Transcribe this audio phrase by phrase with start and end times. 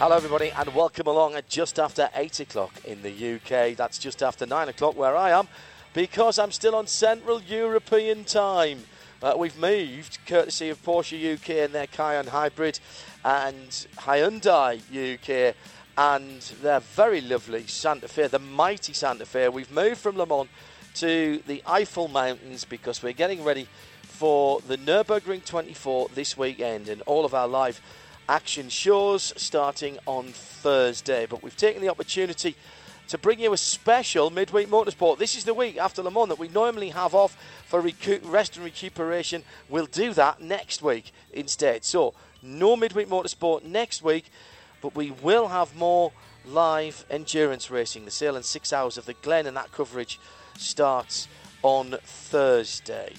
[0.00, 3.76] Hello, everybody, and welcome along at just after 8 o'clock in the UK.
[3.76, 5.46] That's just after 9 o'clock where I am
[5.92, 8.84] because I'm still on Central European time.
[9.22, 12.80] Uh, we've moved courtesy of Porsche UK and their Cayenne Hybrid
[13.26, 15.54] and Hyundai UK
[15.98, 19.50] and their very lovely Santa Fe, the mighty Santa Fe.
[19.50, 20.48] We've moved from Le Mans
[20.94, 23.68] to the Eifel Mountains because we're getting ready
[24.02, 27.82] for the Nürburgring 24 this weekend and all of our live
[28.30, 31.26] action shows starting on Thursday.
[31.26, 32.54] But we've taken the opportunity
[33.08, 35.18] to bring you a special midweek motorsport.
[35.18, 37.36] This is the week after Le Mans that we normally have off
[37.66, 39.42] for recu- rest and recuperation.
[39.68, 41.84] We'll do that next week instead.
[41.84, 44.30] So, no midweek motorsport next week,
[44.80, 46.12] but we will have more
[46.46, 48.04] live endurance racing.
[48.04, 50.20] The Sahlen's six hours of the Glen, and that coverage
[50.56, 51.26] starts
[51.64, 53.12] on Thursday.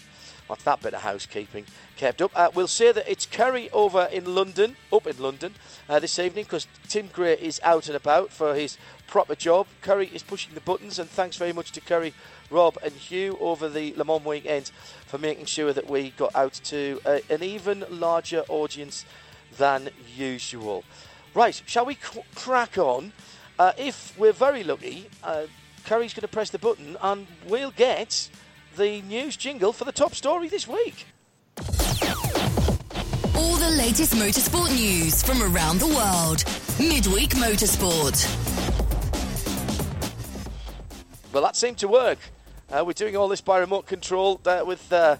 [0.59, 1.65] That bit of housekeeping
[1.97, 2.31] kept up.
[2.35, 5.55] Uh, we'll say that it's Kerry over in London, up in London,
[5.89, 9.67] uh, this evening because Tim Gray is out and about for his proper job.
[9.81, 12.13] Curry is pushing the buttons, and thanks very much to Curry,
[12.49, 14.71] Rob, and Hugh over the Le Mans weekend
[15.05, 19.05] for making sure that we got out to uh, an even larger audience
[19.57, 20.83] than usual.
[21.33, 21.97] Right, shall we
[22.35, 23.13] crack on?
[23.57, 25.43] Uh, if we're very lucky, uh,
[25.85, 28.29] Curry's going to press the button and we'll get
[28.77, 31.05] the news jingle for the top story this week.
[33.35, 36.43] All the latest motorsport news from around the world.
[36.79, 38.27] Midweek Motorsport.
[41.33, 42.19] Well, that seemed to work.
[42.69, 45.17] Uh, we're doing all this by remote control uh, with uh,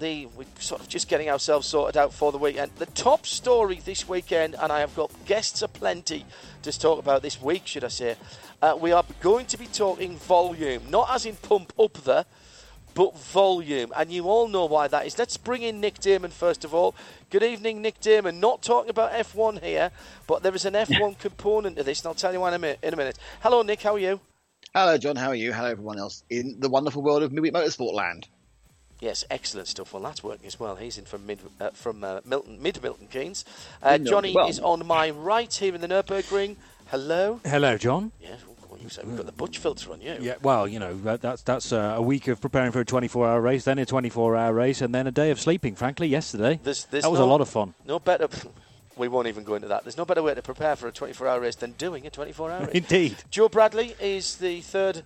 [0.00, 2.72] the we're sort of just getting ourselves sorted out for the weekend.
[2.76, 6.24] The top story this weekend, and I have got guests aplenty
[6.62, 8.16] to talk about this week, should I say?
[8.60, 12.24] Uh, we are going to be talking volume, not as in pump up there,
[12.94, 13.92] but volume.
[13.96, 15.18] And you all know why that is.
[15.18, 16.94] Let's bring in Nick Daman first of all.
[17.30, 18.40] Good evening, Nick Daman.
[18.40, 19.90] Not talking about F1 here,
[20.26, 22.58] but there is an F1 component to this, and I'll tell you why in a
[22.58, 22.78] minute.
[22.82, 23.18] In a minute.
[23.40, 23.82] Hello, Nick.
[23.82, 24.20] How are you?
[24.74, 25.16] Hello, John.
[25.16, 25.52] How are you?
[25.52, 28.28] Hello, everyone else in the wonderful world of Midweek Motorsport land.
[29.00, 29.94] Yes, excellent stuff.
[29.94, 30.76] Well, that's working as well.
[30.76, 33.44] He's in from mid uh, from uh, Milton, mid Milton Keynes.
[33.82, 34.48] Uh, Johnny well.
[34.48, 36.56] is on my right here in the Nurburgring.
[36.88, 37.40] Hello.
[37.44, 38.12] Hello, John.
[38.20, 38.49] Yes, well,
[38.82, 40.16] you say we've got the butch filter on you.
[40.20, 43.40] Yeah, well, you know that, that's that's uh, a week of preparing for a 24-hour
[43.40, 45.74] race, then a 24-hour race, and then a day of sleeping.
[45.74, 47.74] Frankly, yesterday There's, there's that was no, a lot of fun.
[47.86, 48.28] No better.
[48.96, 49.84] We won't even go into that.
[49.84, 52.70] There's no better way to prepare for a 24-hour race than doing a 24-hour race.
[52.74, 53.16] Indeed.
[53.30, 55.02] Joe Bradley is the third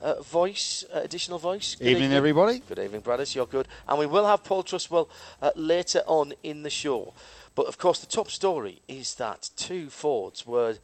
[0.00, 1.74] uh, voice, uh, additional voice.
[1.74, 2.60] Good Evening, everybody.
[2.60, 3.34] Good evening, Bradders.
[3.34, 3.68] You're good.
[3.88, 5.08] And we will have Paul Truswell
[5.40, 7.14] uh, later on in the show.
[7.54, 10.76] But of course, the top story is that two Fords were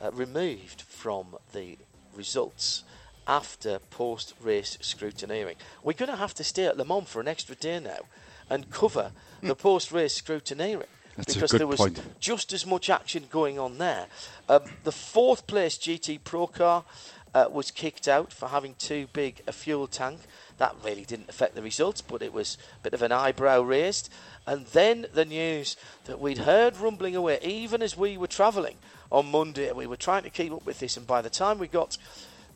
[0.00, 1.78] uh, removed from the
[2.16, 2.84] results
[3.26, 5.56] after post race scrutineering.
[5.82, 8.00] We're going to have to stay at Le Mans for an extra day now
[8.50, 10.86] and cover the post race scrutineering.
[11.16, 12.00] That's because there was point.
[12.18, 14.06] just as much action going on there.
[14.48, 16.84] Um, the fourth place GT Pro car
[17.34, 20.20] uh, was kicked out for having too big a fuel tank.
[20.58, 24.08] That really didn't affect the results, but it was a bit of an eyebrow raised.
[24.46, 28.76] And then the news that we'd heard rumbling away, even as we were travelling
[29.10, 31.68] on Monday, we were trying to keep up with this, and by the time we
[31.68, 31.96] got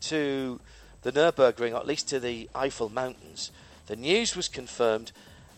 [0.03, 0.61] to
[1.03, 3.51] the Nürburgring, or at least to the Eifel Mountains,
[3.87, 5.13] the news was confirmed,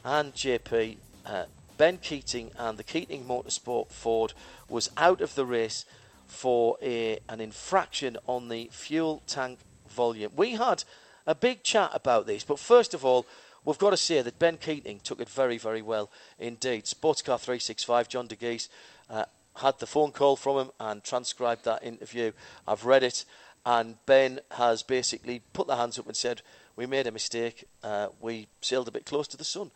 [0.04, 0.96] and JP,
[1.26, 1.44] uh,
[1.76, 4.34] Ben Keating and the Keating Motorsport Ford
[4.68, 5.84] was out of the race
[6.26, 9.58] for a, an infraction on the fuel tank
[9.88, 10.30] volume.
[10.36, 10.84] We had
[11.26, 13.26] a big chat about this, but first of all,
[13.64, 16.84] we've got to say that Ben Keating took it very, very well indeed.
[16.84, 18.68] Sportscar 365, John Dagys,
[19.08, 19.24] uh,
[19.60, 22.32] had the phone call from him and transcribed that interview.
[22.66, 23.24] I've read it,
[23.64, 26.42] and Ben has basically put their hands up and said,
[26.76, 27.64] We made a mistake.
[27.82, 29.70] Uh, we sailed a bit close to the sun.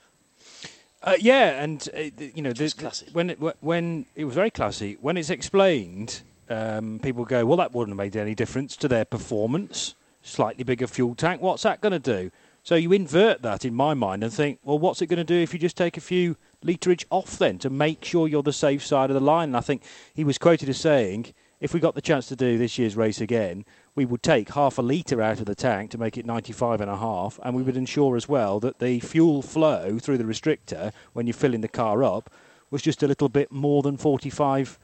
[1.02, 2.00] Uh, yeah, and uh,
[2.34, 3.06] you know, the, was classy.
[3.12, 4.96] when it, when it was very classy.
[5.00, 9.04] When it's explained, um, people go, well, that wouldn't have made any difference to their
[9.04, 9.94] performance.
[10.22, 11.42] Slightly bigger fuel tank.
[11.42, 12.31] What's that going to do?
[12.62, 15.38] So you invert that in my mind and think, well, what's it going to do
[15.38, 18.84] if you just take a few literage off then to make sure you're the safe
[18.84, 19.50] side of the line?
[19.50, 19.82] And I think
[20.14, 23.20] he was quoted as saying, if we got the chance to do this year's race
[23.20, 23.64] again,
[23.94, 26.90] we would take half a litre out of the tank to make it 95 and
[26.90, 30.93] a half, and we would ensure as well that the fuel flow through the restrictor
[31.12, 32.28] when you're filling the car up
[32.70, 34.78] was just a little bit more than 45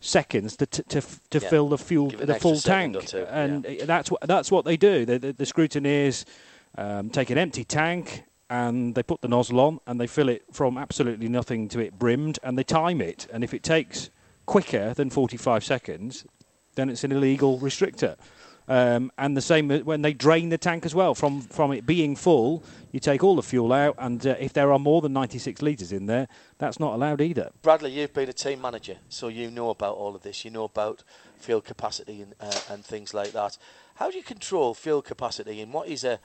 [0.00, 1.00] seconds to to, to,
[1.30, 1.48] to Yeah.
[1.48, 2.96] fill the fuel the full tank,
[3.30, 3.84] and yeah.
[3.86, 5.06] that's what that's what they do.
[5.06, 6.24] The, the, the scrutineers
[6.76, 10.44] um, take an empty tank and they put the nozzle on and they fill it
[10.52, 13.26] from absolutely nothing to it brimmed and they time it.
[13.32, 14.10] And if it takes
[14.46, 16.24] quicker than 45 seconds,
[16.74, 18.16] then it's an illegal restrictor.
[18.66, 22.16] Um, and the same when they drain the tank as well from from it being
[22.16, 22.62] full.
[22.92, 25.92] You take all the fuel out, and uh, if there are more than 96 litres
[25.92, 27.50] in there, that's not allowed either.
[27.60, 30.44] Bradley, you've been a team manager, so you know about all of this.
[30.44, 31.02] You know about
[31.36, 33.58] fuel capacity and, uh, and things like that.
[33.96, 36.20] How do you control fuel capacity in what is a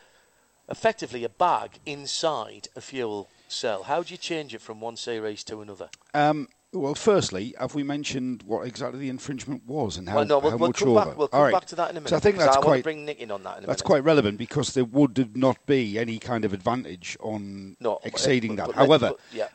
[0.70, 3.84] effectively a bag inside a fuel cell?
[3.84, 5.90] How do you change it from one series to another?
[6.14, 10.40] Um, well, firstly, have we mentioned what exactly the infringement was and how, well, no,
[10.40, 11.06] we'll, how we'll much come over?
[11.06, 11.18] back.
[11.18, 11.54] We'll come right.
[11.54, 12.10] back to that in a minute.
[12.10, 13.68] So I think that's I want quite to bring Nick in on that in a
[13.68, 13.86] that's minute.
[13.86, 18.68] quite relevant because there would not be any kind of advantage on No, exceeding but-
[18.68, 18.76] that.
[18.76, 19.48] but However, yeah.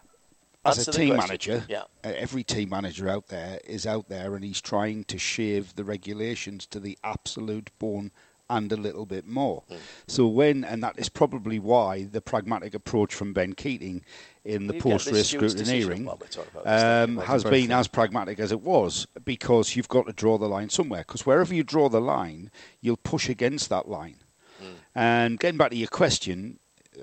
[0.65, 1.85] as Answer a team manager, yeah.
[2.03, 6.67] every team manager out there is out there and he's trying to shave the regulations
[6.67, 8.11] to the absolute bone
[8.51, 9.63] and a little bit more.
[9.69, 9.77] Hmm.
[10.07, 14.05] So when, and that is probably why the pragmatic approach from Ben Keating
[14.45, 17.25] in the You post the race steward's scrutineering while we're talking about this, don't um,
[17.27, 17.79] has been fair.
[17.79, 21.05] as pragmatic as it was because you've got to draw the line somewhere.
[21.07, 22.51] Because wherever you draw the line,
[22.81, 24.17] you'll push against that line.
[24.59, 24.67] Hmm.
[24.95, 26.59] And getting back to your question,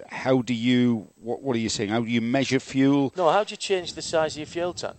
[0.09, 1.89] how do you, what, what are you saying?
[1.89, 3.13] How do you measure fuel?
[3.17, 4.97] No, how do you change the size of your fuel tank?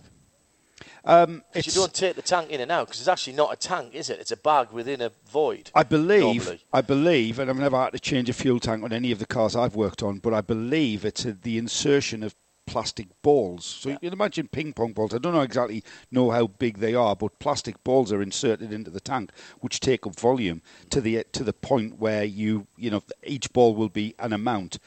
[1.05, 3.93] Um, you don't take the tank in and out because it's actually not a tank,
[3.93, 4.19] is it?
[4.19, 5.69] It's a bag within a void.
[5.75, 6.63] I believe, normally.
[6.71, 9.25] I believe, and I've never had to change a fuel tank on any of the
[9.25, 12.35] cars I've worked on, but I believe it's a, the insertion of
[12.65, 13.65] plastic balls.
[13.65, 15.13] So you can imagine ping pong balls.
[15.13, 18.89] I don't know exactly know how big they are, but plastic balls are inserted into
[18.89, 23.03] the tank, which take up volume to the to the point where you you know
[23.23, 24.79] each ball will be an amount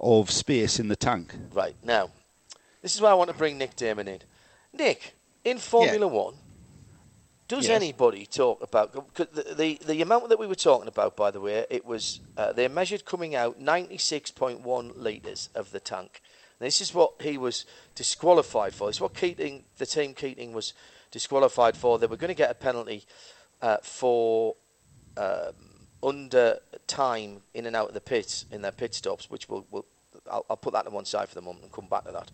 [0.00, 1.34] of space in the tank.
[1.52, 2.10] Right now,
[2.82, 4.20] this is why I want to bring Nick Daman in.
[4.72, 5.14] Nick,
[5.44, 6.34] in Formula One,
[7.48, 7.76] does Yes.
[7.76, 11.16] anybody talk about 'cause the, the the amount that we were talking about?
[11.16, 15.48] By the way, it was uh, they measured coming out ninety six point one liters
[15.54, 16.20] of the tank.
[16.60, 17.64] This is what he was
[17.94, 18.88] disqualified for.
[18.88, 20.74] This is what Keating, the team Keating, was
[21.10, 21.98] disqualified for.
[21.98, 23.04] They were going to get a penalty
[23.62, 24.56] uh, for
[25.16, 25.54] um,
[26.02, 29.86] under time in and out of the pits in their pit stops, which will will
[30.30, 32.30] I'll, I'll put that to one side for the moment and come back to that,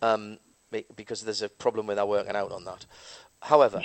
[0.00, 0.38] um,
[0.70, 2.86] because there's a problem with our working out on that.
[3.42, 3.82] However,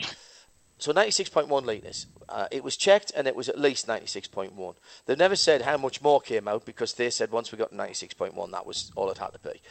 [0.78, 2.08] so 96.1 litres.
[2.28, 4.76] Uh, it was checked and it was at least 96.1.
[5.06, 8.52] They've never said how much more came out because they said once we got 96.1,
[8.52, 9.62] that was all it had to be.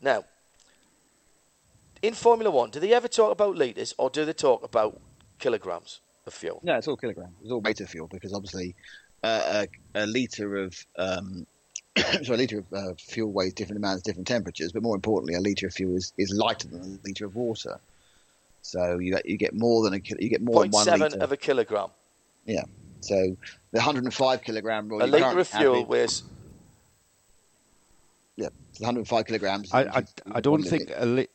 [0.00, 0.24] Now,
[2.02, 5.00] in Formula One, do they ever talk about litres or do they talk about
[5.38, 6.60] kilograms of fuel?
[6.62, 7.34] No, it's all kilograms.
[7.42, 8.74] It's all weight fuel because obviously
[9.22, 11.46] uh, a, a liter of um,
[12.24, 14.72] so a liter of uh, fuel weighs different amounts, different temperatures.
[14.72, 17.78] But more importantly, a liter of fuel is, is lighter than a liter of water.
[18.62, 20.98] So you get, you get more than a kil- you get more than one 0.7
[21.00, 21.18] liter.
[21.22, 21.90] of a kilogram.
[22.46, 22.64] yeah.
[23.00, 23.36] So
[23.70, 25.02] the 105 kilogram rule.
[25.02, 26.22] A litre of fuel have it- weighs
[28.36, 29.72] Yeah, it's 105 kilograms.
[29.72, 31.02] I, I, I don't one think limit.
[31.02, 31.28] a li-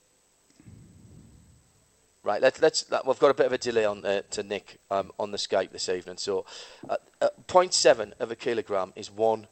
[2.23, 2.83] Right, let's let's.
[2.83, 5.37] That, we've got a bit of a delay on uh, to Nick um, on the
[5.37, 6.17] Skype this evening.
[6.17, 6.45] So,
[6.87, 9.47] uh, uh, 0.7 of a kilogram is one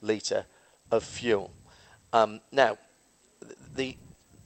[0.00, 0.46] litre
[0.94, 1.50] of fuel.
[2.12, 2.78] Um, now,
[3.74, 3.96] the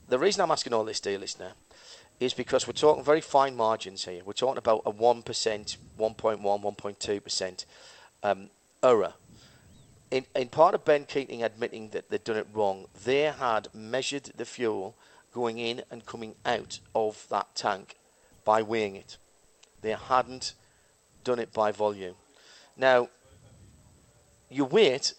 [0.07, 1.51] the reason I'm asking all this, dear listener,
[2.19, 4.21] is because we're talking very fine margins here.
[4.25, 7.65] We're talking about a one percent, 1.1, 1.2 percent
[8.23, 8.49] um,
[8.83, 9.13] error.
[10.11, 14.31] In, in part of Ben Keating admitting that they'd done it wrong, they had measured
[14.35, 14.95] the fuel
[15.31, 17.95] going in and coming out of that tank
[18.43, 19.17] by weighing it.
[19.83, 20.53] They hadn't
[21.23, 22.15] done it by volume.
[22.75, 23.09] Now,
[24.49, 25.13] your weight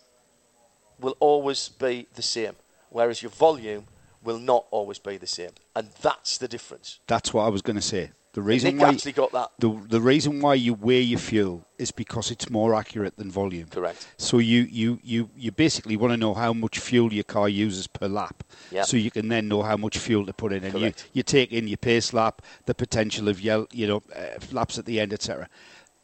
[1.01, 2.55] will always be the same,
[2.91, 3.85] whereas your volume
[4.23, 5.51] will not always be the same.
[5.75, 7.01] And that's the difference.
[7.07, 8.11] that's what I was going to say.
[8.33, 9.51] The reason Nick why actually got that.
[9.59, 13.67] the the reason why you weigh your fuel is because it's more accurate than volume.
[13.67, 14.07] Correct.
[14.19, 17.89] So you, you, you, you basically want to know how much fuel your car uses
[17.89, 18.45] per lap.
[18.71, 18.87] Yep.
[18.87, 21.51] So you can then know how much fuel to put in, and you, you take
[21.53, 25.13] in your pace lap, the potential of yell, you know uh, laps at the end,
[25.13, 25.49] etc.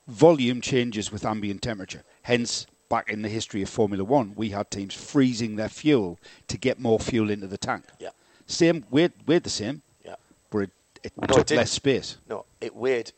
[0.09, 2.03] Volume changes with ambient temperature.
[2.23, 6.57] Hence, back in the history of Formula One, we had teams freezing their fuel to
[6.59, 7.85] get more fuel into the tank.
[7.99, 8.11] Yeah.
[8.47, 10.17] Same, weighed, weighed the same, Yeah.
[10.51, 10.71] but it,
[11.03, 11.59] it No, it took didn't.
[11.59, 12.17] less space.
[12.29, 13.13] No, it weighed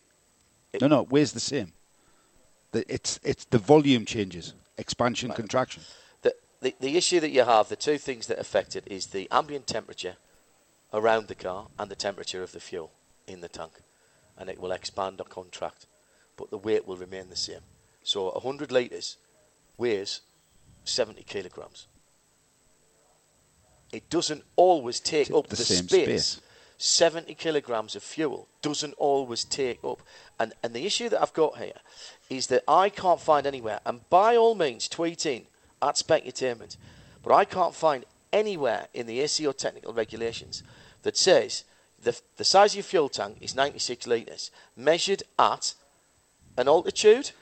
[0.80, 1.72] no, no, weighs the same.
[2.72, 5.82] The, it's it's the volume changes, expansion, contraction.
[6.22, 9.28] The, the the issue that you have, the two things that affect it is the
[9.30, 10.16] ambient temperature
[10.92, 12.92] around the car and the temperature of the fuel
[13.26, 13.72] in the tank,
[14.36, 15.86] and it will expand or contract,
[16.36, 17.60] but the weight will remain the same.
[18.02, 19.16] So 100 litres
[19.78, 20.20] weighs
[20.84, 21.86] 70 kilograms.
[23.92, 25.86] It doesn't always take up the the, space.
[25.86, 26.40] space.
[26.78, 30.00] 70 kilograms of fuel doesn't always take up.
[30.38, 31.72] And, and the issue that I've got here
[32.30, 35.42] is that I can't find anywhere, and by all means, tweet in
[35.82, 36.76] at Specutainment,
[37.22, 40.62] but I can't find anywhere in the ACO technical regulations
[41.02, 41.64] that says
[42.02, 45.74] the, the size of your fuel tank is 96 litres, measured at
[46.56, 47.32] an altitude,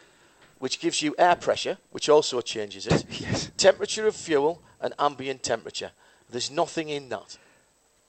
[0.58, 3.50] which gives you air pressure, which also changes it, Yes.
[3.56, 5.92] temperature of fuel, and ambient temperature.
[6.30, 7.38] There's nothing in that.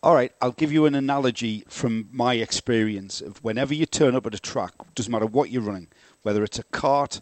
[0.03, 4.25] All right, I'll give you an analogy from my experience of whenever you turn up
[4.25, 5.87] at a track, doesn't matter what you're running,
[6.21, 7.19] whether it's a cart,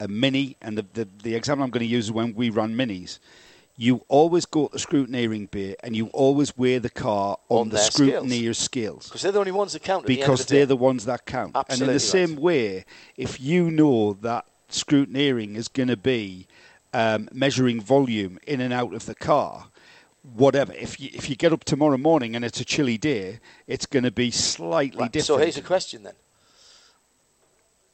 [0.00, 2.74] a mini, and the, the, the example I'm going to use is when we run
[2.74, 3.18] minis.
[3.76, 7.68] You always go to the scrutineering bay and you always weigh the car on, On
[7.68, 9.04] the scrutineer's scales.
[9.06, 11.04] Because they're the only ones that count at the end because the they're the ones
[11.04, 11.52] that count.
[11.54, 12.84] Absolutely and in the same way,
[13.16, 16.46] if you know that scrutineering is going to be
[16.92, 19.68] um, measuring volume in and out of the car,
[20.34, 20.72] whatever.
[20.72, 24.04] If you if you get up tomorrow morning and it's a chilly day, it's going
[24.04, 25.26] to be slightly Right, different.
[25.26, 26.14] So here's a question then.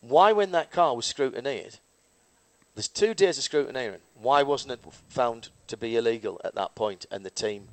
[0.00, 1.78] Why, when that car was scrutineered,
[2.74, 7.06] there's two days of scrutineering, why wasn't it found to be illegal at that point
[7.10, 7.68] and the team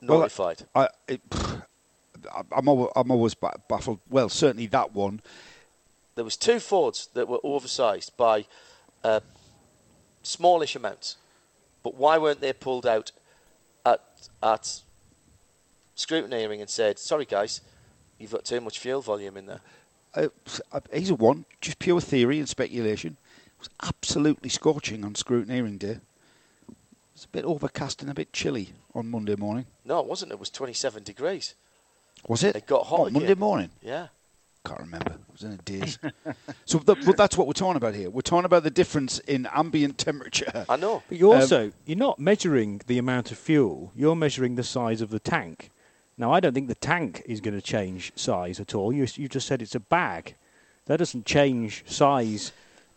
[0.00, 0.62] Well, notified?
[0.74, 1.20] I, it,
[2.50, 4.00] I'm always, I'm always baffled.
[4.08, 5.20] Well, certainly that one.
[6.16, 8.46] There was two Fords that were oversized by
[9.04, 9.20] uh,
[10.22, 11.16] smallish amounts,
[11.82, 13.12] but why weren't they pulled out
[13.84, 14.02] at
[14.42, 14.80] at
[15.96, 17.60] scrutineering and said, "Sorry, guys,
[18.18, 19.60] you've got too much fuel volume in there."
[20.14, 20.28] Uh,
[20.92, 23.18] he's a one, just pure theory and speculation.
[23.46, 25.98] It was absolutely scorching on scrutineering day.
[27.14, 29.66] It's a bit overcast and a bit chilly on Monday morning.
[29.84, 30.32] No, it wasn't.
[30.32, 31.54] It was 27 degrees.
[32.28, 32.56] Was it?
[32.56, 33.70] It got hot What, Monday morning.
[33.82, 34.08] Yeah.
[34.66, 35.12] Can't remember.
[35.12, 35.98] It was in a daze.
[36.64, 38.10] so, th- but that's what we're talking about here.
[38.10, 40.64] We're talking about the difference in ambient temperature.
[40.68, 41.02] I know.
[41.08, 43.92] But you Um, also you're not measuring the amount of fuel.
[43.94, 45.70] You're measuring the size of the tank.
[46.18, 48.92] Now, I don't think the tank is going to change size at all.
[48.92, 50.34] You you just said it's a bag.
[50.86, 52.52] That doesn't change size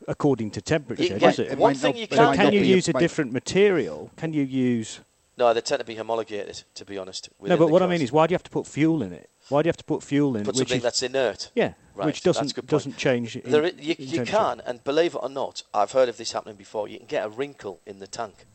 [0.08, 1.52] according to temperature, You can does it?
[1.52, 4.10] It one might thing not- you can't Can you use a might- different material?
[4.16, 5.02] Can you use?
[5.38, 7.30] No, they tend to be homologated, to be honest.
[7.42, 9.14] No, but the what I mean is, why do you have to put fuel in
[9.14, 9.30] it?
[9.50, 10.46] Why do you have to put fuel in?
[10.46, 11.50] put which something is, that's inert.
[11.56, 12.70] yeah, Right, which that's a doesn't good point.
[12.70, 13.36] doesn't change.
[13.36, 16.56] In, There you, you can, and believe it or not, I've heard of this happening
[16.56, 16.88] before.
[16.88, 18.46] You can get a wrinkle in the tank,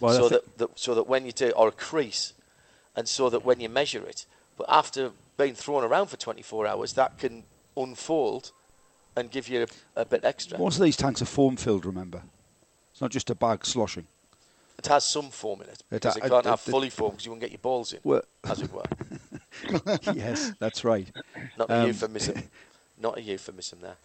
[0.00, 2.34] Well, so that, that so that when you do, or a crease,
[2.94, 6.92] and so that when you measure it, but after being thrown around for 24 hours,
[6.92, 7.42] that can
[7.76, 8.52] unfold
[9.16, 10.58] and give you a, a bit extra.
[10.58, 11.84] Most of these tanks are foam filled.
[11.86, 12.22] Remember,
[12.92, 14.06] it's not just a bag sloshing.
[14.78, 16.90] It has some foam in it It because ha- it can't it- have it- fully
[16.90, 18.82] foam because you won't get your balls in, Well- as it were.
[20.14, 21.10] yes, that's right.
[21.58, 22.42] Not a Um, euphemism.
[22.98, 23.96] Not a euphemism there.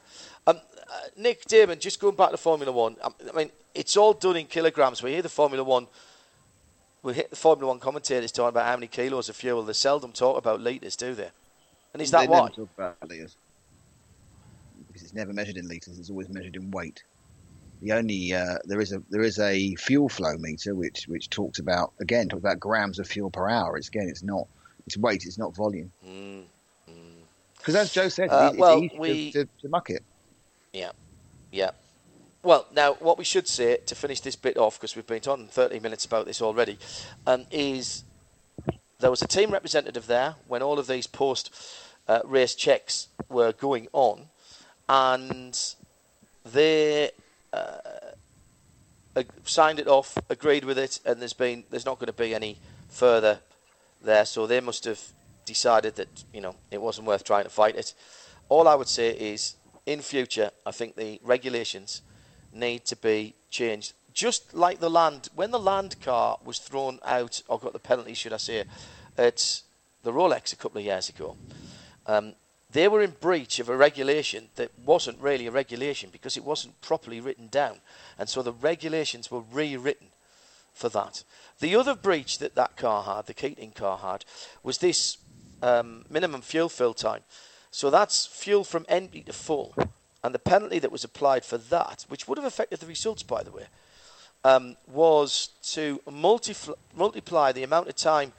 [0.47, 2.95] Um, uh, Nick Daman, just going back to Formula One.
[3.01, 5.03] um, I mean, it's all done in kilograms.
[5.03, 5.87] We hear the Formula One.
[7.03, 9.63] We hit the Formula One commentators talking about how many kilos of fuel.
[9.63, 11.29] They seldom talk about litres, do they?
[11.93, 12.39] And is that they why?
[12.39, 13.35] Never talk about litres.
[14.87, 15.99] Because it's never measured in litres.
[15.99, 17.03] It's always measured in weight.
[17.81, 21.59] The only uh, there is a there is a fuel flow meter which which talks
[21.59, 23.77] about again talks about grams of fuel per hour.
[23.77, 24.47] It's again it's not
[24.89, 25.25] it's weight.
[25.25, 25.91] It's not volume.
[26.07, 26.41] Mm,
[27.57, 30.01] Because as Joe said, Uh, it's well, easy we- to, to, to muck it.
[30.73, 30.91] Yeah,
[31.51, 31.71] yeah.
[32.41, 35.47] Well, now what we should say to finish this bit off, because we've been on
[35.47, 36.79] 30 minutes about this already,
[37.27, 38.03] um, is
[38.99, 41.53] there was a team representative there when all of these post
[42.07, 44.21] uh, race checks were going on,
[44.87, 45.75] and
[46.45, 47.11] they
[47.53, 47.77] uh,
[49.45, 52.57] signed it off, agreed with it, and there's been there's not going to be any
[52.89, 53.39] further
[54.01, 54.25] there.
[54.25, 55.01] So they must have
[55.45, 57.93] decided that you know it wasn't worth trying to fight it.
[58.49, 62.01] All I would say is, in future, I think the regulations
[62.53, 63.93] need to be changed.
[64.13, 68.13] Just like the land, when the land car was thrown out, or got the penalty,
[68.13, 68.63] should I say,
[69.17, 69.61] at
[70.03, 71.37] the Rolex a couple of years ago,
[72.07, 72.33] um,
[72.71, 76.79] they were in breach of a regulation that wasn't really a regulation because it wasn't
[76.81, 77.77] properly written down.
[78.17, 80.08] And so the regulations were rewritten
[80.79, 81.23] for that.
[81.59, 84.23] The other breach that that car had, the Keating car had,
[84.63, 85.17] was this
[85.61, 87.21] um, minimum fuel fill time.
[87.69, 89.75] So that's fuel from empty to full.
[90.23, 93.43] And the penalty that was applied for that, which would have affected the results, by
[93.43, 93.67] the way,
[94.43, 98.33] um, was to multiply the amount of time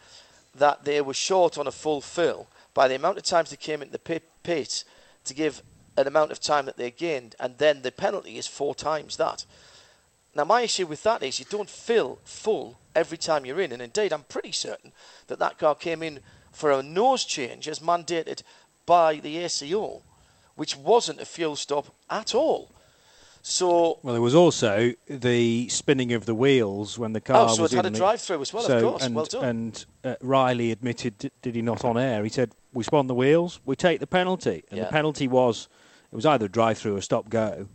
[0.54, 3.82] that they were short on a full fill by the amount of times they came
[3.82, 4.84] into the pit, pit
[5.24, 5.62] to give
[5.96, 9.44] an amount of time that they gained, and then the penalty is four times that.
[10.34, 13.82] Now, my issue with that is you don't fill full every time you're in, and
[13.82, 14.92] indeed, I'm pretty certain
[15.26, 16.20] that that car came in
[16.52, 18.42] for a nose change as mandated
[18.86, 20.02] by the ACO,
[20.56, 22.70] which wasn't a fuel stop at all.
[23.42, 27.44] So well, there was also the spinning of the wheels when the car.
[27.44, 27.52] Was.
[27.52, 28.62] Oh, so was it had a drive-through as well.
[28.64, 29.44] So, of course, and, well done.
[29.44, 32.22] And uh, Riley admitted, did, did he not on air?
[32.22, 34.84] He said, "We spun the wheels, we take the penalty," and Yeah.
[34.84, 35.68] the penalty was
[36.12, 37.68] it was either drive-through or stop go.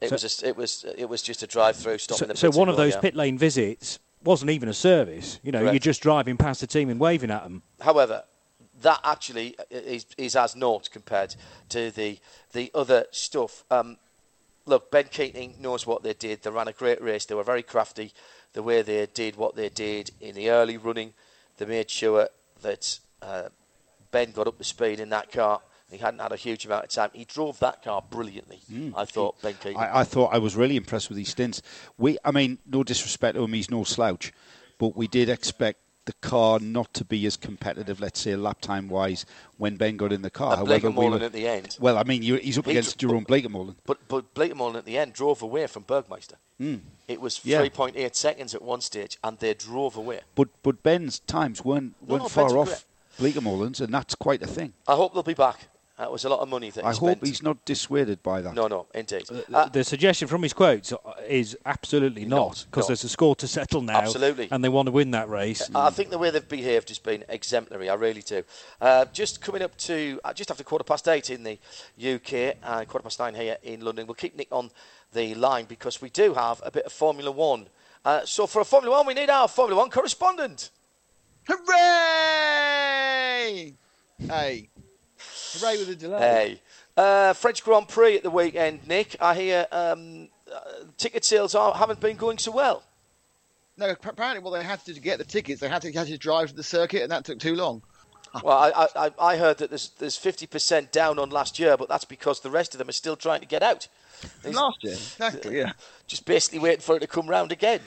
[0.00, 2.18] It so- was just, it was it was just a drive-through stop.
[2.18, 3.00] So, so one of those yeah.
[3.00, 5.40] pit lane visits wasn't even a service.
[5.42, 5.74] You know, Correct.
[5.74, 7.62] you're just driving past the team and waving at them.
[7.80, 8.24] However,
[8.82, 11.34] that actually is, is as naught compared
[11.70, 12.18] to the
[12.52, 13.64] the other stuff.
[13.70, 13.96] Um,
[14.66, 16.42] look, Ben Keating knows what they did.
[16.42, 17.24] They ran a great race.
[17.24, 18.12] They were very crafty
[18.52, 21.14] the way they did what they did in the early running.
[21.56, 22.28] They made sure
[22.62, 23.48] that uh,
[24.10, 25.60] Ben got up to speed in that car.
[25.90, 27.10] He hadn't had a huge amount of time.
[27.14, 28.60] He drove that car brilliantly.
[28.70, 28.92] Mm.
[28.94, 29.78] I thought Ben Keating.
[29.78, 31.62] I, I thought I was really impressed with these stints.
[31.96, 34.32] We, I mean, no disrespect to him, he's no slouch,
[34.78, 38.88] but we did expect the car not to be as competitive, let's say, lap time
[38.88, 39.26] wise,
[39.58, 40.56] when Ben got in the car.
[40.58, 41.76] and However, we were- at the end.
[41.80, 43.76] well, I mean, you, he's up He against dr- Jeroen Bleekemolen.
[43.84, 46.36] But but Bleekemolen at the end drove away from Bergmeister.
[46.58, 46.76] Hmm.
[47.06, 47.40] It was.
[47.44, 47.62] Yeah.
[47.62, 50.20] 3.8 seconds at one stage, and they drove away.
[50.34, 52.86] But but Ben's times weren't weren't no, far Ben's off
[53.18, 54.72] Bleekemolen's, and that's quite a thing.
[54.86, 55.68] I hope they'll be back.
[55.98, 57.18] That was a lot of money that he I spent.
[57.18, 58.54] hope he's not dissuaded by that.
[58.54, 59.24] No, no, indeed.
[59.30, 60.92] Uh, Uh, the suggestion from his quotes
[61.26, 64.46] is absolutely not because there's a score to settle now, Absolutely.
[64.52, 65.68] and they want to win that race.
[65.74, 67.90] I think the way they've behaved has been exemplary.
[67.90, 68.44] I really do.
[68.80, 71.58] Uh, just coming up to uh, just after quarter past eight in the
[71.98, 74.06] UK and quarter past nine here in London.
[74.06, 74.70] We'll keep Nick on
[75.12, 77.66] the line because we do have a bit of Formula One.
[78.04, 80.70] Uh, so for a Formula One, we need our Formula One correspondent.
[81.48, 83.74] Hooray!
[84.28, 84.68] Hey,
[85.60, 86.18] hooray with a delay.
[86.18, 86.60] Hey,
[86.96, 89.16] uh, French Grand Prix at the weekend, Nick.
[89.20, 90.60] I hear um, uh,
[90.96, 92.82] ticket sales are, haven't been going so well.
[93.76, 96.08] No, apparently what they had to do to get the tickets, they had to, had
[96.08, 97.82] to drive to the circuit, and that took too long.
[98.44, 101.88] Well, I, I, I- I heard that there's there's 50% down on last year, but
[101.88, 103.88] that's because the rest of them are still trying to get out.
[104.42, 105.72] There's Last year, exactly, yeah.
[106.06, 107.80] just basically waiting for it to come round again.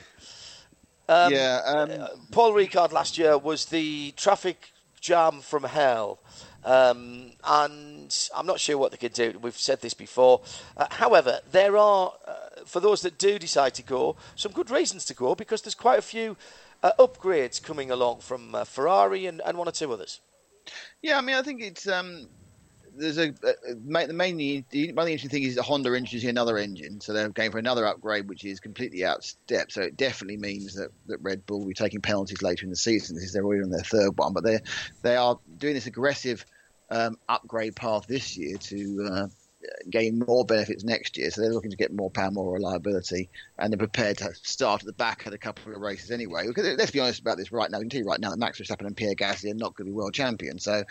[1.07, 6.17] Um, yeah, um, Paul Ricard last year was the traffic jam from hell.
[6.63, 9.37] Um, and I'm not sure what they could do.
[9.41, 10.41] We've said this before.
[10.77, 12.33] Uh, however, there are, uh,
[12.65, 15.99] for those that do decide to go, some good reasons to go because there's quite
[15.99, 16.37] a few
[16.83, 20.19] uh, upgrades coming along from uh, Ferrari and, and one or two others.
[21.01, 22.27] Yeah, I mean, I think it's um,
[22.95, 26.57] there's a the main the, one of the interesting things is that Honda introducing another
[26.57, 29.71] engine, so they're going for another upgrade, which is completely out step.
[29.71, 32.75] So it definitely means that, that Red Bull will be taking penalties later in the
[32.75, 33.15] season.
[33.15, 34.59] This is they're already on their third one, but they
[35.01, 36.45] they are doing this aggressive
[36.89, 39.27] um, upgrade path this year to uh,
[39.89, 41.31] gain more benefits next year.
[41.31, 44.85] So they're looking to get more power, more reliability, and they're prepared to start at
[44.85, 46.47] the back of a couple of races anyway.
[46.47, 47.79] Because let's be honest about this right now.
[47.79, 50.13] You right now that Max Verstappen and Pierre Gasly are not going to be world
[50.13, 50.63] champions.
[50.63, 50.83] So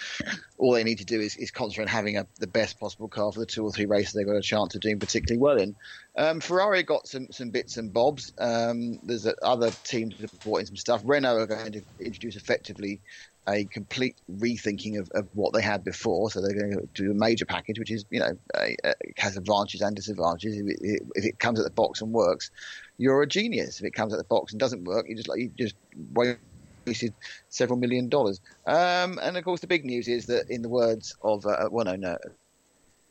[0.58, 3.32] all they need to do is, is concentrate on having a, the best possible car
[3.32, 5.76] for the two or three races they've got a chance of doing particularly well in.
[6.16, 8.32] Um, Ferrari got some, some bits and bobs.
[8.38, 11.02] Um, there's other teams brought some stuff.
[11.04, 13.00] Renault are going to introduce effectively
[13.48, 16.30] a complete rethinking of, of what they had before.
[16.30, 19.36] So they're going to do a major package, which is, you know, a, a, has
[19.36, 20.56] advantages and disadvantages.
[20.56, 22.50] If it, if it comes at the box and works,
[22.98, 23.80] you're a genius.
[23.80, 25.74] If it comes at the box and doesn't work, you just like you just
[26.12, 27.14] wasted
[27.48, 28.40] several million dollars.
[28.66, 31.86] Um, and of course, the big news is that, in the words of uh, well,
[31.86, 32.18] no, no,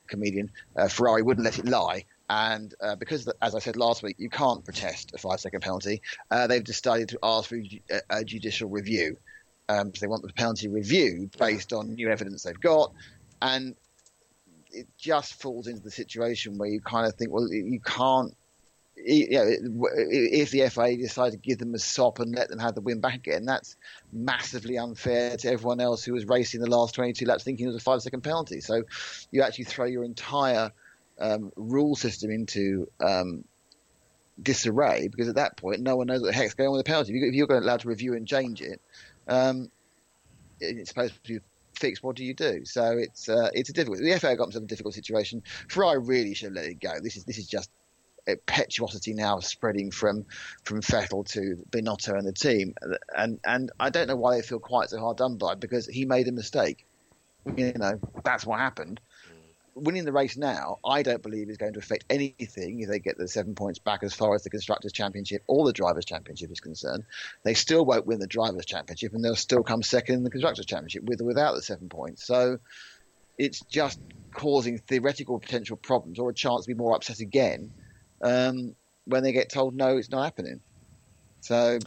[0.08, 2.06] comedian uh, Ferrari wouldn't let it lie.
[2.30, 6.46] And uh, because, as I said last week, you can't protest a five-second penalty, uh,
[6.46, 7.60] they've decided to ask for
[8.12, 9.18] a judicial review.
[9.70, 12.92] Um, so they want the penalty reviewed based on new evidence they've got,
[13.42, 13.76] and
[14.72, 18.36] it just falls into the situation where you kind of think, well, you can't.
[19.02, 19.46] You know,
[19.94, 23.00] if the FA decide to give them a sop and let them have the win
[23.00, 23.78] back again, that's
[24.12, 27.78] massively unfair to everyone else who was racing the last 22 laps thinking it was
[27.78, 28.60] a five second penalty.
[28.60, 28.84] So
[29.32, 30.72] you actually throw your entire
[31.18, 33.46] um, rule system into um,
[34.42, 36.90] disarray because at that point no one knows what the heck's going on with the
[36.90, 37.14] penalty.
[37.14, 38.82] If you're going allowed to review and change it,
[39.28, 39.70] um,
[40.60, 41.40] it's supposed to be
[41.76, 42.04] fixed.
[42.04, 42.66] What do you do?
[42.66, 44.00] So it's uh, it's a difficult.
[44.00, 45.44] The FA got themselves in a difficult situation.
[45.70, 46.94] Ferrari really should have let it go.
[47.02, 47.70] This is this is just
[48.28, 50.26] impetuosity now spreading from
[50.64, 52.74] from Vettel to Binotto and the team,
[53.16, 56.06] and and I don't know why they feel quite so hard done by because he
[56.06, 56.86] made a mistake.
[57.56, 59.00] You know that's what happened.
[59.82, 63.18] Winning the race now, I don't believe is going to affect anything if they get
[63.18, 66.60] the seven points back as far as the constructors' championship or the drivers' championship is
[66.60, 67.04] concerned.
[67.44, 70.66] They still won't win the drivers' championship, and they'll still come second in the constructors'
[70.66, 72.26] championship with or without the seven points.
[72.26, 72.60] So
[73.38, 74.00] it's just
[74.34, 77.72] causing theoretical potential problems or a chance to be more upset again
[78.22, 80.62] um, when they get told no, it's not happening.
[81.42, 81.80] So,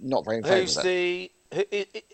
[0.00, 0.42] not very.
[0.42, 1.30] Who's the?
[1.52, 2.04] Who, it, it,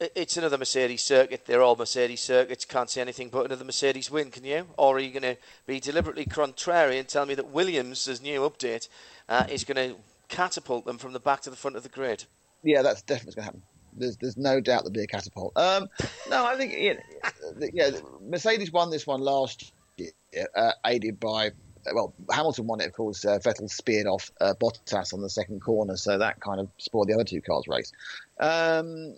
[0.00, 1.44] it's another Mercedes circuit.
[1.46, 2.64] They're all Mercedes circuits.
[2.64, 4.66] Can't see anything but another Mercedes win, can you?
[4.78, 5.36] Or are you going to
[5.66, 8.88] be deliberately contrary and tell me that Williams' new update
[9.28, 9.96] uh, is going to
[10.28, 12.24] catapult them from the back to the front of the grid?
[12.62, 13.62] Yeah, that's definitely going to happen.
[13.92, 15.52] There's, there's no doubt there'll be a catapult.
[15.56, 15.88] Um,
[16.30, 17.90] no, I think you know, yeah,
[18.22, 20.12] Mercedes won this one last year,
[20.56, 21.50] uh, aided by
[21.92, 23.24] well, Hamilton won it, of course.
[23.24, 27.08] Uh, Vettel speared off uh, Bottas on the second corner, so that kind of spoiled
[27.08, 27.92] the other two cars' race.
[28.38, 29.16] Um,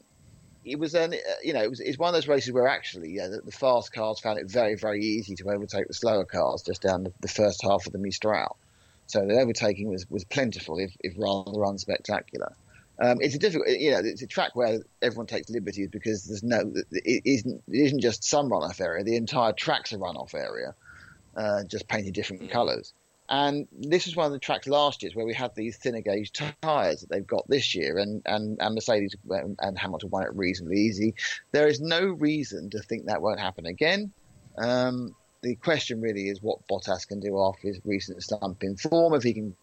[0.64, 3.10] it was an, uh, you know, it was it's one of those races where actually
[3.10, 6.62] yeah, the, the fast cars found it very, very easy to overtake the slower cars
[6.62, 8.56] just down the, the first half of the Mistral.
[9.06, 12.54] So the overtaking was, was plentiful, if, if rather unspectacular.
[12.98, 16.42] Um, it's a difficult, you know, it's a track where everyone takes liberties because there's
[16.42, 19.02] no, it isn't, it isn't just some runoff area.
[19.02, 20.74] The entire track's a runoff area,
[21.36, 22.92] uh, just painted different colours.
[23.32, 26.32] And this was one of the tracks last year where we had these thinner gauge
[26.32, 30.76] tyres that they've got this year, and, and, and Mercedes and Hamilton won it reasonably
[30.76, 31.14] easy.
[31.50, 34.12] There is no reason to think that won't happen again.
[34.58, 39.14] Um, the question really is what Bottas can do after his recent slump in form.
[39.14, 39.56] If he can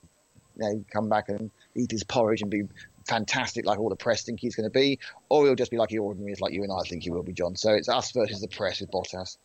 [0.58, 2.64] you know, come back and eat his porridge and be
[3.08, 4.98] fantastic like all the press think he's going to be,
[5.30, 7.22] or he'll just be like he ordinary is, like you and I think he will
[7.22, 7.56] be, John.
[7.56, 9.38] So it's us versus the press with Bottas.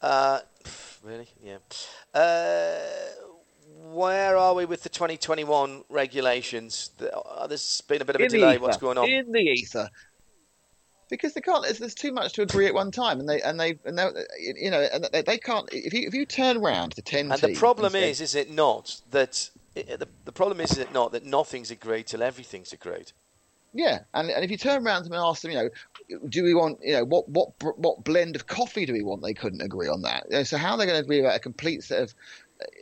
[0.00, 0.40] Uh,
[1.02, 1.28] really?
[1.42, 1.58] Yeah.
[2.14, 2.78] Uh,
[3.92, 6.90] where are we with the 2021 regulations?
[7.00, 8.58] Uh, There's been a bit of a In delay.
[8.58, 9.08] What's going on?
[9.08, 9.88] In the ether.
[11.10, 11.62] Because they can't.
[11.62, 14.70] There's, too much to agree at one time, and they and they and they, you
[14.70, 15.68] know and they, they can't.
[15.70, 18.98] If you if you turn around to ten And the problem is, is it not
[19.10, 23.12] that the, the problem is, is it not that nothing's agreed till everything's agreed?
[23.74, 25.70] Yeah, and, and if you turn around to them and ask them, you know,
[26.28, 29.22] do we want, you know, what what what blend of coffee do we want?
[29.22, 30.46] They couldn't agree on that.
[30.46, 32.14] So how are they going to agree about a complete set of,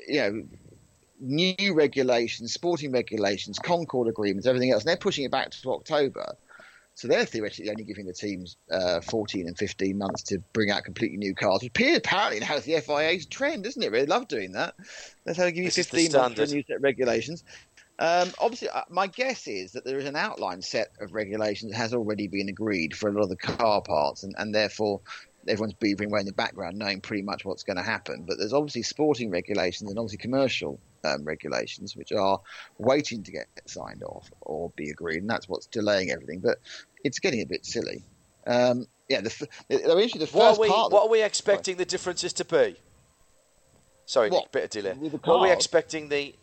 [0.08, 0.42] you know,
[1.20, 4.82] new regulations, sporting regulations, Concord agreements, everything else?
[4.82, 6.34] And they're pushing it back to October.
[6.94, 10.84] So they're theoretically only giving the teams uh, 14 and 15 months to bring out
[10.84, 11.62] completely new cars.
[11.62, 13.90] Which appears apparently now is the FIA's trend, isn't it?
[13.90, 14.74] They love doing that.
[15.24, 17.42] That's how They give you This 15 months for a new set of regulations.
[18.00, 21.78] Um, obviously, uh, my guess is that there is an outline set of regulations that
[21.78, 25.02] has already been agreed for a lot of the car parts, and, and therefore
[25.46, 28.24] everyone's beavering away in the background, knowing pretty much what's going to happen.
[28.26, 32.40] But there's obviously sporting regulations and obviously commercial um, regulations, which are
[32.78, 36.40] waiting to get signed off or be agreed, and that's what's delaying everything.
[36.40, 36.58] But
[37.04, 38.02] it's getting a bit silly.
[38.46, 40.92] Um, yeah, the, f- they're actually the first What are we part.
[40.92, 42.76] what are we expecting the differences to be?
[44.06, 44.44] Sorry, What?
[44.44, 44.94] Nick, bit of delay.
[44.94, 46.34] What are we expecting the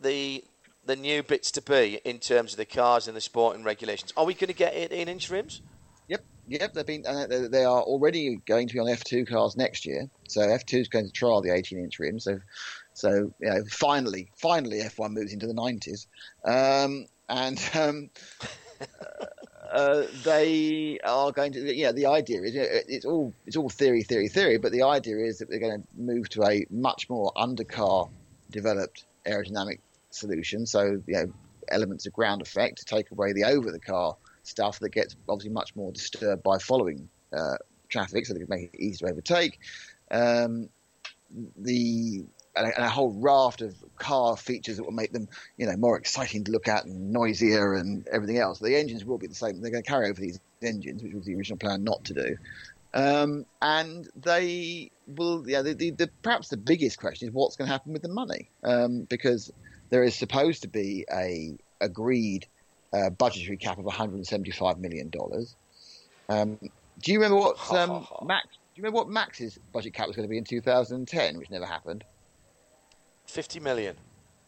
[0.00, 0.42] the
[0.84, 4.12] the new bits to be in terms of the cars and the sporting regulations?
[4.16, 5.62] Are we going to get it in inch rims?
[6.08, 6.72] Yep, yep.
[6.74, 7.04] They've been.
[7.06, 10.10] Uh, they- are already going to be on F2 cars next year.
[10.28, 12.24] So F2 is going to trial the 18-inch rims.
[12.24, 12.40] So,
[12.94, 16.06] so you know, finally, finally, F1 moves into the 90s,
[16.44, 18.10] um, and um,
[19.72, 21.74] uh, they are going to.
[21.74, 24.58] Yeah, the idea is it's all it's all theory, theory, theory.
[24.58, 28.10] But the idea is that they're going to move to a much more undercar
[28.50, 29.78] developed aerodynamic
[30.14, 30.66] solution.
[30.66, 31.32] So you know,
[31.68, 35.52] elements of ground effect to take away the over the car stuff that gets obviously
[35.52, 37.56] much more disturbed by following uh,
[37.88, 39.58] traffic, so they can make it easy to overtake.
[40.10, 40.68] Um,
[41.56, 45.66] the and a, and a whole raft of car features that will make them, you
[45.66, 48.58] know, more exciting to look at and noisier and everything else.
[48.58, 49.60] The engines will be the same.
[49.60, 52.36] They're going to carry over these engines, which was the original plan not to do.
[52.94, 57.68] Um, and they will, yeah, the, the, the, perhaps the biggest question is what's going
[57.68, 59.50] to happen with the money, um, because
[59.92, 62.46] there is supposed to be a agreed
[62.94, 65.54] uh, budgetary cap of 175 million dollars.
[66.30, 66.58] Um,
[67.00, 68.26] do you remember what Ha, ha, um.
[68.26, 68.46] Max?
[68.46, 71.66] Do you remember what Max's budget cap was going to be in 2010, which never
[71.66, 72.04] happened?
[73.26, 73.96] 50 million.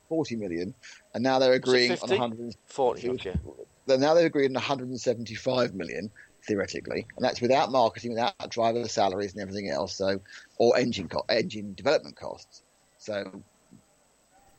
[0.09, 0.74] 40 million,
[1.12, 2.14] and now they're agreeing on 50?
[2.18, 2.57] 100.
[2.66, 3.38] 40, it was- okay.
[3.87, 6.11] Now they're agreeing on 175 million
[6.46, 9.94] theoretically, and that's without marketing, without driver salaries and everything else.
[9.94, 10.20] So,
[10.57, 12.62] or engine co- engine development costs.
[12.96, 13.42] So,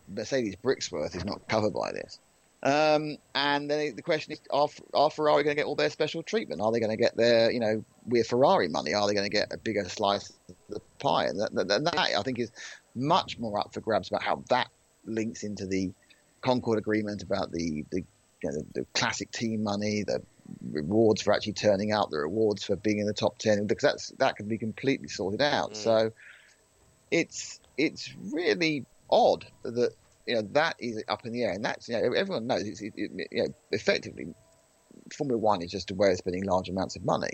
[0.08, 2.20] Mercedes Brixworth is not covered by this.
[2.66, 6.24] Um, and then the question is, are, are Ferrari going to get all their special
[6.24, 6.62] treatment?
[6.62, 8.94] Are they going to get their, you know, we're Ferrari money?
[8.94, 11.26] Are they going to get a bigger slice of the pie?
[11.26, 12.52] And that, that, that, I think, is
[12.96, 14.70] much more up for grabs about how that
[15.06, 15.92] links into the
[16.42, 18.04] Concord Agreement about the, the,
[18.42, 20.24] you know, the, the classic team money, the
[20.72, 24.10] rewards for actually turning out, the rewards for being in the top 10, because that's,
[24.18, 25.74] that can be completely sorted out.
[25.74, 25.76] Mm.
[25.76, 26.12] So
[27.12, 29.92] it's, it's really odd that
[30.28, 32.82] you know that is up in the air, and that's you know everyone knows it's
[32.82, 34.26] it, it, you know effectively
[35.18, 37.34] Formula One is just a way of spending large amounts of money.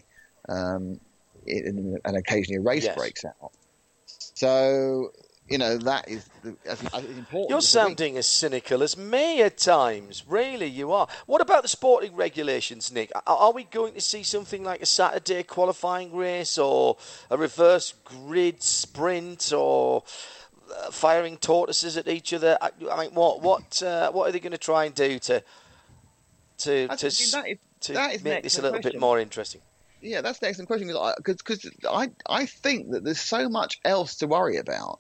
[0.50, 1.00] um,
[1.46, 1.66] it,
[2.06, 2.96] and occasionally a race Yes.
[2.96, 3.52] breaks out.
[4.06, 5.12] So
[5.50, 7.50] you know that is the, as, important.
[7.50, 7.88] You're as the week.
[7.88, 10.24] sounding as cynical as me at times.
[10.28, 11.08] Really, you are.
[11.26, 13.12] What about the sporting regulations, Nick?
[13.16, 16.98] Are, are we going to see something like a Saturday qualifying race or
[17.30, 20.04] a reverse grid sprint or
[20.92, 22.58] firing tortoises at each other?
[22.62, 25.44] I, I mean, what what uh, what are they going to try and do to
[26.60, 29.62] to to, s- that is- to that make this a little bit more interesting?
[30.02, 34.16] Yeah, that's the excellent question because because I, I think that there's so much else
[34.18, 35.00] to worry about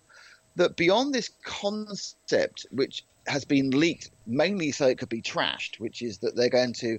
[0.57, 6.01] that beyond this concept which has been leaked mainly so it could be trashed, which
[6.01, 6.97] is that they're going to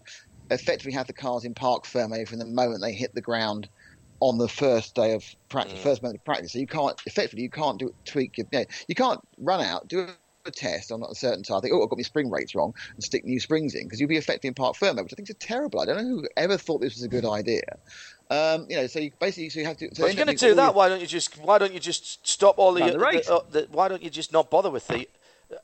[0.50, 3.68] effectively have the cars in parc fermé from the moment they hit the ground
[4.22, 6.52] on the first day of practice, first moment of practice.
[6.52, 9.88] So you can't effectively you can't do tweak your you, know, you can't run out
[9.88, 10.06] do
[10.46, 11.60] a test on a certain time.
[11.60, 14.08] Think, oh, I've got my spring rates wrong, and stick new springs in because you'll
[14.08, 15.80] be affecting in parc fermé, which I think is terrible.
[15.80, 17.62] I don't know who ever thought this was a good idea.
[18.30, 19.88] Um, you know, so you basically so you have to.
[19.92, 21.72] So Well, if you're going to do that, your- why don't you just why don't
[21.72, 23.28] you just stop all the, Run the race.
[23.28, 25.08] uh, the- why don't you just not bother with the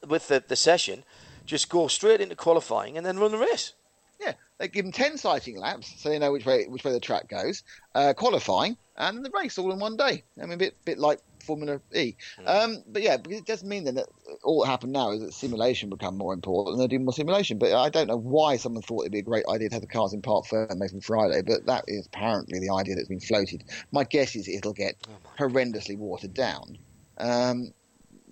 [0.06, 1.04] with the, the session,
[1.46, 3.72] just go straight into qualifying and then run the race.
[4.20, 7.00] Yeah, they give them ten sighting laps, so they know which way which way the
[7.00, 7.62] track goes.
[7.94, 10.24] Uh, qualifying and the race all in one day.
[10.40, 12.14] I mean, a bit bit like Formula E.
[12.44, 14.06] Um, but yeah, because it does mean then that
[14.42, 17.58] all that happened now is that simulation become more important and they're doing more simulation.
[17.58, 19.88] But I don't know why someone thought it'd be a great idea to have the
[19.88, 23.64] cars in Parc Fermé from Friday, but that is apparently the idea that's been floated.
[23.92, 24.96] My guess is it'll get
[25.38, 26.76] horrendously watered down.
[27.18, 27.72] Um,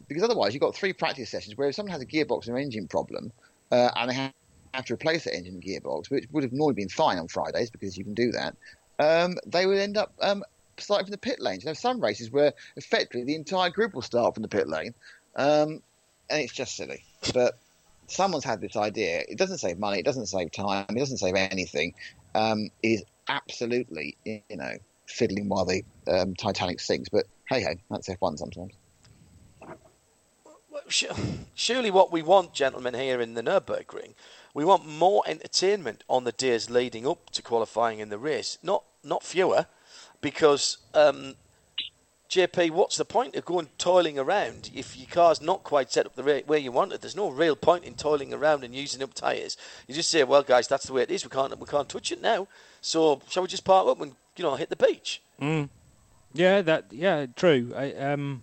[0.09, 2.87] because otherwise, you've got three practice sessions where if someone has a gearbox or engine
[2.87, 3.33] problem
[3.72, 4.33] uh, and they have
[4.77, 7.97] have to replace that engine gearbox, which would have normally been fine on Fridays because
[7.97, 8.55] you can do that,
[8.99, 10.43] um, they would end up um,
[10.79, 11.61] starting from the pit lane.
[11.61, 14.95] You know, some races where effectively the entire group will start from the pit lane,
[15.37, 15.83] um,
[16.31, 17.05] and it's just silly.
[17.35, 17.55] But
[18.07, 19.23] someone's had this idea.
[19.29, 19.99] It doesn't save money.
[19.99, 20.87] It doesn't save time.
[20.91, 21.95] It doesn't save anything.
[22.35, 24.73] Um, it is absolutely, you know,
[25.09, 27.09] fiddling while the um, Titanic sinks.
[27.09, 28.73] But hey hey, that's F1 sometimes.
[31.55, 34.15] Surely, what we want, gentlemen, here in the Nurburgring,
[34.57, 38.85] we want more entertainment on the days leading up to qualifying in the race, not
[39.05, 39.66] not fewer,
[40.23, 41.35] because um,
[42.31, 46.14] JP, what's the point of going toiling around if your car's not quite set up
[46.14, 47.03] the way you want it?
[47.03, 49.59] There's no real point in toiling around and using up tyres.
[49.87, 51.23] You just say, "Well, guys, that's the way it is.
[51.23, 52.49] We can't we can't touch it now.
[52.81, 55.21] So shall we just park up and you know hit the beach?"
[56.33, 57.75] Yeah, that yeah, true.
[57.77, 58.42] I, um,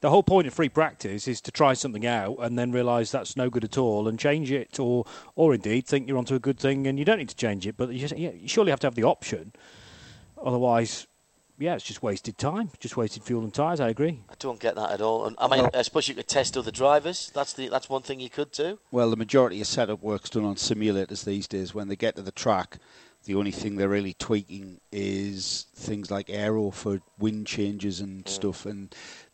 [0.00, 3.36] the whole point of free practice is to try something out and then realise that's
[3.36, 5.04] no good at all and change it, or
[5.36, 7.76] or indeed think you're onto a good thing and you don't need to change it.
[7.76, 9.52] But you, just, yeah, you surely have to have the option.
[10.42, 11.06] Otherwise,
[11.58, 13.78] yeah, it's just wasted time, just wasted fuel and tyres.
[13.78, 14.20] I agree.
[14.28, 15.26] I don't get that at all.
[15.26, 17.30] And, I mean, I suppose you could test other drivers.
[17.34, 18.78] That's the that's one thing you could do.
[18.90, 21.74] Well, the majority of setup work's done on simulators these days.
[21.74, 22.78] When they get to the track,
[23.24, 28.28] the only thing they're really tweaking is things like aero for wind changes and mm.
[28.28, 28.92] stuff, and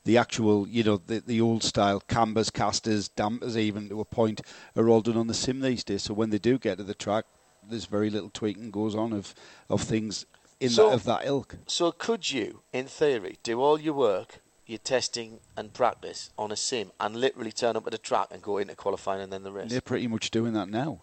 [0.09, 4.41] the actual, you know, the, the old style cambers, casters, dampers, even to a point,
[4.75, 6.05] are all done on the sim these days.
[6.05, 7.27] So when they do get to the track,
[7.69, 9.35] there's very little tweaking goes on of
[9.69, 10.25] of things
[10.61, 11.57] in So- that, of that ilk.
[11.67, 16.57] So could you, in theory, do all your work, your testing and practice on a
[16.57, 19.53] sim, and literally turn up at a track and go into qualifying and then the
[19.53, 19.71] race?
[19.71, 21.03] They're pretty much doing that now.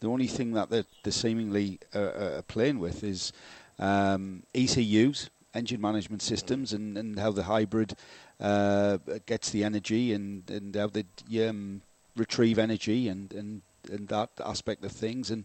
[0.00, 3.32] The only thing that they're, they're seemingly uh, uh, playing with is
[3.78, 7.94] um, ECUs, engine management systems, and, and how the hybrid
[8.40, 11.04] uh, gets the energy and, and how they
[11.48, 11.82] um,
[12.16, 15.30] retrieve energy and, and, and that aspect of things.
[15.30, 15.44] And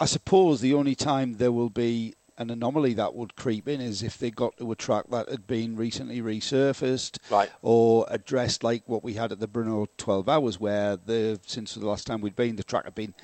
[0.00, 4.02] I suppose the only time there will be an anomaly that would creep in is
[4.02, 7.50] if they got to a track that had been recently resurfaced Right.
[7.60, 11.86] or addressed like what we had at the Brno 12 hours where the since the
[11.86, 13.14] last time we'd been the track had been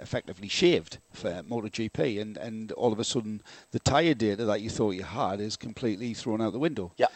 [0.00, 4.70] effectively shaved for MotoGP and, and all of a sudden the tyre data that you
[4.70, 6.92] thought you had is completely thrown out the window.
[6.96, 7.06] Yeah.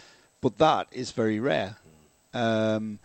[0.40, 1.76] But that is very rare.
[2.32, 2.98] Um,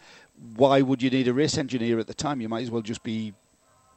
[0.55, 2.41] why would you need a race engineer at the time?
[2.41, 3.33] You might as well just be,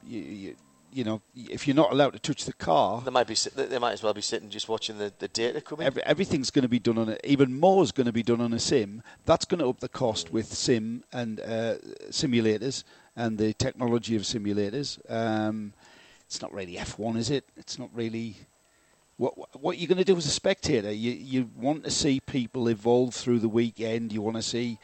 [0.05, 0.55] you, you,
[0.91, 3.35] you know, if you're not allowed to touch the car, They might be.
[3.55, 5.87] They might as well be sitting just watching the, the data come in.
[5.87, 7.21] Every, everything's going to be done on it.
[7.23, 9.01] Even more is going to be done on a sim.
[9.25, 11.75] That's going to up the cost with sim and uh,
[12.09, 12.83] simulators
[13.15, 14.99] and the technology of simulators.
[15.11, 15.73] Um,
[16.25, 17.45] it's not really F1, is it?
[17.57, 18.35] It's not really.
[19.17, 20.91] What what you're going to do as a spectator?
[20.91, 24.11] You you want to see people evolve through the weekend.
[24.11, 24.79] You want to see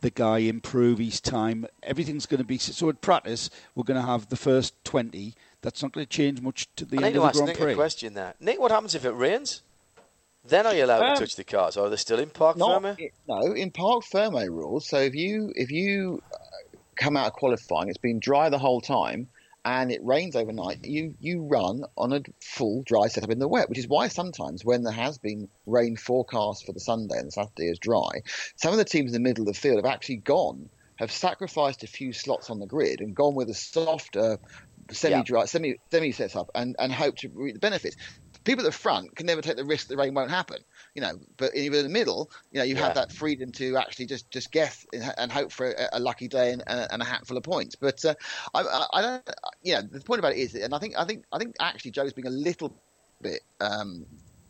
[0.00, 1.66] the guy improve his time.
[1.82, 2.88] Everything's going to be so.
[2.88, 5.34] At practice, we're going to have the first twenty.
[5.60, 7.42] That's not going to change much to the I need end to of ask the
[7.44, 7.72] Grand Nick Prix.
[7.72, 8.34] a question there.
[8.40, 9.62] Nick, what happens if it rains?
[10.46, 12.56] Then are you allowed Um, to touch the cars, or are they still in park
[12.56, 12.96] Not, firmware?
[13.00, 14.86] i- no, in parc fermé rules.
[14.88, 16.22] So if you if you
[16.96, 19.28] come out of qualifying, it's been dry the whole time,
[19.64, 23.68] and it rains overnight, you you run on a full dry setup in the wet,
[23.68, 27.32] which is why sometimes when there has been rain forecast for the Sunday and the
[27.32, 28.22] Saturday is dry,
[28.56, 31.82] some of the teams in the middle of the field have actually gone, have sacrificed
[31.82, 34.38] a few slots on the grid and gone with a softer
[34.90, 35.46] semi-dry, yeah.
[35.46, 37.96] semi semi setup and and hope to reap the benefits
[38.44, 40.58] people at the front can never take the risk that the rain won't happen.
[40.94, 42.82] You know, but in the middle, you know, you yeah.
[42.82, 44.86] have that freedom to actually just just guess
[45.18, 47.74] and hope for a, a lucky day and, and, a hatful of points.
[47.74, 48.14] But uh,
[48.54, 49.30] I, I, don't,
[49.62, 51.90] you know, the point about it is, and I think I think I think actually
[51.90, 52.72] Joe's being a little
[53.20, 53.40] bit.
[53.60, 54.06] Um,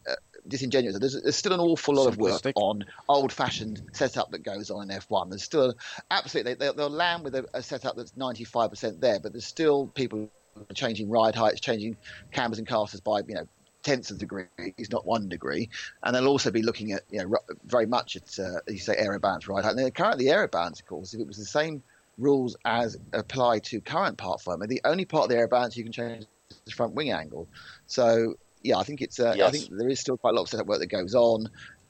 [0.07, 0.99] uh, disingenuous.
[0.99, 4.99] There's, there's, still an awful lot of work on old-fashioned setup that goes on in
[4.99, 5.31] F1.
[5.31, 5.73] There's still
[6.11, 10.29] absolutely they, will land with a, a, setup that's 95% there, but there's still people
[10.75, 11.97] changing ride heights, changing
[12.33, 13.49] cambers and casters by you know
[13.85, 15.69] tenths of degree, it's not one degree.
[16.03, 19.21] And they'll also be looking at, you know, very much at, uh, you say, aero
[19.21, 19.65] balance right.
[19.65, 21.83] And currently, aero balance, of course, if it was the same
[22.19, 25.85] rules as apply to current parc fermé, the only part of the aero balance you
[25.85, 27.47] can change is the front wing angle.
[27.87, 29.49] So, yeah, I think it's, uh, yes.
[29.49, 31.49] I think there is still quite a lot of setup work that goes on.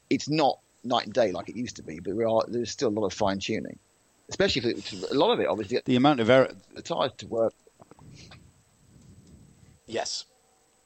[0.09, 2.95] It's not night and day like it used to be, but are, there's still a
[2.97, 3.79] lot of fine tuning.
[4.29, 7.53] Especially if a lot of it, obviously, the amount of aero, the tires to work.
[9.87, 10.25] Yes,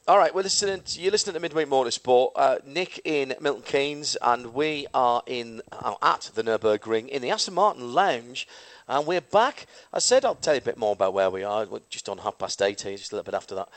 [0.09, 0.81] all right, we're listening.
[0.81, 2.31] To, you're listening to Midweek Motorsport.
[2.35, 7.29] Uh, Nick in Milton Keynes, and we are in uh, at the Nürburgring in the
[7.29, 8.47] Aston Martin Lounge,
[8.89, 9.67] and we're back.
[9.93, 11.65] I said I'll tell you a bit more about where we are.
[11.65, 13.69] We're just on half past eight here, just a little bit after that,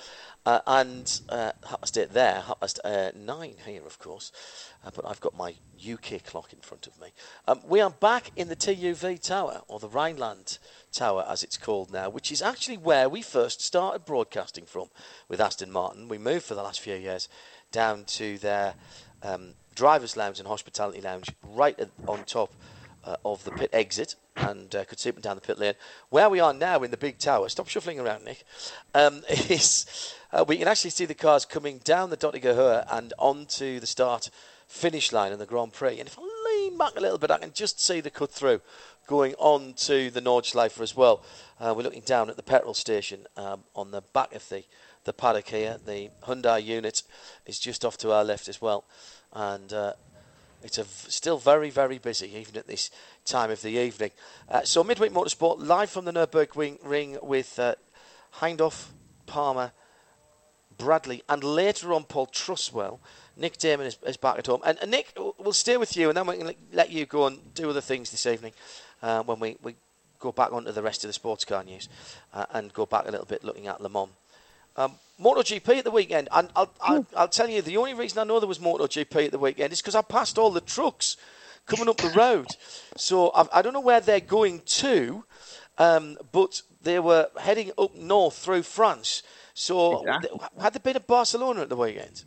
[0.46, 4.33] uh, and uh, half past eight there, half past uh, nine here, of course.
[4.85, 7.09] Uh, but I've got my UK clock in front of me.
[7.46, 10.59] Um, we are back in the TUV Tower, or the Rhineland
[10.92, 14.88] Tower as it's called now, which is actually where we first started broadcasting from
[15.29, 16.09] with Aston Martin.
[16.09, 17.29] We moved for the last few years
[17.70, 18.75] down to their
[19.22, 22.53] um, driver's lounge and hospitality lounge right at, on top
[23.04, 25.74] uh, of the pit exit and uh, could see up down the pit lane.
[26.10, 28.44] Where we are now in the big tower, stop shuffling around, Nick,
[28.94, 33.80] um, is uh, we can actually see the cars coming down the Döttinger and onto
[33.80, 34.30] the start
[34.66, 35.98] finish line in the Grand Prix.
[35.98, 38.62] And if I lean back a little bit, I can just see the cut through
[39.06, 41.22] going on to the Nordschleife as well.
[41.60, 44.64] Uh, we're looking down at the petrol station um, on the back of the,
[45.04, 45.76] the paddock here.
[45.84, 47.02] The Hyundai unit
[47.44, 48.84] is just off to our left as well.
[49.32, 49.92] And uh,
[50.64, 50.79] it's
[51.14, 52.90] still very, very busy, even at this
[53.25, 54.11] time of the evening.
[54.48, 57.75] Uh, so, Midweek Motorsport live from the Nürburgring ring with uh,
[58.40, 58.87] Hindhaugh,
[59.27, 59.72] Palmer,
[60.79, 62.98] Bradley, and later on Paul Truswell.
[63.37, 64.61] Nick Daman is, is, back at home.
[64.64, 67.55] And, and, Nick, we'll stay with you, and then we can let you go and
[67.55, 68.53] do other things this evening
[69.03, 69.75] uh, when we, we
[70.18, 71.88] go back onto the rest of the sports car news
[72.35, 74.11] uh, and go back a little bit looking at Le Mans.
[74.76, 78.24] Um, MotoGP at the weekend, and I'll, I'll, I'll, tell you the only reason I
[78.24, 81.16] know there was MotoGP at the weekend is because I passed all the trucks
[81.66, 82.48] coming up the road.
[82.96, 85.24] So I, I don't know where they're going to,
[85.78, 89.22] um, but they were heading up north through France.
[89.54, 90.20] So yeah.
[90.61, 92.24] had there been a Barcelona at the weekend?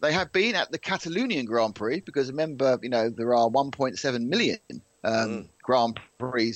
[0.00, 4.26] They have been at the Catalonian Grand Prix because remember, you know, there are 1.7
[4.26, 4.58] million
[5.04, 5.48] um, mm.
[5.62, 6.54] Grand Prix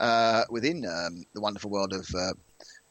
[0.00, 2.32] uh, within um, the wonderful world of uh,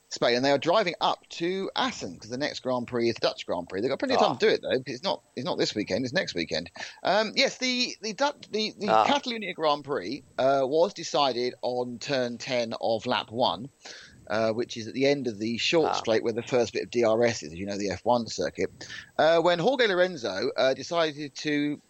[0.10, 3.22] Spain, and they are driving up to Assen because the next Grand Prix is the
[3.22, 3.82] Dutch Grand Prix.
[3.82, 4.82] They've got plenty of time to do it though.
[4.86, 6.04] It's not it's not this weekend.
[6.04, 6.72] It's next weekend.
[7.04, 9.06] Um, yes, the the Dutch, the, the ah.
[9.06, 13.70] Catalonia Grand Prix uh, was decided on turn ten of lap one.
[14.28, 15.94] Uh, which is at the end of the short ah.
[15.94, 18.70] straight where the first bit of DRS is, as you know, the F1 circuit.
[19.18, 21.82] Uh, when Jorge Lorenzo uh, decided to,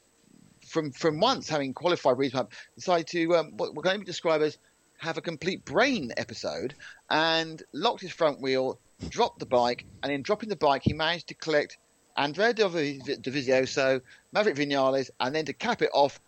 [0.65, 4.57] from from once having qualified for decided to um, what, what can describe as
[4.99, 6.75] have a complete brain episode
[7.09, 11.27] and locked his front wheel, dropped the bike, and in dropping the bike, he managed
[11.27, 11.77] to collect
[12.17, 14.01] Andrea Dovizioso,
[14.33, 16.19] Maverick Vinales, and then to cap it off,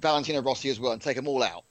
[0.00, 1.64] Valentino Rossi as well, and take them all out.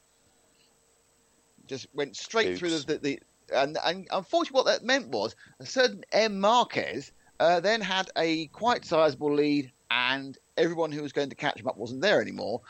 [1.65, 2.59] Just went straight Oops.
[2.59, 3.19] through the, the, the
[3.55, 6.39] and, and, unfortunately, what that meant was a certain M.
[6.39, 11.59] Marquez uh, then had a quite sizable lead, and everyone who was going to catch
[11.59, 12.61] him up wasn't there anymore.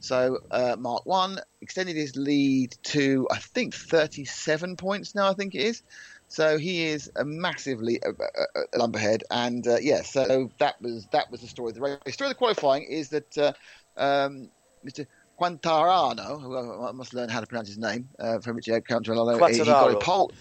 [0.00, 5.30] So uh, Mark One extended his lead to I think 37 points now.
[5.30, 5.82] I think it is.
[6.28, 10.02] So he is a massively uh, uh, uh lumberhead, and uh, yeah.
[10.02, 11.98] So that was that was the story of the race.
[12.06, 13.52] The story of the qualifying is that uh,
[13.98, 14.48] um,
[14.86, 15.06] Mr.
[15.38, 19.58] Quantarano, who I must learn how to pronounce his name, uh, from which country he,
[19.58, 20.32] he got a pole.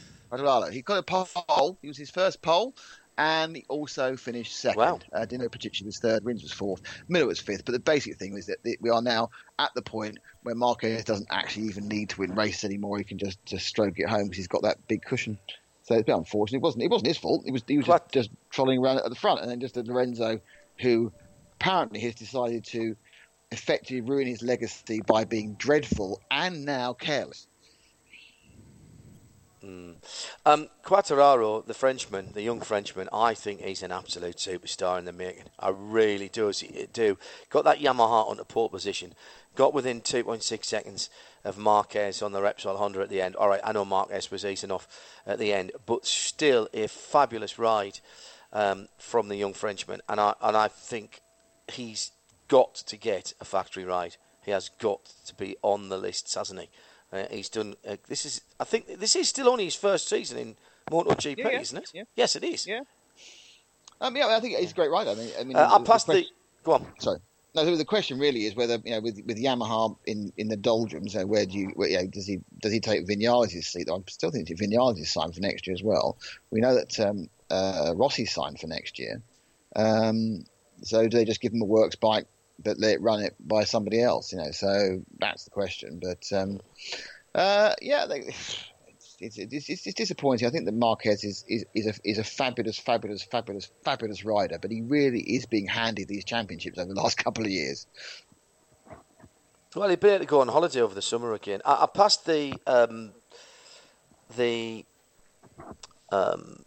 [0.71, 1.77] He got a pole.
[1.82, 2.73] He was his first pole
[3.18, 4.80] and he also finished second.
[4.80, 4.99] Wow.
[5.14, 7.66] Uh, Dino Petrucci was third, Rins was fourth, Miller was fifth.
[7.66, 11.28] But the basic thing is that we are now at the point where Marquez doesn't
[11.30, 12.97] actually even need to win races anymore.
[12.97, 15.38] He can just, just stroke it home because he's got that big cushion.
[15.84, 16.59] So it's a bit unfortunate.
[16.59, 17.43] It wasn't it wasn't his fault.
[17.43, 19.82] He was he was just, just trolling around at the front, and then just a
[19.82, 20.39] Lorenzo
[20.80, 21.12] who
[21.53, 22.95] apparently has decided to
[23.51, 27.47] effectively ruin his legacy by being dreadful and now careless.
[29.64, 35.12] Um, Quartararo, the Frenchman, the young Frenchman, I think he's an absolute superstar in the
[35.12, 35.45] making.
[35.59, 36.51] I really do.
[36.93, 37.18] do.
[37.49, 39.14] Got that Yamaha onto pole position.
[39.55, 41.09] Got within 2.6 seconds
[41.43, 43.36] of Marquez on the Repsol Honda at the end.
[43.36, 44.88] All right, I know Marquez was easing off
[45.28, 47.99] at the end, but still a fabulous ride
[48.53, 50.01] um, from the young Frenchman.
[50.09, 51.22] And I, and I think
[51.72, 52.12] he's
[52.47, 54.16] got to get a factory ride.
[54.43, 56.70] He has got to be on the lists, hasn't he?
[57.12, 57.76] Uh, he's done.
[57.88, 58.41] Uh, this is.
[58.59, 60.55] I think this is still only his first season in
[60.89, 61.91] MotoGP, yeah, yeah, isn't it?
[61.93, 62.03] Yeah.
[62.16, 62.66] Yes, it is.
[62.66, 62.82] Yeah.
[63.99, 65.12] Um, yeah, I think he's a great rider.
[65.12, 66.26] I mean, I mean, uh, I passed the, the.
[66.64, 66.86] Go on.
[66.99, 67.20] Sorry.
[67.53, 71.16] No, the question really is whether you know with with Yamaha in, in the doldrums,
[71.18, 73.89] uh, where do you, where, you know, does he does he take Vinales' seat?
[73.91, 76.18] I still think Vinales is signed for next year as well.
[76.49, 79.22] We know that um, uh, Rossi's signed for next year.
[79.76, 80.45] Um,
[80.82, 82.26] so do they just give him a works bike
[82.64, 84.32] but let it run it by somebody else?
[84.32, 85.99] You know, so that's the question.
[86.01, 86.59] But um,
[87.34, 88.20] uh, yeah, they,
[89.20, 90.47] it's, it's, it's, it's, disappointing.
[90.47, 94.57] I think that Marquez is, is, is, a, is a fabulous, fabulous, fabulous, fabulous rider,
[94.59, 97.88] but he really is being handed these championships over the last couple of years.
[99.76, 101.62] Well, he'd be able to go on holiday over the summer again.
[101.64, 103.14] I, I passed the um,
[104.36, 104.86] the
[106.12, 106.64] um,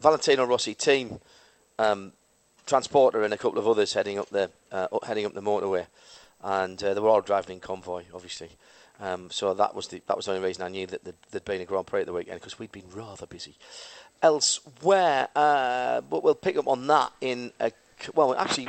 [0.00, 1.20] Valentino Rossi team
[1.78, 2.12] um,
[2.66, 5.86] transporter and a couple of others heading up the uh, heading up the motorway,
[6.42, 8.50] and uh, they were all driving in convoy, obviously.
[9.00, 11.60] Um, so that was the that was the only reason I knew that there'd, been
[11.60, 13.56] a Grand Prix at the weekend because we'd been rather busy.
[14.22, 17.72] Elsewhere, uh, but we'll pick up on that in a
[18.14, 18.68] well, actually.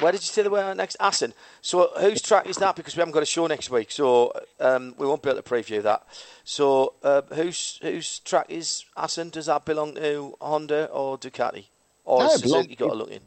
[0.00, 0.96] Where did you say they were next?
[1.00, 1.34] Assen.
[1.60, 2.76] So whose track is that?
[2.76, 5.48] Because we haven't got a show next week, so um, we won't be able to
[5.48, 6.06] preview that.
[6.44, 9.30] So uh, whose whose track is Assen?
[9.30, 11.64] Does that belong to Honda or Ducati,
[12.08, 13.20] or no, has Suzuki got a look in?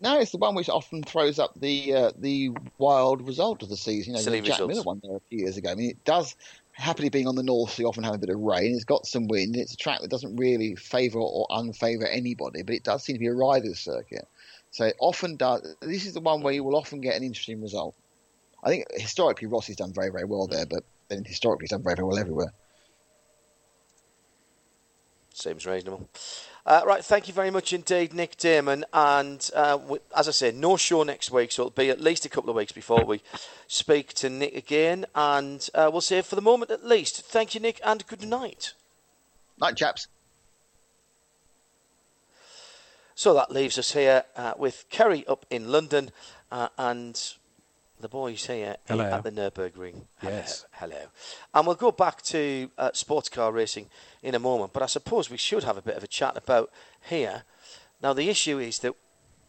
[0.00, 3.76] No, it's the won which often throws up the uh, the wild result of the
[3.76, 4.12] season.
[4.12, 4.74] You know, Silly the Jack results.
[4.74, 5.70] Miller one there a few years ago.
[5.70, 6.34] I mean, it does
[6.72, 8.74] happily being on the north, so you often have a bit of rain.
[8.74, 9.54] It's got some wind.
[9.54, 13.20] It's a track that doesn't really favour or unfavour anybody, but it does seem to
[13.20, 14.26] be a rider's circuit.
[14.72, 15.76] So it often does.
[15.80, 17.94] This is the one where you will often get an interesting result.
[18.64, 21.84] I think historically Ross has done very very well there, but then historically he's done
[21.84, 22.52] very very well everywhere.
[25.32, 26.08] Seems reasonable.
[26.66, 28.86] Uh, right, thank you very much indeed, Nick Daman.
[28.94, 29.78] And uh,
[30.16, 32.56] as I said, no show next week, so it'll be at least a couple of
[32.56, 33.20] weeks before we
[33.66, 35.04] speak to Nick again.
[35.14, 38.72] And uh, we'll say for the moment at least, thank you, Nick, and good night.
[39.60, 40.08] Night, chaps.
[43.14, 46.12] So that leaves us here uh, with Kerry up in London
[46.50, 47.34] uh, and
[48.04, 49.04] the boys here hello.
[49.04, 50.02] at the Nürburgring.
[50.18, 50.66] Hello, yes.
[50.72, 51.06] Hello.
[51.54, 53.86] And we'll go back to uh, sports car racing
[54.22, 56.70] in a moment, but I suppose we should have a bit of a chat about
[57.00, 57.44] here.
[58.02, 58.92] Now, the issue is that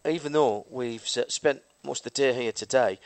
[0.08, 2.98] even though we've spent most of the day here today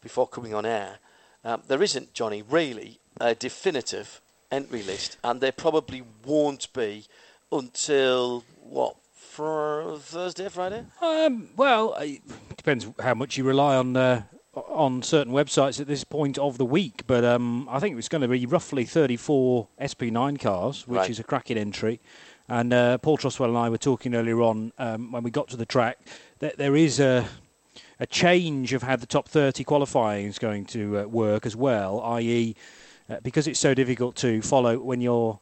[0.00, 1.00] before coming on air,
[1.44, 7.04] um, there isn't, Johnny, really a definitive entry list, and there probably won't be
[7.52, 10.86] until, what, for Thursday, Friday?
[11.02, 12.22] Um, well, it
[12.56, 14.22] depends how much you rely on uh,
[14.56, 18.22] on certain websites at this point of the week, but um, I think it's going
[18.22, 21.10] to be roughly 34 SP9 cars, which Right.
[21.10, 22.00] is a cracking entry.
[22.48, 25.56] And uh, Paul Truswell and I were talking earlier on um, when we got to
[25.56, 25.98] the track
[26.40, 27.26] that there is a
[28.00, 32.00] a change of how the top 30 qualifying is going to uh, work as well,
[32.00, 32.54] i.e.,
[33.08, 35.38] uh, because it's so difficult to follow when you're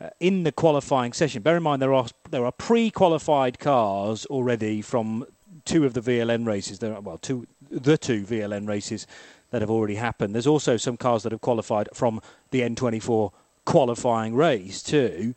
[0.00, 1.42] uh, in the qualifying session.
[1.42, 5.26] Bear in mind there are there are pre-qualified cars already from
[5.68, 6.78] two of the VLN races.
[6.80, 9.06] There are well two the two VLN races
[9.50, 10.34] that have already happened.
[10.34, 13.30] There's also some cars that have qualified from the N24
[13.64, 15.34] qualifying race too.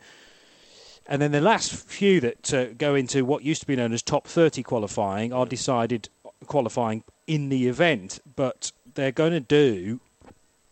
[1.06, 4.02] And then the last few that uh, go into what used to be known as
[4.02, 6.10] top 30 qualifying are decided
[6.48, 10.00] qualifying in the event, but they're going to do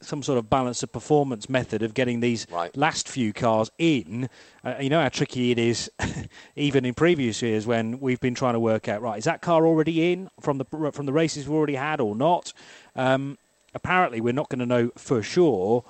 [0.02, 2.76] some sort of balance of performance method of getting these Right.
[2.78, 4.30] last few cars in.
[4.64, 5.92] Uh, you know how tricky it is,
[6.56, 9.66] even in previous years when we've been trying to work out right is that car
[9.68, 12.54] already in from the from the races we've already had or not.
[12.96, 13.38] Um,
[13.76, 15.84] apparently, we're not going to know for sure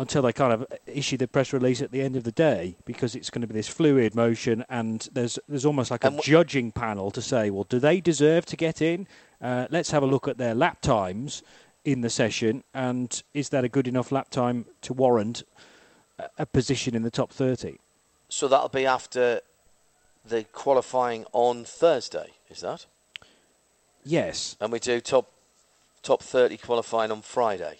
[0.00, 3.16] until they kind of issue the press release at the end of the day because
[3.16, 7.10] it's going to be this fluid motion and there's there's almost like a judging panel
[7.10, 9.08] to say well do they deserve to get in
[9.42, 11.42] uh, let's have a look at their lap times
[11.84, 15.42] in the session and is that a good enough lap time to warrant
[16.38, 17.76] a- position in the top 30
[18.28, 19.40] So that'll be after
[20.24, 22.86] the qualifying on Thursday, is that?
[24.04, 25.30] yes And we do top
[26.02, 27.78] top 30 qualifying on Friday.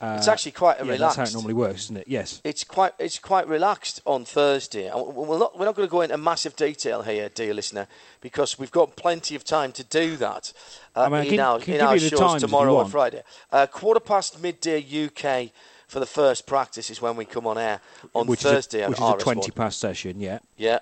[0.00, 1.16] Uh, It's actually quite a yeah, relaxed.
[1.16, 4.90] that's how it normally works isn't it yes It's quite it's quite relaxed on Thursday.
[4.94, 7.86] We- We're not we're not going to go into massive detail here, dear listener,
[8.20, 10.52] because we've got plenty of time to do that
[10.96, 12.90] uh, I mean, in can- our can in our shows tomorrow and.
[12.90, 13.22] Friday.
[13.50, 15.50] Uh, quarter past midday UK
[15.88, 17.80] for the first practice is when we come on air
[18.14, 19.32] on which Thursday is a, on which is a RS1.
[19.34, 20.38] 20 past session, yeah.
[20.56, 20.80] Yeah.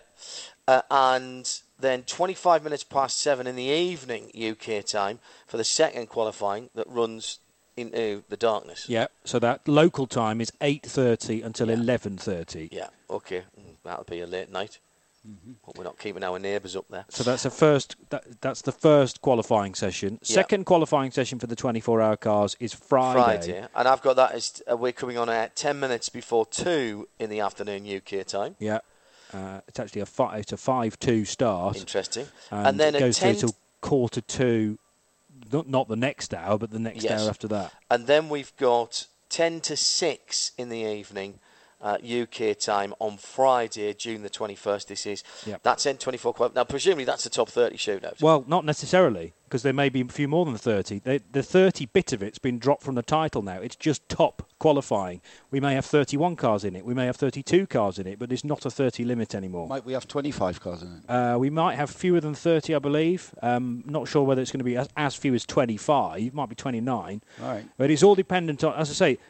[0.66, 6.08] Uh, and then 25 minutes past 7 in the evening UK time for the second
[6.08, 7.38] qualifying that runs
[7.76, 8.88] into the darkness.
[8.88, 11.76] Yeah, so that local time is 8.30 until Yeah.
[11.76, 12.68] 11.30.
[12.72, 13.42] Yeah, okay.
[13.58, 14.78] Mm, That'll be a late night.
[15.28, 15.52] Mm-hmm.
[15.66, 17.04] But we're not keeping our neighbours up there.
[17.08, 17.96] So that's the first.
[18.10, 20.20] That, that's the first qualifying session.
[20.22, 20.34] Yeah.
[20.36, 23.20] Second qualifying session for the 24-hour cars is Friday.
[23.22, 23.66] Friday.
[23.74, 27.28] And I've got that as uh, we're coming on at 10 minutes before 2 in
[27.28, 28.54] the afternoon UK time.
[28.60, 28.78] Yeah,
[29.34, 32.26] uh, it's actually a fi- it's a five-two start, Interesting.
[32.52, 34.78] and, And, then it goes through till quarter two.
[35.52, 37.20] Not, not the next hour, but the next Yes.
[37.20, 37.72] hour after that.
[37.90, 41.40] And then we've got 10 to 6 in the evening,
[41.80, 44.86] uh, UK time, on Friday, June the 21st.
[44.86, 45.24] This is.
[45.46, 45.62] Yep.
[45.62, 46.52] That's N24 qual.
[46.54, 48.22] Now, presumably that's the top 30 shootout.
[48.22, 51.00] Well, not necessarily, because there may be a few more than 30.
[51.00, 53.60] They, the 30 bit of it's been dropped from the title now.
[53.60, 55.20] It's just top qualifying.
[55.50, 56.84] We may have 31 cars in it.
[56.84, 59.68] We may have 32 cars in it, but it's not a 30 limit anymore.
[59.68, 61.10] Might we have 25 cars in it?
[61.10, 63.34] Uh, we might have fewer than 30, I believe.
[63.42, 66.20] Um, not sure whether it's going to be as, as few as 25.
[66.20, 67.22] It might be 29.
[67.42, 67.64] All right.
[67.76, 69.20] But it's all dependent on, as I say, th-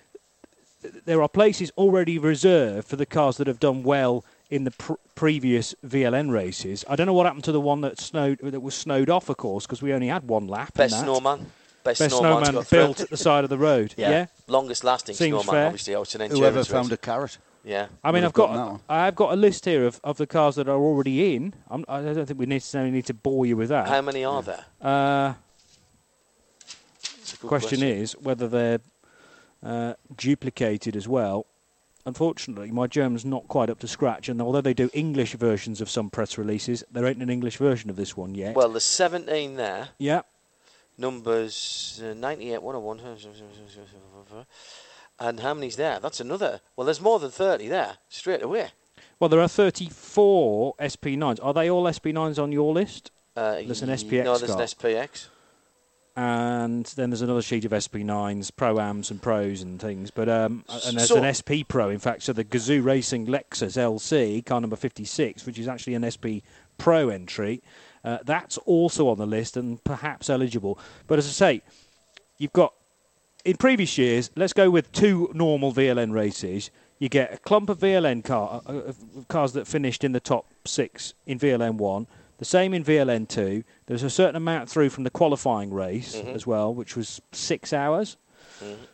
[1.05, 4.95] there are places already reserved for the cars that have done well in the pr-
[5.15, 6.85] previous VLN races.
[6.89, 9.37] I don't know what happened to the one that snowed that was snowed off, of
[9.37, 10.75] course, because we only had one lap.
[10.75, 11.03] Best that.
[11.03, 11.47] snowman.
[11.85, 12.79] Best, Best snowman got through.
[12.79, 13.95] built at the side of the road.
[13.99, 14.11] Yeah.
[14.11, 14.27] yeah?
[14.49, 15.67] Longest lasting Seems snowman, fair.
[15.67, 16.67] obviously, out in endurance Whoever race.
[16.67, 17.39] found a carrot.
[17.65, 17.87] Yeah.
[18.05, 18.81] I mean, I've got gotten that one.
[18.89, 21.55] I've got a list here of, of the cars that are already in.
[21.69, 23.89] I'm, I don't think we necessarily need to bore you with that.
[23.89, 24.65] How many are there?
[24.81, 25.35] Uh,
[27.21, 28.81] It's a good question, is whether they're
[29.67, 31.47] uh, duplicated as well.
[32.05, 35.91] Unfortunately, my German's not quite up to scratch, and although they do English versions of
[35.91, 38.55] some press releases, there ain't an English version of this one yet.
[38.55, 39.89] Well, there's 17 there.
[39.99, 40.23] yeah,
[40.99, 44.47] Numbers uh, 98, 101.
[45.19, 45.99] And how many's there?
[45.99, 46.61] That's another.
[46.77, 48.69] Well, there's more than 30 there, straight away.
[49.19, 51.39] well, there are 34 SP9s.
[51.43, 53.11] Are they all SP9s on your list?
[53.35, 54.61] Uh, There's an SPX No, there's car.
[54.63, 55.27] an SPX.
[56.19, 60.11] And then there's another sheet of SP9s, Pro-Ams and Pros and things.
[60.11, 62.23] But um, and there's So- an SP Pro, in fact.
[62.23, 66.41] So the Gazoo Racing Lexus LC, car number 56, which is actually an SP
[66.79, 67.63] Pro entry,
[68.03, 70.79] uh, that's also on the list and perhaps eligible.
[71.07, 71.63] But as I say,
[72.39, 72.73] you've got
[73.45, 74.31] in previous years.
[74.37, 76.71] Let's go with two normal VLN races.
[76.99, 78.93] You get a clump of VLN car, uh,
[79.29, 82.07] cars that finished in the top six in VLN one.
[82.39, 83.65] The same in VLN two.
[83.87, 86.31] There's a certain amount through from the qualifying race mm-hmm.
[86.31, 88.17] as well, which was six hours.
[88.63, 88.85] Mm-hmm.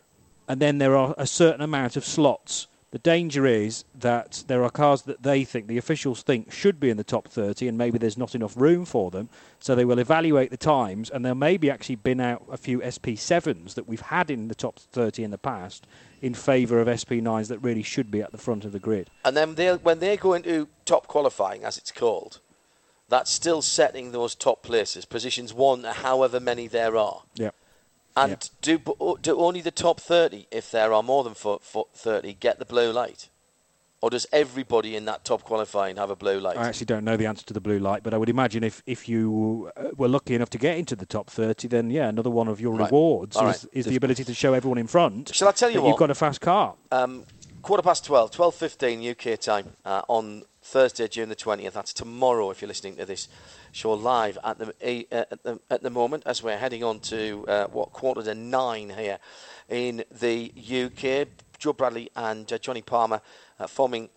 [0.47, 2.67] And then there are a certain amount of slots.
[2.91, 6.91] The danger is that there are cars that they think, the officials think, should be
[6.91, 9.29] in the top 30, and maybe there's not enough room for them.
[9.57, 13.73] So they will evaluate the times, and there maybe actually been out a few SP7s
[13.73, 15.87] that we've had in the top 30 in the past
[16.21, 19.09] in favour of SP9s that really should be at the front of the grid.
[19.25, 22.41] And then they'll, when they go into top qualifying, as it's called,
[23.13, 27.21] that's still setting those top places, positions one, however many there are.
[27.35, 27.51] Yeah.
[28.15, 28.79] And do
[29.21, 32.65] do only the top 30, if there are more than fo- fo- 30, get the
[32.65, 33.29] blue light?
[34.01, 36.57] Or does everybody in that top qualifying have a blue light?
[36.57, 38.81] I actually don't know the answer to the blue light, but I would imagine if,
[38.85, 42.29] if you uh, were lucky enough to get into the top 30, then yeah, another
[42.31, 42.91] one of your Right.
[42.91, 43.73] rewards All is, right.
[43.73, 45.89] is the ability to show everyone in front Shall I tell you what?
[45.89, 46.73] you've got a fast car.
[46.91, 47.23] Um,
[47.61, 51.73] quarter past 12, 12.15 UK time uh, on Thursday, June the 20th.
[51.73, 53.27] That's tomorrow if you're listening to this
[53.71, 57.45] show live at the, uh, at the, at the moment as we're heading on to,
[57.47, 59.19] uh, what, quarter to nine here
[59.69, 61.27] in the UK.
[61.59, 63.21] Joe Bradley and uh, Johnny Palmer
[63.67, 64.09] forming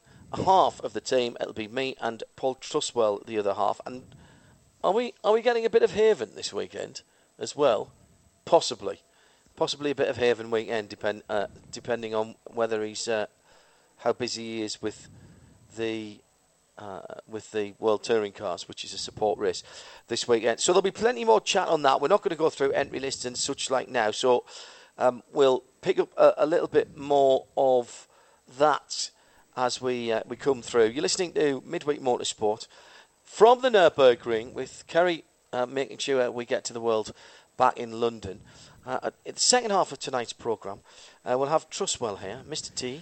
[0.44, 1.36] half of the team.
[1.40, 3.80] It'll be me and Paul Truswell the other half.
[3.84, 4.03] And
[4.82, 7.03] are we, are we getting a bit of haven this weekend
[7.38, 7.90] as well?
[8.44, 9.01] Possibly
[9.57, 13.26] possibly a bit of Haven weekend, depend, uh, depending on whether he's uh,
[13.99, 15.09] how busy he is with
[15.76, 16.20] the
[16.78, 19.62] uh, with the World Touring Cars, which is a support race
[20.08, 20.60] this weekend.
[20.60, 22.00] So there'll be plenty more chat on that.
[22.00, 24.10] We're not going to go through entry lists and such like now.
[24.10, 24.44] So
[24.98, 28.08] um, we'll pick up a, a little bit more of
[28.58, 29.10] that
[29.56, 30.86] as we uh, we come through.
[30.86, 32.66] You're listening to Midweek Motorsport
[33.24, 37.12] from the Nürburgring with Kerry uh, making sure we get to the world
[37.56, 38.40] back in London.
[38.86, 40.80] Uh, in the second half of tonight's programme,
[41.24, 42.72] uh, we'll have Truswell here, Mr.
[42.74, 43.00] T.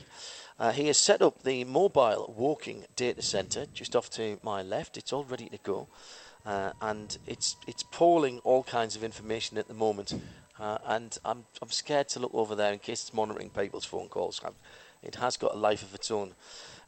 [0.59, 4.97] Uh, he has set up the mobile walking data centre just off to my left.
[4.97, 5.89] It's all ready to go,
[6.47, 10.15] uh, and it's it's polling all kinds of information at the moment.
[10.59, 14.09] Uh, and I'm I'm scared to look over there in case it's monitoring people's phone
[14.09, 14.41] calls.
[14.45, 14.55] I'm,
[15.03, 16.35] it has got a life of its own.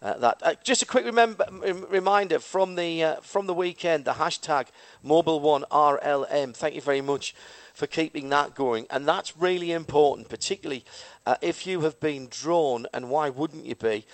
[0.07, 1.45] Uh, that uh, just a quick remember,
[1.91, 4.69] reminder from the uh, from the weekend, the hashtag
[5.05, 6.55] Mobil One RLM.
[6.55, 7.35] Thank you very much
[7.75, 10.85] for keeping that going, and that's really important, particularly
[11.27, 14.07] uh, if you have been drawn, and why wouldn't you be,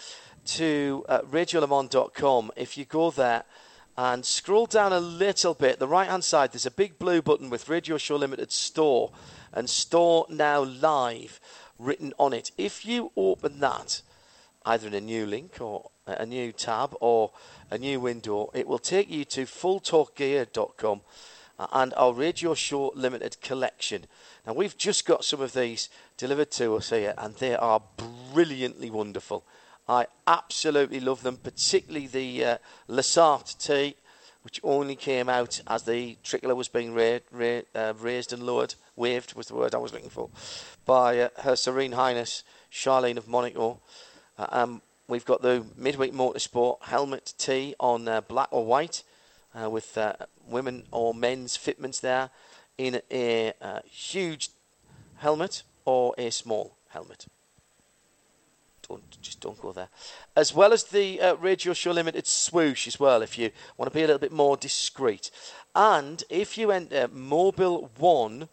[0.46, 2.52] to uh, radiolemans.com.
[2.56, 3.44] If you go there
[3.94, 7.50] and scroll down a little bit, the right hand side, there's a big blue button
[7.50, 9.12] with Radio Show Limited Store
[9.52, 11.38] and Store Now Live
[11.78, 12.50] written on it.
[12.56, 14.00] If you open that,
[14.64, 17.30] either in a new link or a new tab or
[17.70, 21.00] a new window, it will take you to fulltalkgear.com
[21.58, 24.06] uh, and our Radio Show Limited collection.
[24.46, 27.82] Now, we've just got some of these delivered to us here, and they are
[28.32, 29.44] brilliantly wonderful.
[29.88, 32.58] I absolutely love them, particularly the uh,
[32.88, 33.96] Lassart tea,
[34.42, 38.74] which only came out as the tricolour was being ra- ra- uh, raised and lowered,
[38.96, 40.30] waved was the word I was looking for,
[40.84, 42.42] by uh, Her Serene Highness
[42.72, 43.80] Charlene of Monaco.
[44.42, 49.04] Uh, um, we've got the midweek motorsport helmet tee on uh, black or white
[49.54, 50.14] uh, with uh,
[50.48, 52.30] women or men's fitments there
[52.76, 54.50] in a uh, huge
[55.18, 57.26] helmet or a small helmet.
[58.88, 59.88] Don't, just don't go there.
[60.34, 63.96] As well as the uh, Radio Show Limited swoosh as well, if you want to
[63.96, 65.30] be a little bit more discreet.
[65.76, 68.48] And if you enter Mobil One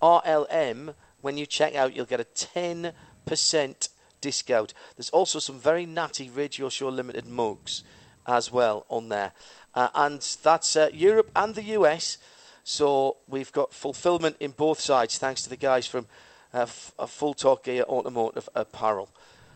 [0.00, 3.88] RLM when you check out, you'll get a 10%
[4.22, 4.72] discount.
[4.96, 7.84] There's also some very natty Radio Show Limited mugs
[8.26, 9.32] as well on there.
[9.74, 12.16] Uh, and that's uh, Europe and the US.
[12.64, 16.06] So we've got fulfillment in both sides thanks to the guys from
[16.54, 19.10] uh, F- uh, Full Talk Gear Automotive Apparel.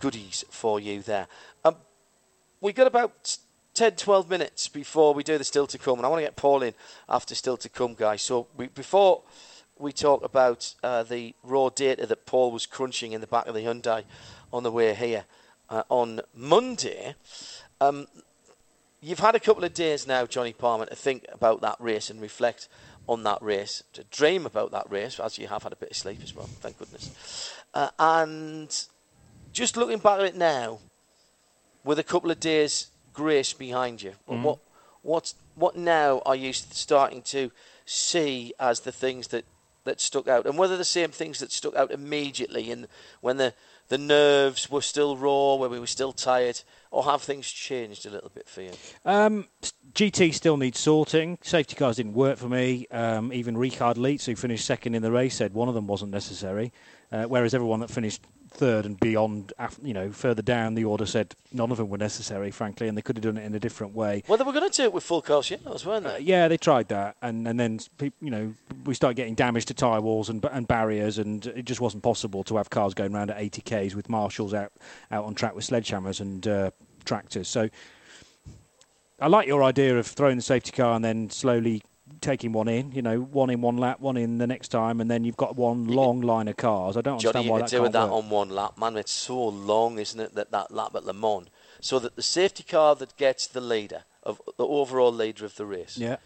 [0.00, 1.26] goodies for you there.
[1.64, 1.76] Um,
[2.60, 3.38] we've got about
[3.74, 6.36] 10, 12 minutes before we do the still to come, and I want to get
[6.36, 6.74] Paul in
[7.08, 8.22] after still to come, guys.
[8.22, 9.22] So we, before
[9.78, 13.54] we talk about uh, the raw data that Paul was crunching in the back of
[13.54, 14.04] the Hyundai
[14.52, 15.24] on the way here
[15.72, 17.14] uh, on Monday,
[17.80, 18.06] um,
[19.00, 22.20] you've had a couple of days now, Johnny Palmer, to think about that race and
[22.20, 22.68] reflect
[23.08, 25.96] on that race, to dream about that race, as you have had a bit of
[25.96, 27.52] sleep as well, thank goodness.
[27.74, 28.86] Uh, and
[29.52, 30.78] just looking back at it now,
[31.84, 34.42] with a couple of days' grace behind you, mm-hmm.
[34.42, 34.58] what
[35.02, 37.50] what what now are you starting to
[37.84, 39.44] see as the things that,
[39.82, 42.86] that stuck out, and whether the same things that stuck out immediately, and
[43.20, 43.52] when the
[43.92, 48.10] the nerves were still raw, where we were still tired, or have things changed a
[48.10, 48.70] little bit for you?
[49.04, 49.48] Um,
[49.92, 51.36] GT still needs sorting.
[51.42, 52.86] Safety cars didn't work for me.
[52.90, 56.10] Um, even Richard Lietz, who finished second in the race, said one of them wasn't
[56.10, 56.72] necessary.
[57.12, 58.22] Uh, whereas everyone that finished
[58.52, 62.50] third and beyond, you know, further down the order said none of them were necessary,
[62.50, 64.22] frankly, and they could have done it in a different way.
[64.28, 66.16] Well, they were going to do it with full course shadows, weren't they?
[66.16, 67.80] Uh, yeah, they tried that, and and then
[68.20, 71.80] you know we started getting damage to tyre walls and and barriers, and it just
[71.80, 74.72] wasn't possible to have cars going around at 80 k's with marshals out
[75.10, 76.70] out on track with sledgehammers and uh,
[77.04, 77.48] tractors.
[77.48, 77.68] So.
[79.20, 81.84] I like your idea of throwing the safety car and then slowly
[82.22, 85.10] taking one in, you know, one in one lap, one in the next time, and
[85.10, 86.96] then you've got one you long can, line of cars.
[86.96, 88.24] I don't Johnny, understand why that can't that work.
[88.24, 88.96] on one lap, man.
[88.96, 90.34] It's so long, isn't it?
[90.34, 91.48] That that lap at Le Mans,
[91.80, 95.66] so that the safety car that gets the leader of the overall leader of the
[95.66, 96.16] race, yeah,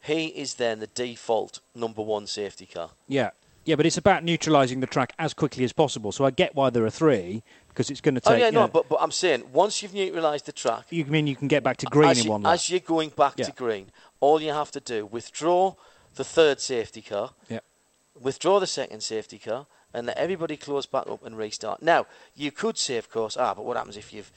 [0.00, 2.90] he is then the default number one safety car.
[3.08, 3.30] Yeah.
[3.64, 6.10] Yeah, but it's about neutralising the track as quickly as possible.
[6.10, 8.32] So I get why there are three because it's going to take.
[8.32, 11.26] oh yeah, no, know, but, but I'm saying once you've neutralised the track, you mean
[11.26, 12.54] you can get back to green in you, one lap?
[12.54, 13.46] as you're going back Yeah.
[13.46, 13.90] to green,
[14.20, 15.74] all you have to do withdraw
[16.16, 17.60] the third safety car, Yeah.
[18.20, 21.82] withdraw the second safety car, and let everybody close back up and restart.
[21.82, 24.32] Now, you could say, of course, ah, but what happens if you've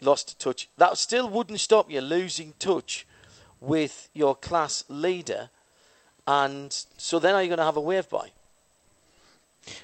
[0.00, 0.68] lost touch?
[0.76, 3.06] That still wouldn't stop you losing touch
[3.58, 5.48] with your class leader,
[6.26, 8.32] and so then are you going to have a wave by?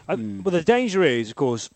[0.08, 1.70] Uh, Well, the danger is, of course,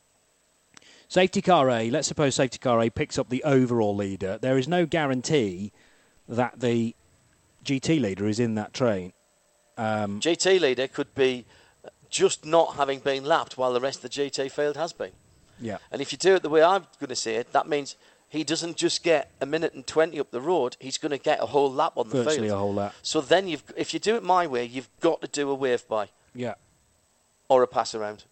[1.08, 1.90] safety car A.
[1.90, 4.38] Let's suppose safety car A picks up the overall leader.
[4.40, 5.72] There is no guarantee
[6.28, 6.94] that the
[7.64, 9.12] GT leader is in that train.
[9.78, 11.44] Um, GT leader could be
[12.08, 15.12] just not having been lapped while the rest of the GT field has been.
[15.60, 15.78] yeah.
[15.90, 17.96] And if you do it the way I'm going to say it, that means
[18.28, 21.42] he doesn't just get a minute and 20 up the road, he's going to get
[21.42, 22.56] a whole lap on the Virtually field.
[22.56, 22.94] a whole lap.
[23.02, 25.86] So then, you've, if you do it my way, you've got to do a wave
[25.88, 26.54] by Yeah.
[27.48, 28.24] Or a pass around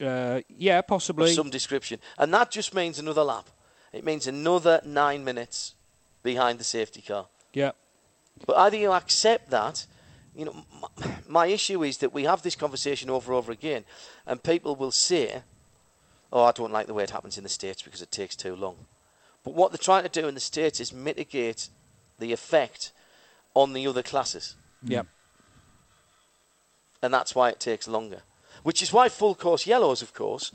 [0.00, 1.32] Uh, yeah, of possibly.
[1.34, 2.00] some description.
[2.18, 3.48] And that just means another lap.
[3.92, 5.74] It means another nine minutes
[6.22, 7.26] behind the safety car.
[7.52, 7.72] Yeah.
[8.46, 9.86] But either you accept that,
[10.34, 10.64] you know,
[11.28, 13.84] my issue is that we have this conversation over and over again,
[14.26, 15.42] and people will say,
[16.32, 18.56] "Oh, I don't like the way it happens in the states because it takes too
[18.56, 18.86] long."
[19.44, 21.68] But what they're trying to do in the states is mitigate
[22.18, 22.92] the effect
[23.54, 25.02] on the other classes, Yeah.
[27.02, 28.22] and that's why it takes longer.
[28.62, 30.52] Which is why full course yellows, of course,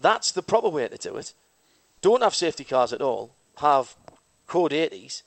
[0.00, 1.32] that's the proper way to do it.
[2.00, 3.30] Don't have safety cars at all.
[3.58, 3.94] Have
[4.46, 5.22] code 80s.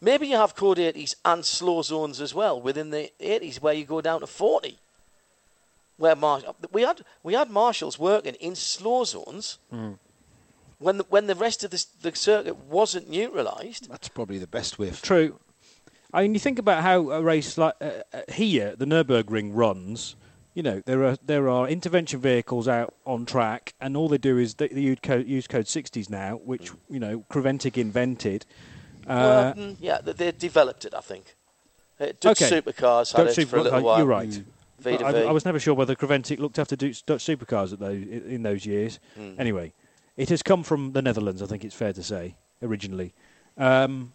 [0.00, 3.84] Maybe you have code 80s and slow zones as well within the 80s where you
[3.84, 4.78] go down to 40.
[5.96, 6.42] Where Mar-
[6.72, 9.58] we had we had marshals working in slow zones
[10.78, 13.88] when the, when the rest of the, the circuit wasn't neutralised.
[13.88, 14.90] That's probably the best way.
[14.90, 15.38] True.
[16.12, 20.16] I mean, you think about how a race like uh, uh, here, the Nürburgring runs.
[20.54, 24.38] You know, there are there are intervention vehicles out on track, and all they do
[24.38, 28.46] is they, they use code, use code 60s now, which you know Creventic invented.
[29.06, 31.34] Uh, mm, yeah, they, developed it, I think.
[32.00, 32.60] Uh, Dutch Okay.
[32.60, 33.98] supercars had Dutch it for a little uh, while.
[33.98, 34.30] You're right.
[34.30, 34.44] To
[34.86, 35.24] I.
[35.24, 39.00] I was never sure whether Creventic looked after Dutch, supercars at those, in those years.
[39.16, 39.34] Hmm.
[39.38, 39.72] Anyway,
[40.16, 43.12] it has come from the Netherlands, I think it's fair to say, originally.
[43.56, 44.14] Um,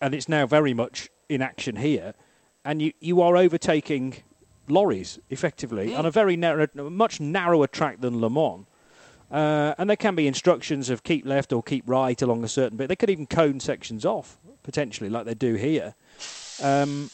[0.00, 2.14] and it's now very much in action here.
[2.64, 4.16] And you, you are overtaking
[4.68, 5.98] lorries, effectively, Hmm.
[5.98, 8.66] on a very narrow, much narrower track than Le Mans.
[9.30, 12.76] Uh, and there can be instructions of keep left or keep right along a certain
[12.76, 12.88] bit.
[12.88, 15.94] They could even cone sections off, potentially, like they do here.
[16.62, 17.10] Um,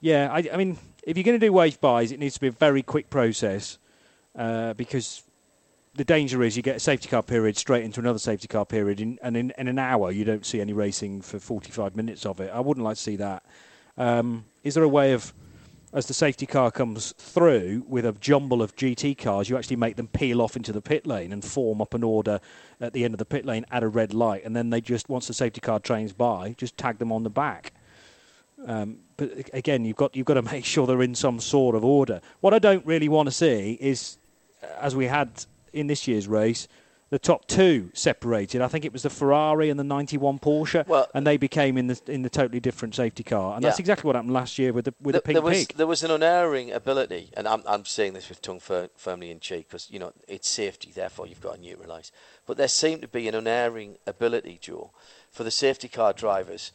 [0.00, 2.46] yeah, I, I mean, if you're going to do wave bys, it needs to be
[2.48, 3.78] a very quick process
[4.34, 5.22] uh, because
[5.94, 9.00] the danger is you get a safety car period straight into another safety car period,
[9.00, 12.40] in, and in, in an hour you don't see any racing for 45 minutes of
[12.40, 12.50] it.
[12.52, 13.42] I wouldn't like to see that.
[13.98, 15.32] Um, is there a way of,
[15.92, 19.96] as the safety car comes through with a jumble of GT cars, you actually make
[19.96, 22.40] them peel off into the pit lane and form up an order
[22.80, 25.08] at the end of the pit lane at a red light, and then they just,
[25.08, 27.72] once the safety car trains by, just tag them on the back?
[28.66, 31.84] Um, but again, you've got you've got to make sure they're in some sort of
[31.84, 32.20] order.
[32.40, 34.18] What I don't really want to see is,
[34.80, 35.30] as we had
[35.72, 36.68] in this year's race,
[37.10, 38.60] the top two separated.
[38.60, 41.86] I think it was the Ferrari and the '91 Porsche, Well- and they became in
[41.86, 43.54] the in the totally different safety car.
[43.54, 45.66] And that's exactly what happened last year with the with Th- the pink there was
[45.66, 45.76] pig.
[45.76, 49.38] there was an unerring ability, and I'm I'm saying this with tongue fir- firmly in
[49.40, 52.10] cheek because you know it's safety, therefore you've got to neutralise.
[52.46, 54.90] But there seemed to be an unerring ability, Joe,
[55.30, 56.72] for the safety car drivers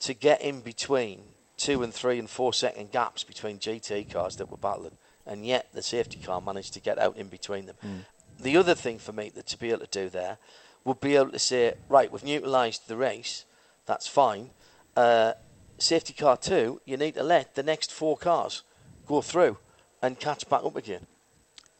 [0.00, 1.22] to get in between
[1.56, 5.68] two and three and four second gaps between GT cars that were battling, and yet
[5.72, 7.76] the safety car managed to get out in between them.
[7.80, 7.96] Hmm.
[8.42, 10.38] The other thing for me that to be able to do there
[10.84, 13.44] would be able to say, right, we've neutralised the race,
[13.86, 14.50] that's fine.
[14.96, 15.32] Uh,
[15.78, 18.62] safety car two, you need to let the next four cars
[19.06, 19.58] go through
[20.02, 21.06] and catch back up again.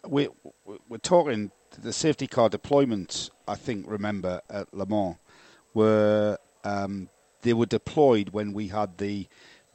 [0.07, 0.29] we,
[0.67, 1.51] we- we're talking
[1.83, 3.31] the safety car deployments.
[3.49, 5.17] I think remember at Le Mans
[5.73, 7.09] were um,
[7.43, 9.27] they were deployed when we had the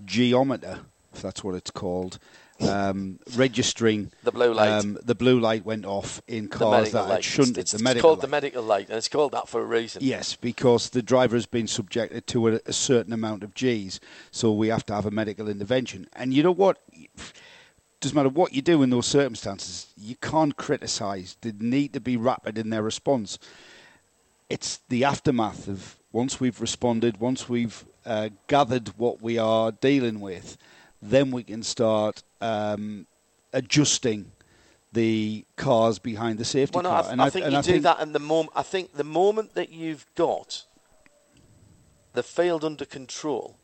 [0.04, 0.82] geometer,
[1.14, 2.20] if that's what it's called,
[2.62, 4.70] um, registering The blue light.
[4.70, 7.16] Um, the blue light went off in cars that light.
[7.16, 7.58] had shunted.
[7.58, 10.02] It's, the it's called the medical light, and it's called that for a reason.
[10.04, 14.00] Yes, because the driver has been subjected to a, a certain amount of G's,
[14.32, 16.08] so we have to have a medical intervention.
[16.14, 16.80] And you know what?
[18.00, 21.38] Doesn't matter what you do in those circumstances, you can't criticise.
[21.42, 23.40] They need to be rapid in their response.
[24.50, 30.20] It's the aftermath of once we've responded, once we've uh, gathered what we are dealing
[30.20, 30.58] with,
[31.02, 33.08] then we can start um,
[33.54, 34.32] adjusting
[34.94, 37.00] the cars behind the safety Well, no, car.
[37.00, 38.52] I, th- and I think and you I do think that in the moment.
[38.56, 40.64] I think the moment that you've got
[42.14, 43.58] the field under control,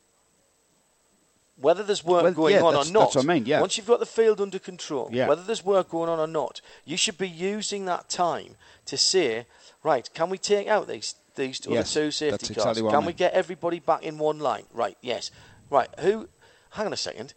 [1.55, 3.13] whether there's work Well, going yeah, on or not.
[3.13, 3.61] that's what I mean, yeah.
[3.61, 5.27] Once you've got the field under control, Yeah.
[5.27, 8.55] whether there's work going on or not, you should be using that time
[8.85, 9.45] to say,
[9.83, 12.57] right, can we take out these these other Yes, two safety that's cars?
[12.57, 14.65] exactly what I can we get everybody back in one line?
[14.73, 15.31] Right, yes.
[15.69, 16.27] Right, who?
[16.71, 17.33] Hang on a second.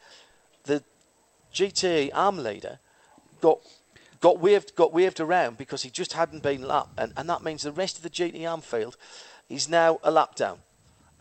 [0.64, 0.82] The
[1.54, 2.80] GT Am leader
[3.40, 3.60] got
[4.20, 7.62] got waved got waved around because he just hadn't been lapped, and, and that means
[7.62, 8.96] the rest of the GT Am field
[9.48, 10.58] is now a lap down.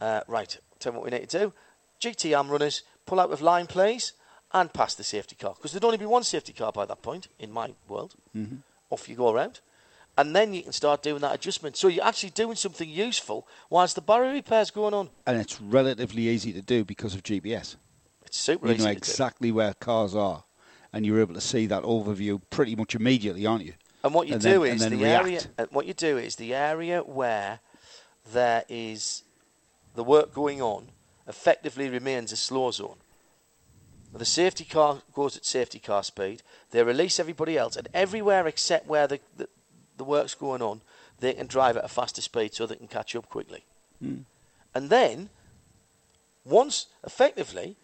[0.01, 1.53] Uh, right, tell me what we need to do.
[2.01, 4.13] GT Am runners pull out with line, please,
[4.51, 7.27] and pass the safety car because there'd only be one safety car by that point
[7.38, 8.15] in my world.
[8.36, 8.57] Mm-hmm.
[8.89, 9.59] Off you go around.
[10.15, 11.75] And then you can start doing that adjustment.
[11.75, 15.09] So you're actually doing something useful whilst the barrier repair's going on.
[15.25, 17.77] And it's relatively easy to do because of GPS.
[18.36, 18.97] Super You easy know to do.
[18.97, 20.43] exactly where cars are,
[20.91, 23.73] and you're able to see that overview pretty much immediately, aren't you?
[24.03, 25.23] And what you and do then- is the react.
[25.57, 25.67] area.
[25.69, 27.59] What you do is the area where
[28.31, 29.21] there is
[29.93, 30.88] the work going on
[31.27, 32.97] effectively remains a slow zone.
[34.11, 36.41] The safety car goes at safety car speed.
[36.71, 39.47] They release everybody else, and everywhere except where the, the,
[39.97, 40.81] the work's going on,
[41.19, 43.63] they can drive at a faster speed so they can catch up quickly.
[43.99, 44.21] Hmm.
[44.73, 45.29] And then,
[46.43, 47.75] once effectively,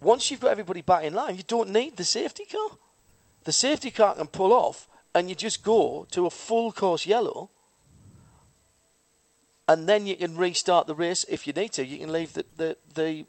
[0.00, 2.76] once you've got everybody back in line, you don't need the safety car.
[3.44, 7.50] The safety car can pull off, and you just go to a full course yellow,
[9.66, 11.84] and then you can restart the race if you need to.
[11.86, 13.24] You can leave the the the,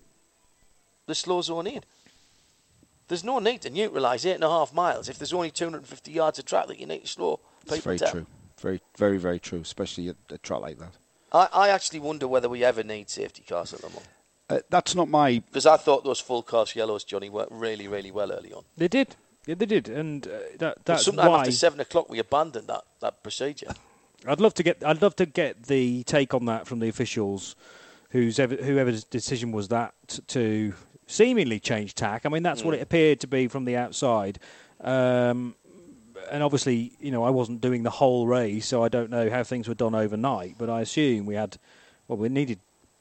[1.05, 1.83] the slow zone in.
[3.07, 6.37] There's no need to neutralise eight and a half miles if there's only 250 yards
[6.37, 8.11] of track that you need to slow people It's very down.
[8.11, 8.25] true.
[8.61, 10.91] Very, very, very true, especially at a track like that.
[11.31, 14.05] I, I actually wonder whether we ever need safety cars at the Mans.
[14.49, 15.39] Uh, that's not my.
[15.39, 18.63] Because I thought those full course yellows, Johnny, worked really, really well early on.
[18.77, 19.15] They did.
[19.45, 22.67] Yeah, they did, and uh, that But that's sometime why after seven o'clock, we abandoned
[22.67, 23.71] that, that procedure.
[24.27, 24.83] I'd love to get.
[24.83, 27.55] I'd love to get the take on that from the officials,
[28.09, 29.93] whose ever, whoever's decision was that
[30.27, 30.73] to
[31.07, 32.25] seemingly change tack.
[32.25, 34.39] I mean, that's what it appeared to be from the outside.
[34.81, 35.55] Um,
[36.29, 39.43] and obviously, you know, I wasn't doing the whole race, so I don't know how
[39.43, 40.55] things were done overnight.
[40.59, 41.57] But I assume we had,
[42.07, 42.59] well, we needed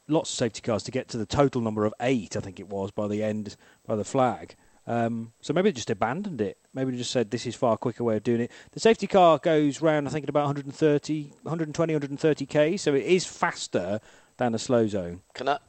[0.09, 2.35] lots of safety cars to get to the total number of eight.
[2.35, 3.55] I think it was by the end
[3.87, 4.55] by the flag.
[4.87, 6.57] Um, so maybe they just abandoned it.
[6.73, 8.51] Maybe they just said this is far quicker way of doing it.
[8.71, 12.75] The safety car goes round, I think, at about 130, 120, 130 k.
[12.77, 13.99] So it is faster
[14.37, 15.21] than a slow zone.
[15.35, 15.59] Can I?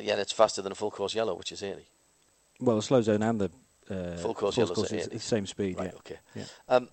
[0.00, 1.82] Yeah, it's faster than a full course yellow, which is 80.
[2.60, 3.50] Well, the slow zone and the
[3.90, 5.16] uh, Full course full yellow's course at is, 80.
[5.16, 5.76] is same speed.
[5.78, 5.98] Right, yeah.
[5.98, 6.18] okay.
[6.34, 6.44] Yeah.
[6.68, 6.88] Um,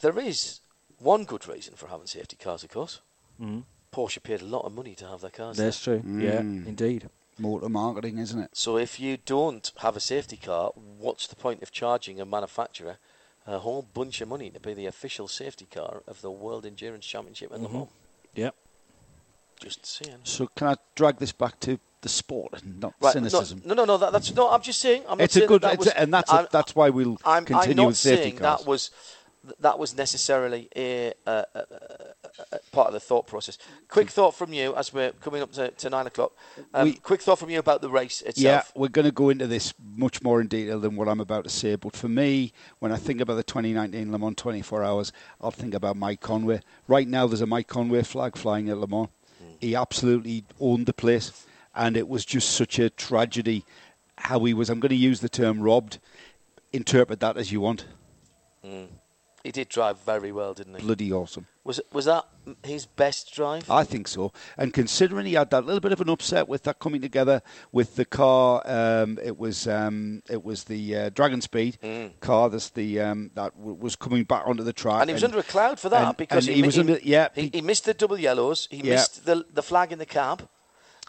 [0.00, 0.60] there is
[0.98, 3.00] one good reason for having safety cars, of course.
[3.38, 3.64] Mhm.
[3.98, 5.56] Porsche paid a lot of money to have their cars.
[5.56, 6.02] That's true.
[6.06, 6.66] Yeah, Mm.
[6.68, 7.10] indeed.
[7.36, 8.50] Motor marketing, isn't it?
[8.52, 12.98] So if you don't have a safety car, what's the point of charging a manufacturer
[13.46, 17.06] a whole bunch of money to be the official safety car of the World Endurance
[17.06, 17.64] Championship in Mhm.
[17.64, 17.88] Le Mans?
[18.34, 18.54] Yep.
[19.60, 20.18] Just saying.
[20.22, 23.62] So can I drag this back to the sport and not Right, cynicism?
[23.64, 24.48] No, no, no, that, that's no.
[24.50, 25.02] I'm just saying.
[25.08, 26.48] I'm not it's a saying good, that, that it's was, a, and that's I'm, a,
[26.52, 28.60] that's why we'll I'm, continue I'm not with safety saying cars.
[28.60, 28.90] that was
[29.60, 32.17] that was necessarily a, a, a, a, a
[32.72, 33.58] part of the thought process.
[33.88, 36.32] Quick thought from you as we're coming up to, to nine o'clock.
[36.74, 38.72] Um, We- quick thought from you about the race itself.
[38.74, 41.44] Yeah, we're going to go into this much more in detail than what I'm about
[41.44, 41.76] to say.
[41.76, 45.74] But for me, when I think about the 2019 Le Mans 24 Hours, I'll think
[45.74, 46.60] about Mike Conway.
[46.86, 49.08] Right now, there's a Mike Conway flag flying at Le Mans.
[49.60, 53.64] He absolutely owned the place, and it was just such a tragedy
[54.16, 54.68] how he was.
[54.70, 55.98] I'm going to use the term robbed.
[56.72, 57.86] Interpret that as you want.
[59.48, 60.82] He did drive very well, didn't he?
[60.82, 61.46] Bloody awesome.
[61.64, 62.26] Was was that
[62.62, 63.70] his best drive?
[63.70, 64.30] I think so.
[64.58, 67.40] And considering he had that little bit of an upset with that coming together
[67.72, 71.78] with the car, um, it was um, it was the uh, Dragon Speed
[72.20, 74.96] car that's the um, that w- was coming back onto the track.
[74.98, 75.00] Mm.
[75.00, 76.80] and he was under a cloud for that and- because and he, he was mi-
[76.80, 78.68] under- yeah, he, he- he missed the double yellows.
[78.70, 78.96] He Yeah.
[78.96, 80.46] missed the the flag in the cab,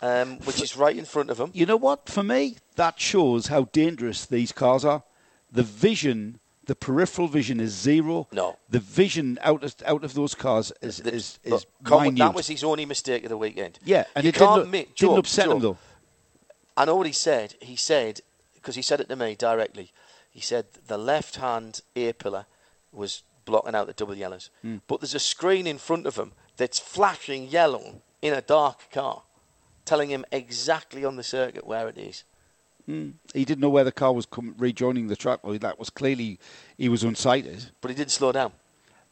[0.01, 1.51] um, which is right in front of him.
[1.53, 2.07] You know what?
[2.07, 5.03] For me, that shows how dangerous these cars are.
[5.51, 6.39] The vision,
[6.69, 8.27] the peripheral vision, is zero.
[8.31, 8.55] No.
[8.69, 12.17] the vision out of out of those cars is The- is, is minute.
[12.19, 13.79] that was his only mistake of the weekend.
[13.83, 15.77] yeah, and you it can't didn't, mi- didn't Joe, upset Joe, him though.
[16.77, 17.55] I know what he said.
[17.59, 18.21] He said
[18.53, 19.91] because he said it to me directly.
[20.29, 22.45] He said the left hand A-pillar
[22.91, 24.77] was blocking out the double yellows, Hmm.
[24.87, 29.23] but there's a screen in front of him that's flashing yellow in a dark car,
[29.85, 32.23] telling him exactly on the circuit where it is.
[32.89, 35.41] He didn't know where the car was com- rejoining the track.
[35.43, 36.39] That was clearly
[36.77, 37.69] he was unsighted.
[37.81, 38.51] But he didn't slow down.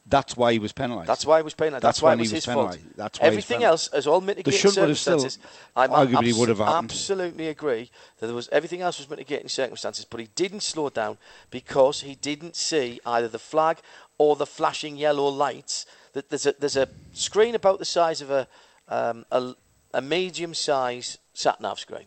[0.04, 1.08] That's why he was penalised.
[1.08, 1.82] That's why he was penalised.
[1.82, 2.78] That's That's, why it was he was his fault.
[2.96, 5.38] That's why Everything else is all mitigating shunt would have still circumstances.
[5.76, 6.90] I'm arguably abs- would have happened.
[6.90, 11.18] Absolutely agree that there was everything else was mitigating circumstances, but he didn't slow down
[11.50, 13.78] because he didn't see either the flag
[14.16, 15.84] or the flashing yellow lights.
[16.14, 18.48] That there's a there's a screen about the size of a
[18.88, 19.54] um, a,
[19.92, 22.06] a medium size sat nav screen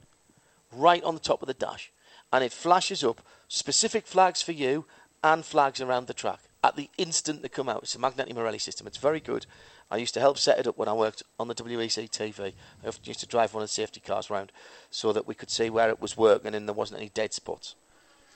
[0.71, 1.91] right on the top of the dash,
[2.31, 4.85] and it flashes up specific flags for you
[5.23, 7.83] and flags around the track at the instant they come out.
[7.83, 8.87] It's a Magneti Marelli system.
[8.87, 9.45] It's very good.
[9.89, 12.53] I used to help set it up when I worked on the WEC TV.
[12.83, 14.51] I often used to drive one of the safety cars around
[14.89, 17.75] so that we could see where it was working and there wasn't any dead spots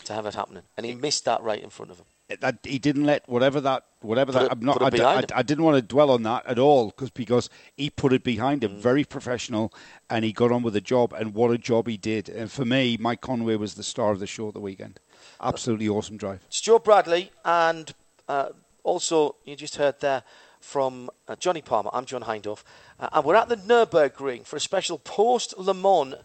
[0.05, 0.63] to have it happening.
[0.75, 2.05] And he missed that right in front of him.
[2.39, 5.41] That he didn't let whatever that whatever Put that it- I'm not I, I, I
[5.43, 8.63] didn't want to dwell on that at all because because he put it behind Mm.
[8.71, 9.71] him very professional
[10.09, 12.65] and he got on with the job and what a job he did and for
[12.65, 14.99] me Mike Conway was the star of the show at the weekend
[15.39, 17.93] absolutely awesome drive Stuart Bradley, and
[18.27, 18.49] uh,
[18.83, 20.23] also you just heard there
[20.59, 21.91] from uh, Johnny Palmer.
[21.93, 22.63] I'm John Hindhaugh,
[22.99, 26.15] uh, and we're at the Nürburgring for a special post Le Mans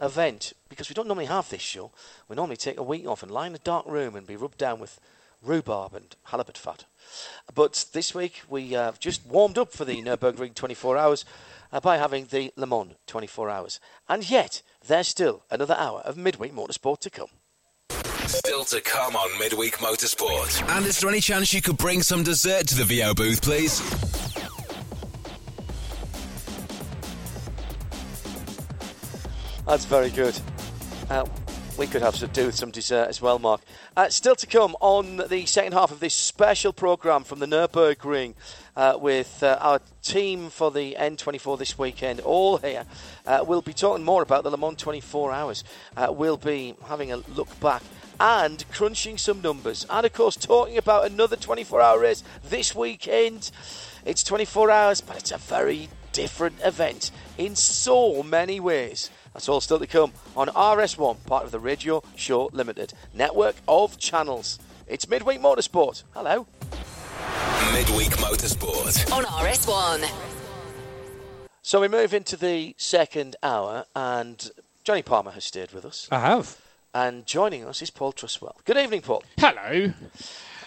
[0.00, 1.90] event because we don't normally have this show.
[2.28, 4.56] We normally take a week off and lie in a dark room and be rubbed
[4.56, 4.98] down with
[5.42, 6.84] rhubarb and halibut fat.
[7.54, 11.24] But this week we uh, just warmed up for the Nürburgring 24 hours
[11.72, 16.16] uh, by having the Le Mans 24 hours, and yet there's still another hour of
[16.16, 17.28] midweek motorsport to come.
[18.26, 20.62] Still to come on Midweek Motorsport.
[20.76, 23.80] And is there any chance you could bring some dessert to the VO booth, please?
[29.66, 30.38] That's very good.
[31.08, 31.24] Uh,
[31.80, 33.62] we could have to do with some dessert as well, Mark.
[33.96, 38.34] Uh, still to come on the second half of this special programme from the Nürburgring
[38.76, 42.84] uh, with uh, our team for the N24 this weekend, all here.
[43.24, 45.64] Uh, we'll be talking more about the Le Mans 24 hours.
[45.96, 47.82] Uh, we'll be having a look back
[48.20, 49.86] and crunching some numbers.
[49.88, 53.50] And of course, talking about another 24 hour race this weekend.
[54.04, 59.08] It's 24 hours, but it's a very different event in so many ways.
[59.32, 63.96] That's all still to come on RS1, part of the Radio Show Limited network of
[63.98, 64.58] channels.
[64.88, 66.02] It's Midweek Motorsport.
[66.14, 66.46] Hello.
[67.72, 69.12] Midweek Motorsport.
[69.12, 70.10] On RS1.
[71.62, 74.50] So we move into the second hour, and
[74.82, 76.08] Jonny Palmer has stayed with us.
[76.10, 76.60] I have.
[76.92, 78.56] And joining us is Paul Truswell.
[78.64, 79.22] Good evening, Paul.
[79.38, 79.92] Hello.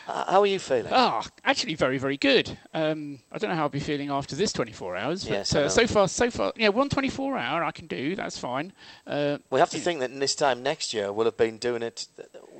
[0.05, 0.91] Uh, how are you feeling?
[0.91, 2.57] Ah, actually, very, very good.
[2.73, 5.69] Um, I don't know how I'll be feeling after this 24 hours, but Yes, uh,
[5.69, 8.15] so far, so far, yeah, one 24 hour I can do.
[8.15, 8.73] That's fine.
[9.07, 11.83] Uh, We have to think that in this time next year we'll have been doing
[11.83, 12.07] it.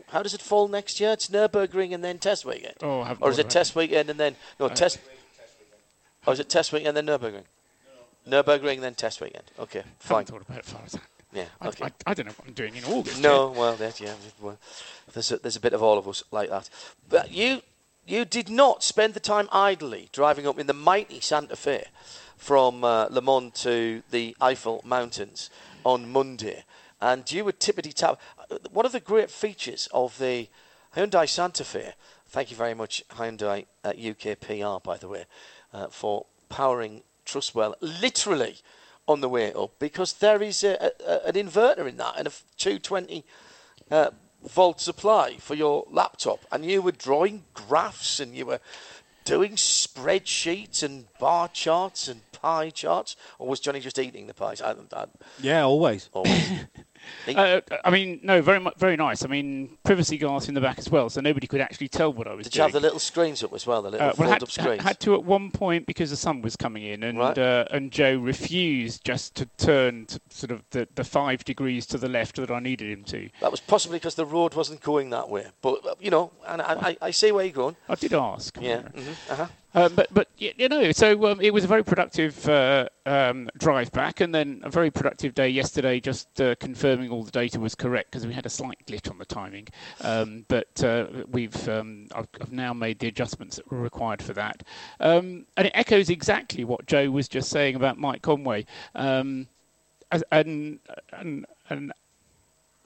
[0.07, 1.11] How does it fall next year?
[1.11, 4.19] It's Nürburgring and then Test Weekend, oh, I haven't or is it Test Weekend and
[4.19, 4.99] then no Test?
[6.25, 7.43] Or is it Test Weekend and then Nürburgring?
[8.25, 9.43] Nürburgring and then Test Weekend.
[9.59, 10.25] Okay, fine.
[10.25, 11.01] Haven't thought about it far as that.
[11.34, 11.86] Yeah, I, okay.
[11.86, 13.21] I, I don't know what I'm doing in August.
[13.21, 14.57] No, well, that, yeah, well,
[15.13, 16.69] there's a, there's a bit of all of us like that.
[17.09, 17.61] But you
[18.05, 21.86] you did not spend the time idly driving up in the mighty Santa Fe
[22.38, 25.49] from uh, Le Mans to the Eifel Mountains
[25.86, 26.65] on Monday,
[27.01, 28.19] and you were tippity tap.
[28.71, 30.49] One of the great features of the
[30.95, 31.93] Hyundai Santa Fe.
[32.27, 35.25] Thank you very much, Hyundai uh, UK PR, by the way,
[35.73, 38.57] uh, for powering Truswell literally
[39.07, 42.31] on the way up because there is a, a, an inverter in that and a
[42.57, 43.23] 220
[43.91, 44.09] uh,
[44.43, 48.59] volt supply for your laptop, and you were drawing graphs and you were
[49.25, 54.61] doing spreadsheets and bar charts and pie charts, or was Johnny just eating the pies?
[54.61, 55.05] I, I,
[55.41, 56.09] Yeah, always.
[56.13, 56.51] always.
[57.27, 59.23] Uh, I mean, no, very mu- very nice.
[59.23, 62.27] I mean, privacy glass in the back as well, so nobody could actually tell what
[62.27, 62.59] I was Did doing.
[62.59, 64.79] you have the little screens up as well, the little Uh, well, had, fold-up screens?
[64.81, 67.37] I had to at one point because the sun was coming in, and Right.
[67.37, 71.97] uh, and Joe refused just to turn to sort of the, the five degrees to
[71.97, 73.29] the left that I needed him to.
[73.41, 76.73] that was possibly because the road wasn't going that way, but you know, and I,
[76.89, 77.75] I, I see where you're going.
[77.87, 78.57] I did ask.
[78.59, 78.81] Yeah.
[78.81, 79.47] hmm uh-huh.
[79.74, 83.91] Uh, but but you know, so um, it was a very productive uh, um, drive
[83.91, 87.74] back, and then a very productive day yesterday, just uh, confirming all the data was
[87.74, 89.67] correct because we had a slight glitch on the timing.
[90.01, 94.34] Um, but uh, we've um, I've, I've now made the adjustments that were required for
[94.34, 94.63] that,
[94.99, 98.65] um, and it echoes exactly what Joe was just saying about Mike Conway.
[98.93, 99.47] Um,
[100.11, 100.80] as, an,
[101.11, 101.91] an, an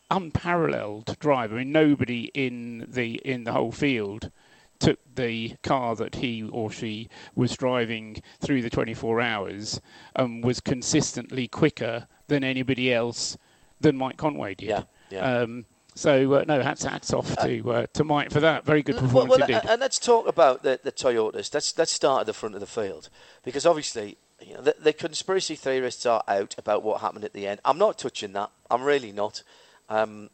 [0.09, 1.55] unparalleled driver.
[1.55, 4.31] I mean, nobody in the in the whole field
[4.79, 9.81] took the car that he or she was driving through the 24 hours
[10.15, 13.37] and was consistently quicker than anybody else
[13.79, 14.69] than Mike Conway did.
[14.69, 15.39] Yeah, yeah.
[15.39, 15.65] Um,
[15.97, 18.65] so uh, no, hats hats off to uh, to Mike for that.
[18.65, 19.55] Very good performance well, indeed.
[19.55, 21.53] and and let's talk about the, the Toyotas.
[21.53, 23.09] Let's let's start at the front of the field
[23.43, 27.47] because obviously, you know, the, the conspiracy theorists are out about what happened at the
[27.47, 27.61] end.
[27.65, 28.51] I'm not touching that.
[28.69, 29.41] I'm really not.
[29.89, 30.29] Um,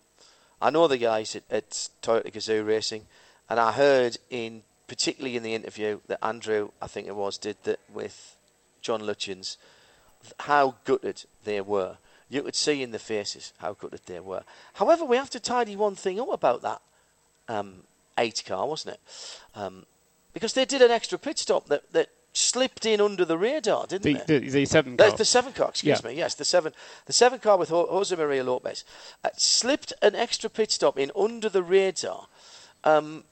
[0.61, 1.69] I know the guys at, at
[2.01, 3.05] Toyota Gazoo Racing,
[3.49, 7.57] and I heard in particularly in the interview that Andrew, I think it was, did
[7.63, 8.37] that with
[8.81, 9.57] John Lutchins,
[10.41, 11.97] how gutted they were.
[12.29, 14.43] You could see in the faces how gutted they were.
[14.73, 16.81] However, we have to tidy one thing up about that
[17.47, 17.83] um,
[18.17, 19.01] eight car, wasn't it?
[19.55, 19.85] Um,
[20.33, 24.03] because they did an extra pit stop that, that slipped in under the radar, didn't
[24.03, 24.39] The, they?
[24.39, 25.11] the, the seven car.
[25.11, 26.09] the seven car, excuse Yeah.
[26.09, 26.15] me.
[26.17, 26.73] Yes, the seven,
[27.05, 28.83] the seven car with Jose Maria Lopez
[29.23, 32.27] uh, slipped an extra pit stop in under the radar,
[32.83, 33.23] um,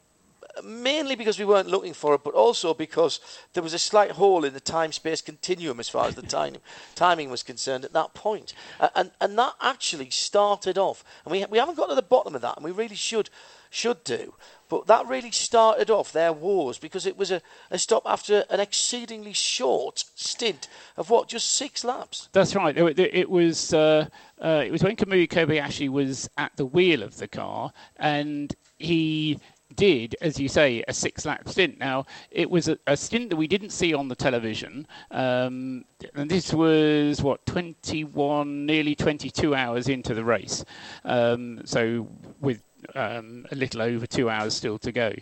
[0.64, 3.20] mainly because we weren't looking for it, but also because
[3.54, 6.56] there was a slight hole in the time-space continuum as far as the time,
[6.96, 11.46] timing was concerned at that point, uh, and and that actually started off, and we
[11.46, 13.30] we haven't got to the bottom of that, and we really should
[13.70, 14.34] should do.
[14.70, 18.60] But that really started off their wars because it was a, a stop after an
[18.62, 22.30] exceedingly short stint of what, just six laps.
[22.32, 22.78] That's right.
[22.78, 24.08] It, it- was uh,
[24.42, 29.40] uh, it was when Kamui Kobayashi was at the wheel of the car, and he
[29.76, 31.80] did, as you say, a six-lap stint.
[31.80, 36.30] Now it was a, a stint that we didn't see on the television, um, and
[36.30, 40.64] this was what 21, nearly 22 hours into the race.
[41.06, 42.08] Um, so
[42.40, 42.64] with
[42.96, 45.14] um, a little over two hours still to go.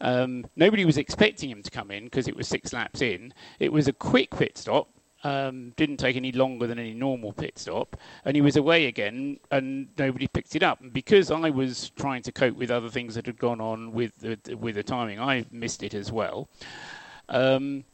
[0.00, 3.32] Um, nobody was expecting him to come in because it was six laps in.
[3.58, 4.88] It was a quick pit stop.
[5.24, 7.96] Um, didn't take any longer than any normal pit stop,
[8.26, 10.82] and he was away again, and nobody picked it up.
[10.82, 14.18] And because I was trying to cope with other things that had gone on with
[14.20, 16.48] the, with the timing, I missed it as well.
[17.30, 17.84] Um,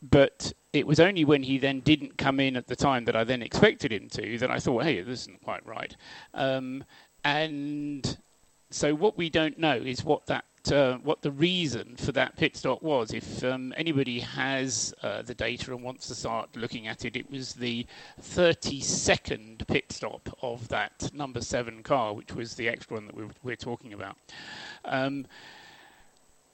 [0.00, 3.24] but it was only when he then didn't come in at the time that I
[3.24, 5.94] then expected him to that I thought, hey, this isn't quite right.
[6.34, 6.84] Um,
[7.24, 8.16] and
[8.70, 12.56] so what we don't know is what that uh, what the reason for that pit
[12.56, 13.12] stop was.
[13.12, 17.30] If um, anybody has uh, the data and wants to start looking at it, it
[17.30, 17.86] was the
[18.20, 23.24] 32nd pit stop of that number seven car, which was the extra one that we,
[23.42, 24.16] we're talking about.
[24.84, 25.26] Um,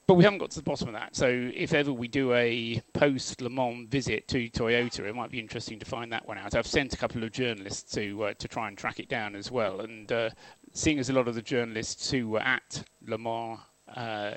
[0.07, 1.15] but we haven't got to the bottom of that.
[1.15, 5.39] So if ever we do a post Le Mans visit to Toyota, it might be
[5.39, 6.53] interesting to find that one out.
[6.53, 9.49] I've sent a couple of journalists to uh, to try and track it down as
[9.49, 9.81] well.
[9.81, 10.29] And uh,
[10.73, 13.59] seeing as a lot of the journalists who were at Le Mans
[13.95, 14.31] uh,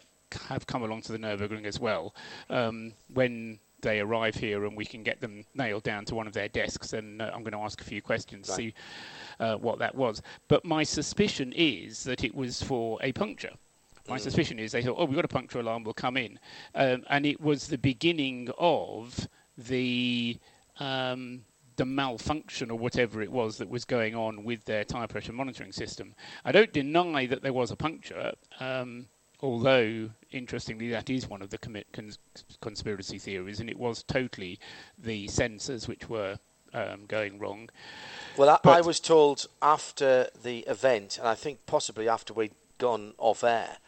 [0.48, 2.14] have come along to the Nürburgring as well,
[2.50, 6.32] um, when they arrive here and we can get them nailed down to one of
[6.32, 8.56] their desks, and uh, I'm going to ask a few questions, Right.
[8.56, 8.74] see
[9.38, 10.20] uh, what that was.
[10.48, 13.52] But my suspicion is that it was for a puncture.
[14.08, 16.38] My suspicion is they thought, oh, we've got a puncture alarm, we'll come in.
[16.74, 19.28] Um, and it was the beginning of
[19.58, 20.38] the
[20.80, 21.42] um,
[21.76, 25.72] the malfunction or whatever it was that was going on with their tyre pressure monitoring
[25.72, 26.14] system.
[26.44, 29.06] I don't deny that there was a puncture, um,
[29.40, 32.18] although, interestingly, that is one of the cons-
[32.60, 34.58] conspiracy theories, and it was totally
[34.98, 36.38] the sensors which were
[36.74, 37.70] um, going wrong.
[38.36, 43.14] Well, I, I was told after the event, and I think possibly after we'd gone
[43.18, 43.78] off air,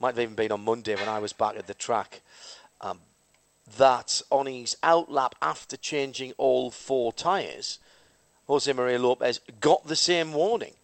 [0.00, 2.20] might have even been on Monday when I was back at the track,
[2.80, 3.00] um,
[3.76, 7.78] that on his outlap after changing all four tyres,
[8.46, 10.74] Jose Maria Lopez got the same warning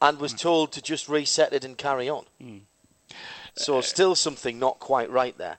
[0.00, 2.26] and was told to just reset it and carry on.
[3.56, 5.56] So still something not quite right there.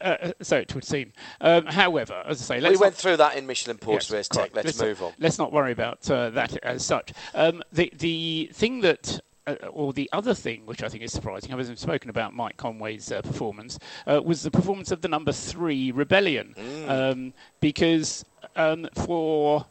[0.00, 1.12] Uh, so it would seem.
[1.40, 4.10] Um, however, as I say, We let's went not- through that in Michelin Post Yes,
[4.10, 4.28] Race.
[4.28, 4.50] Tech.
[4.54, 5.12] Let's, not- move on.
[5.18, 7.12] Let's not worry about uh, that as such.
[7.34, 9.20] Um, the the thing that.
[9.44, 12.56] Uh, or the other thing, which I think is surprising, I haven't spoken about Mike
[12.56, 13.76] Conway's uh, performance,
[14.06, 16.54] uh, was the performance of the number three Rebellion,
[16.86, 18.24] um, because
[18.54, 19.66] um, for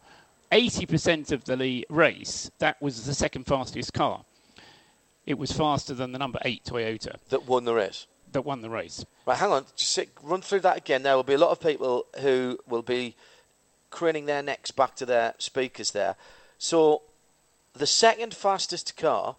[0.51, 4.25] 80% of the race, that was the second fastest car.
[5.25, 8.07] It was faster than the number eight Toyota That won the race.
[8.31, 9.05] that won the race.
[9.25, 9.65] Right, hang on.
[9.75, 11.03] Just sit, run through that again.
[11.03, 13.15] There will be a lot of people who will be
[13.91, 16.15] craning their necks back to their speakers there.
[16.57, 17.03] So,
[17.73, 19.35] the second fastest car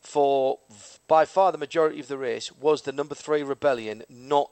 [0.00, 0.58] for
[1.06, 4.50] by far the majority of the race was the number three Rebellion, not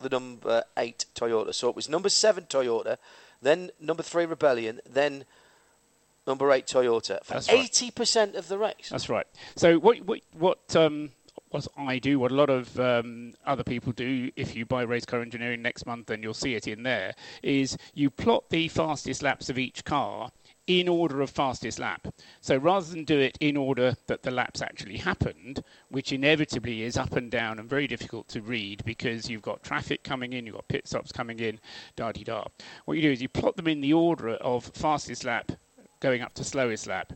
[0.00, 1.54] the number eight Toyota.
[1.54, 2.96] So it was number seven Toyota,
[3.40, 5.24] then number three Rebellion, then
[6.30, 8.88] number eight Toyota for eighty percent of the race.
[8.90, 9.26] That's right.
[9.56, 11.10] So what what what um,
[11.50, 15.04] what I do, what a lot of um, other people do, if you buy Race
[15.04, 17.14] Car Engineering next month, then you'll see it in there.
[17.42, 20.30] Is you plot the fastest laps of each car
[20.66, 22.06] in order of fastest lap.
[22.40, 26.96] So rather than do it in order that the laps actually happened, which inevitably is
[26.96, 30.54] up and down and very difficult to read because you've got traffic coming in, you've
[30.54, 31.58] got pit stops coming in,
[31.96, 32.44] da di da.
[32.84, 35.50] What you do is you plot them in the order of fastest lap
[36.00, 37.12] going up to slowest lap.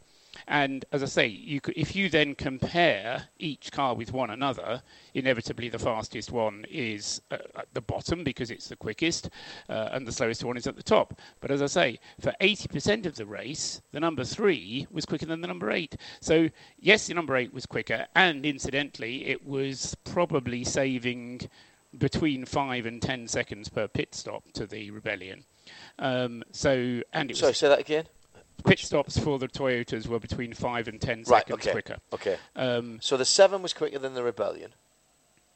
[0.47, 4.83] And as I say, you could, if you then compare each car with one another,
[5.15, 9.31] inevitably the fastest one is uh, at the bottom because it's the quickest,
[9.69, 11.19] uh, and the slowest one is at the top.
[11.41, 15.41] But as I say, for 80% of the race, the number three was quicker than
[15.41, 15.97] the number eight.
[16.21, 21.43] So yes, the number eight was quicker, and incidentally, it was probably saving
[21.97, 25.45] between five and ten seconds per pit stop to the Rebellion.
[25.99, 28.07] Um, so and it was Sorry, say that again.
[28.65, 31.27] Pit stops for the Toyotas were between five and ten Right.
[31.47, 31.73] seconds Okay.
[31.73, 31.97] quicker.
[32.13, 32.39] Okay.
[32.57, 34.73] Um, So the seven was quicker than the Rebellion,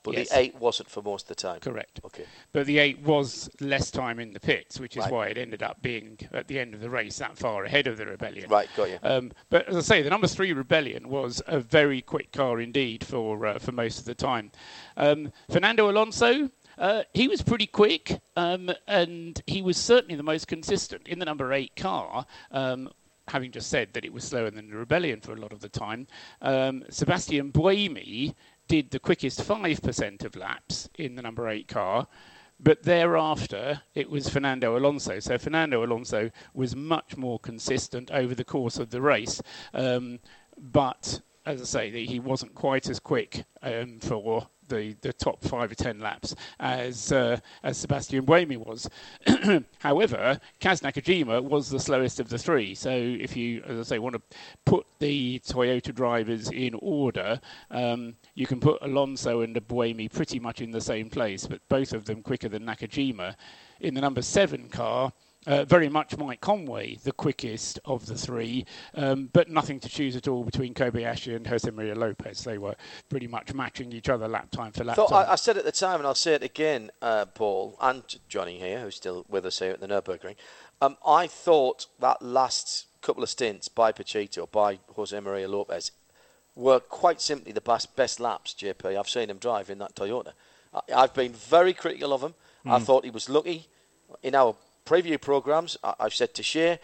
[0.05, 0.31] But Yes.
[0.31, 1.59] the eight wasn't for most of the time.
[1.61, 2.01] Correct.
[2.05, 2.25] Okay.
[2.53, 5.13] But the eight was less time in the pits, which is Right.
[5.13, 7.99] why it ended up being at the end of the race that far ahead of
[7.99, 8.49] the Rebellion.
[8.49, 8.99] Right, got you.
[9.03, 13.05] Um, but as I say, the number three Rebellion was a very quick car indeed
[13.05, 14.51] for uh, for most of the time.
[14.97, 16.49] Um, Fernando Alonso.
[16.79, 21.25] Uh, he was pretty quick, um, and he was certainly the most consistent in the
[21.25, 22.25] number eight car.
[22.53, 22.91] Um,
[23.27, 25.69] having just said that it was slower than the Rebellion for a lot of the
[25.69, 26.07] time,
[26.41, 28.35] um, Sebastian Buemi
[28.69, 32.07] did the quickest five percent of laps in the number eight car.
[32.61, 35.21] But thereafter, it was Fernando Alonso.
[35.21, 39.41] So Fernando Alonso was much more consistent over the course of the race.
[39.73, 40.19] Um,
[40.57, 45.71] but as I say, he wasn't quite as quick um, for the, the top five
[45.71, 48.89] or ten laps as uh, as Sebastian Buemi was.
[49.79, 52.75] However, Kaz Nakajima was the slowest of the three.
[52.75, 54.23] So if you, as I say, want to
[54.65, 57.41] put the Toyota drivers in order,
[57.71, 61.93] um, you can put Alonso and Buemi pretty much in the same place, but both
[61.93, 63.35] of them quicker than Nakajima.
[63.81, 65.13] In the number seven car,
[65.49, 70.15] uh, very much Mike Conway, the quickest of the three, um, but nothing to choose
[70.15, 72.45] at all between Kobayashi and Jose Maria Lopez.
[72.45, 72.77] They were
[73.09, 75.27] pretty much matching each other lap time for lap Thought, time.
[75.27, 78.59] I, I said at the time, and I'll say it again, uh, Paul and Jonny
[78.59, 80.37] here, who's still with us here at the Nürburgring.
[80.83, 85.93] Um, I thought that last couple of stints by Pechito, or by Jose Maria Lopez,
[86.55, 88.99] were quite simply the best, best laps, JP.
[88.99, 90.33] I've seen him drive in that Toyota.
[90.75, 92.35] I, I've been very critical of him.
[92.67, 93.67] I thought he was lucky.
[94.23, 94.55] In our
[94.89, 96.79] preview programmes, I, I've said to Shea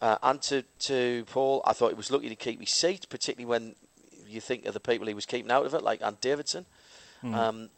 [0.00, 3.46] uh, and to, to Paul, I thought he was lucky to keep his seat, particularly
[3.46, 3.74] when
[4.28, 6.66] you think of the people he was keeping out of it, like Ant Davidson.
[7.34, 7.77] Um, but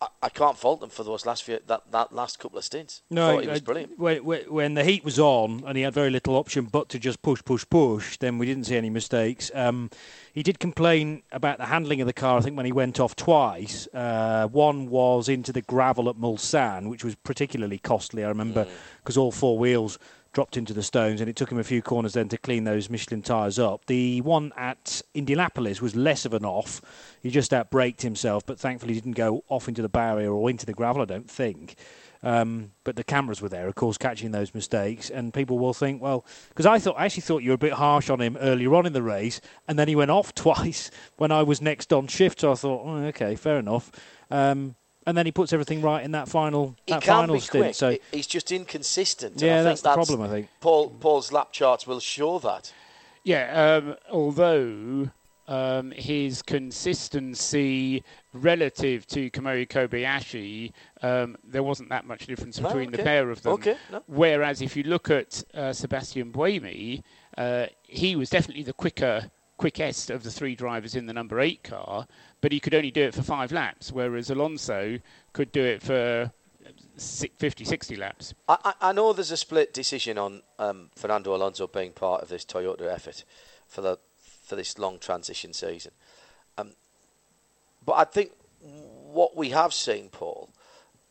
[0.00, 3.02] I, I can't fault him for those last few that, that last couple of stints.
[3.10, 3.98] No, he was brilliant.
[3.98, 6.98] When, when- when the heat was on and he had very little option but to
[6.98, 9.50] just push, push, push, then we didn't see any mistakes.
[9.54, 9.90] Um,
[10.32, 13.14] he did complain about the handling of the car, I think, when he went off
[13.16, 13.86] twice.
[13.94, 18.66] Uh, one was into the gravel at Mulsanne, which was particularly costly, I remember,
[19.02, 19.98] because all four wheels
[20.34, 22.90] dropped into the stones and it took him a few corners then to clean those
[22.90, 23.86] Michelin tyres up.
[23.86, 26.82] The one at Indianapolis was less of an off.
[27.22, 30.74] He just outbraked himself, but thankfully didn't go off into the barrier or into the
[30.74, 31.76] gravel, I don't think.
[32.24, 36.00] Um, but the cameras were there, of course, catching those mistakes, and people will think,
[36.00, 38.74] well, because I thought I actually thought you were a bit harsh on him earlier
[38.74, 42.06] on in the race, and then he went off twice when I was next on
[42.06, 42.40] shift.
[42.40, 43.92] So I thought, oh, okay, fair enough.
[44.30, 44.74] Um,
[45.06, 47.64] and then he puts everything right in that final He that can final be stint.
[47.64, 47.74] quick.
[47.74, 49.40] So He- He's just inconsistent.
[49.40, 50.48] Yeah, I think that's the problem, I think.
[50.60, 52.72] Paul Paul's lap charts will show that.
[53.22, 55.10] Yeah, um, although
[55.48, 58.02] um, his consistency
[58.32, 60.72] relative to Kamui Kobayashi,
[61.02, 63.04] um, there wasn't that much difference No, between the okay.
[63.04, 63.52] pair of them.
[63.54, 64.02] Okay, no.
[64.06, 67.02] Whereas if you look at uh, Sebastian Buemi,
[67.36, 71.62] uh, he was definitely the quicker, quickest of the three drivers in the number eight
[71.62, 72.06] car,
[72.40, 74.98] but he could only do it for five laps, whereas Alonso
[75.32, 76.32] could do it for
[76.96, 78.34] si- 50, 60 laps.
[78.48, 82.28] I, I I know there's a split decision on um, Fernando Alonso being part of
[82.28, 83.24] this Toyota effort
[83.66, 83.98] for the
[84.44, 85.92] for this long transition season,
[86.58, 86.72] um,
[87.84, 90.50] but I think what we have seen, Paul,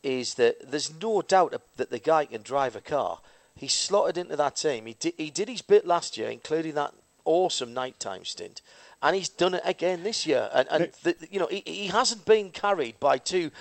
[0.03, 3.19] is that there's no doubt that the guy can drive a car.
[3.55, 4.85] He slotted into that team.
[4.85, 6.93] He did he did his bit last year, including that
[7.25, 8.61] awesome nighttime stint,
[9.01, 10.49] and he's done it again this year.
[10.53, 13.51] And, and the, you know he, he hasn't been carried by two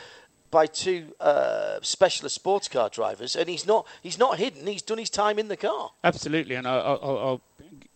[0.51, 4.67] by two uh, specialist sports car drivers, and he's not he's not hidden.
[4.67, 5.91] He's done his time in the car.
[6.05, 7.41] Absolutely, and I'll, I'll, I'll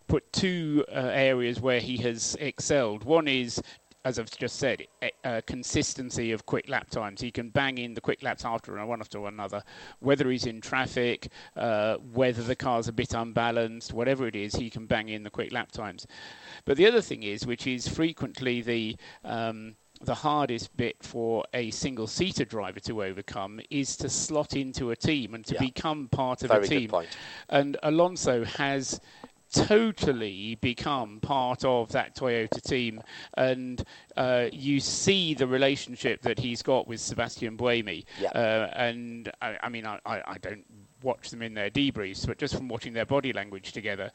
[0.08, 3.04] put two uh, areas where he has excelled.
[3.04, 3.62] One is,
[4.06, 7.20] as I've just said, e- uh, consistency of quick lap times.
[7.20, 9.62] He can bang in the quick laps after one after another,
[9.98, 14.70] whether he's in traffic, uh, whether the car's a bit unbalanced, whatever it is, he
[14.70, 16.06] can bang in the quick lap times.
[16.64, 21.70] But the other thing is, which is frequently the um, the hardest bit for a
[21.70, 25.60] single seater driver to overcome is to slot into a team and to Yeah.
[25.60, 26.90] become part of Very a good team.
[26.90, 27.08] point.
[27.48, 29.00] And Alonso has
[29.56, 33.00] totally become part of that Toyota team,
[33.34, 33.82] and
[34.16, 38.04] uh, you see the relationship that he's got with Sebastian Buemi.
[38.20, 38.28] Yeah.
[38.30, 40.64] Uh, and I, I mean, I, I don't
[41.02, 44.10] watch them in their debriefs, but just from watching their body language together.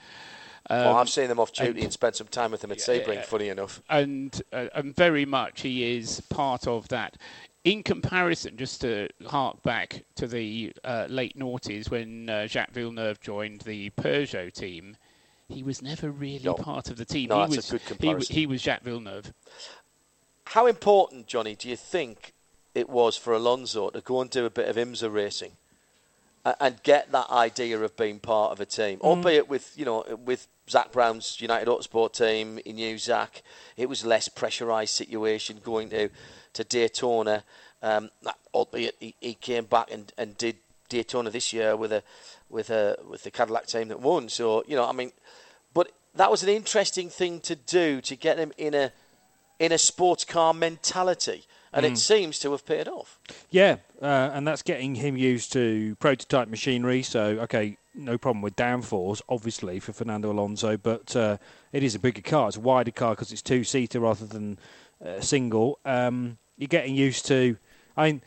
[0.69, 2.77] well, um, I've seen them off duty and, and- spent some time with him at
[2.79, 3.23] Sebring.
[3.25, 7.17] Funny enough, and uh, and very much he is part of that.
[7.63, 13.19] In comparison, just to hark back to the uh, late noughties when uh, Jacques Villeneuve
[13.19, 14.97] joined the Peugeot team,
[15.51, 16.53] he was never really No.
[16.55, 17.29] part of the team.
[17.29, 18.35] No, he that's a was good comparison.
[18.35, 19.33] he was Jacques Villeneuve.
[20.47, 22.33] how important, Jonny, do you think
[22.73, 25.51] it was for Alonso to go and do a bit of IMSA racing
[26.59, 30.47] and get that idea of being part of a team, albeit with you know with
[30.69, 32.59] Zak Brown's United Autosport team.
[32.65, 33.43] He knew Zach.
[33.77, 36.09] It was less pressurised situation going to
[36.53, 37.43] to Daytona.
[37.83, 38.09] Um,
[38.53, 40.57] albeit he, he came back and, and did
[40.89, 42.03] Daytona this year with a
[42.49, 44.27] with a with the Cadillac team that won.
[44.29, 45.11] So you know, I mean,
[45.73, 48.91] but that was an interesting thing to do to get him in a
[49.59, 51.91] in a sports car mentality, and mm.
[51.91, 53.19] it seems to have paid off.
[53.51, 57.03] Yeah, uh, and that's getting him used to prototype machinery.
[57.03, 61.37] So okay, no problem with downforce, obviously for Fernando Alonso, but uh,
[61.71, 62.47] it is a bigger car.
[62.47, 64.57] It's a wider car because it's two seater rather than
[65.05, 65.79] uh, single.
[65.85, 67.57] Um, you're getting used to.
[67.95, 68.21] I mean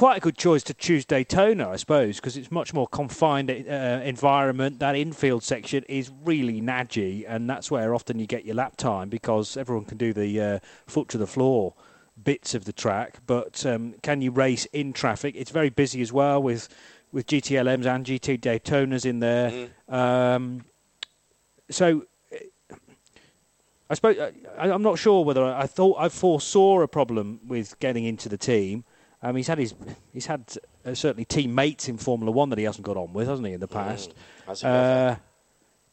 [0.00, 4.00] quite a good choice to choose Daytona, I suppose, because it's much more confined uh,
[4.02, 4.78] environment.
[4.78, 9.10] That infield section is really naggy, and that's where often you get your lap time
[9.10, 11.74] because everyone can do the uh, foot to the floor
[12.24, 13.18] bits of the track.
[13.26, 15.34] But um, can you race in traffic?
[15.36, 16.70] It's very busy as well with
[17.12, 19.68] with GTLMs and GT Daytonas in there.
[19.90, 19.94] Mm.
[19.94, 20.64] Um,
[21.68, 22.06] so.
[23.90, 24.16] I suppose
[24.56, 28.30] I, I'm not sure whether I, I thought I foresaw a problem with getting into
[28.30, 28.84] the team.
[29.22, 29.74] Um, he's had his
[30.12, 30.44] he's had
[30.84, 33.60] uh, certainly teammates in Formula One that he hasn't got on with, hasn't he, in
[33.60, 34.14] the mm, past?
[34.46, 35.16] Mm, uh,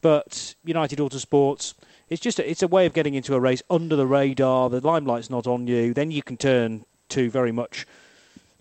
[0.01, 1.73] but United Autosports,
[2.09, 4.69] it's just a, it's a way of getting into a race under the radar.
[4.69, 5.93] The limelight's not on you.
[5.93, 7.85] Then you can turn to very much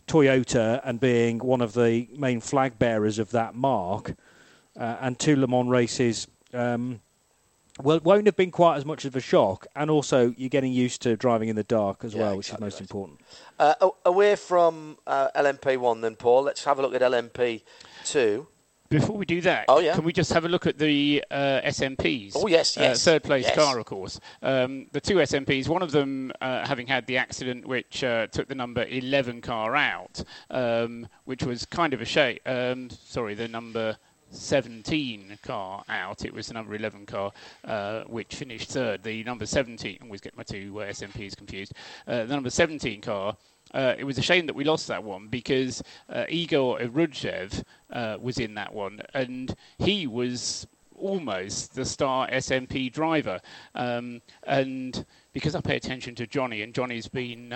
[0.07, 4.15] Toyota and being one of the main flag bearers of that mark.
[4.79, 6.27] Uh, and two Le Mans races.
[6.53, 7.01] Um,
[7.83, 10.73] well, it won't have been quite as much of a shock, and also you're getting
[10.73, 12.81] used to driving in the dark as yeah, well, which exactly is most right.
[12.83, 13.21] important.
[13.59, 18.47] Uh, away from uh, LMP1, then, Paul, let's have a look at LMP2.
[18.89, 19.95] Before we do that, oh, yeah.
[19.95, 22.33] can we just have a look at the uh, SMPs?
[22.37, 23.05] Oh, yes, uh, yes.
[23.05, 23.57] third place yes.
[23.57, 24.21] car, of course.
[24.43, 28.47] Um, the two SMPs, one of them uh, having had the accident which uh, took
[28.47, 32.39] the number 11 car out, um, which was kind of a shame.
[32.47, 33.97] Um, sorry, the number
[34.31, 36.25] 17 car out.
[36.25, 37.33] It was the number 11 car
[37.65, 39.03] uh, which finished third.
[39.03, 41.73] The number 17, I always get my two uh, SMPs confused.
[42.07, 43.37] Uh, the number 17 car.
[43.75, 47.63] Uh, it was a shame that we lost that one because uh, Egor Orudzhev
[47.93, 53.41] uh, was in that one, and he was almost the star SMP driver.
[53.75, 57.53] Um, and because I pay attention to Jonny, and Jonny's been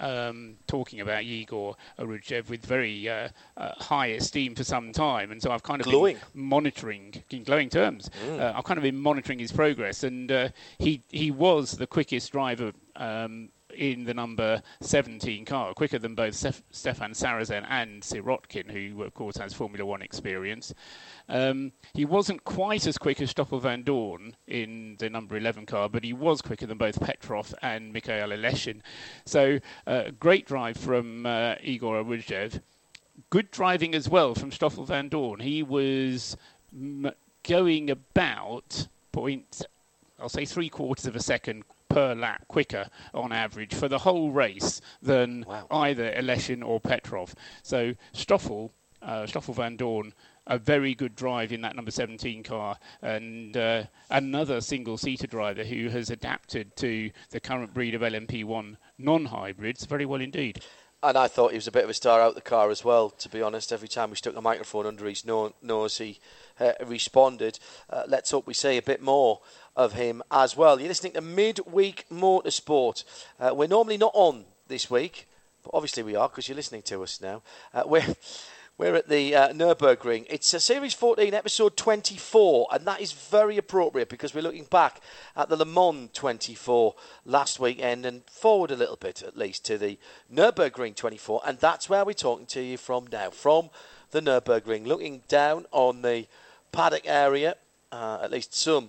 [0.00, 5.40] um, talking about Egor Orudzhev with very uh, uh, high esteem for some time, and
[5.40, 6.16] so I've kind of glowing.
[6.16, 8.10] been monitoring in glowing terms.
[8.26, 8.40] Mm.
[8.40, 10.48] Uh, I've kind of been monitoring his progress, and uh,
[10.78, 12.72] he he was the quickest driver.
[12.96, 13.50] Um,
[13.80, 19.14] in the number 17 car, quicker than both Stef- Stefan Sarrazin and Sirotkin, who of
[19.14, 20.74] course has Formula One experience.
[21.30, 26.04] Um, he wasn't quite as quick as Stoffel Vandoorne in the number 11 car, but
[26.04, 28.82] he was quicker than both Petrov and Mikhail Aleshin.
[29.24, 32.60] So, uh, great drive from uh, Egor Orudzhev.
[33.30, 35.40] Good driving as well from Stoffel Vandoorne.
[35.40, 36.36] He was
[36.70, 37.12] m-
[37.44, 39.62] going about point,
[40.20, 44.30] I'll say three quarters of a second per lap quicker on average for the whole
[44.30, 45.66] race than wow.
[45.70, 47.34] either Aleshin or Petrov.
[47.62, 48.72] So Stoffel,
[49.02, 50.12] uh, Stoffel Vandoorne
[50.46, 55.88] a very good drive in that number 17 car, and uh, another single-seater driver who
[55.88, 60.60] has adapted to the current breed of LMP1 non-hybrids very well indeed.
[61.02, 63.08] And I thought he was a bit of a star out the car as well,
[63.08, 63.72] to be honest.
[63.72, 66.18] Every time we stuck a microphone under his nose, he
[66.58, 67.58] uh, responded.
[67.88, 69.40] Uh, let's hope we see a bit more
[69.76, 70.78] of him as well.
[70.78, 73.04] You're listening to Midweek Motorsport.
[73.38, 75.28] Uh, we're normally not on this week,
[75.62, 77.42] but obviously we are because you're listening to us now.
[77.72, 78.04] Uh, we're
[78.80, 80.24] we're at the uh, Nürburgring.
[80.30, 85.02] It's a Series 14, Episode 24, and that is very appropriate because we're looking back
[85.36, 86.94] at the Le Mans 24
[87.26, 89.98] last weekend and forward a little bit, at least, to the
[90.32, 93.68] Nürburgring 24, and that's where we're talking to you from now, from
[94.12, 96.26] the Nürburgring, looking down on the
[96.72, 97.56] paddock area,
[97.92, 98.88] uh, at least some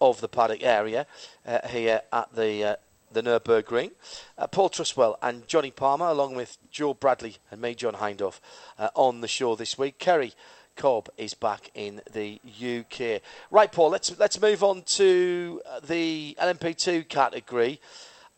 [0.00, 1.06] of the paddock area
[1.46, 2.76] uh, here at the uh,
[3.12, 3.90] the Nürburgring.
[4.38, 8.38] Uh, Paul Truswell and Jonny Palmer, along with Joe Bradley and me, John Hindhaugh,
[8.78, 9.98] uh, on the show this week.
[9.98, 10.32] Kerry
[10.76, 13.20] Cobb is back in the UK.
[13.50, 13.90] Right, Paul.
[13.90, 17.80] Let's let's move on to uh, the LMP2 category.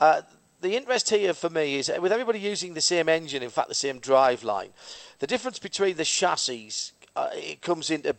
[0.00, 0.22] Uh,
[0.60, 3.74] the interest here for me is with everybody using the same engine, in fact, the
[3.74, 4.70] same drive line.
[5.18, 6.92] The difference between the chassis
[7.34, 8.16] it comes into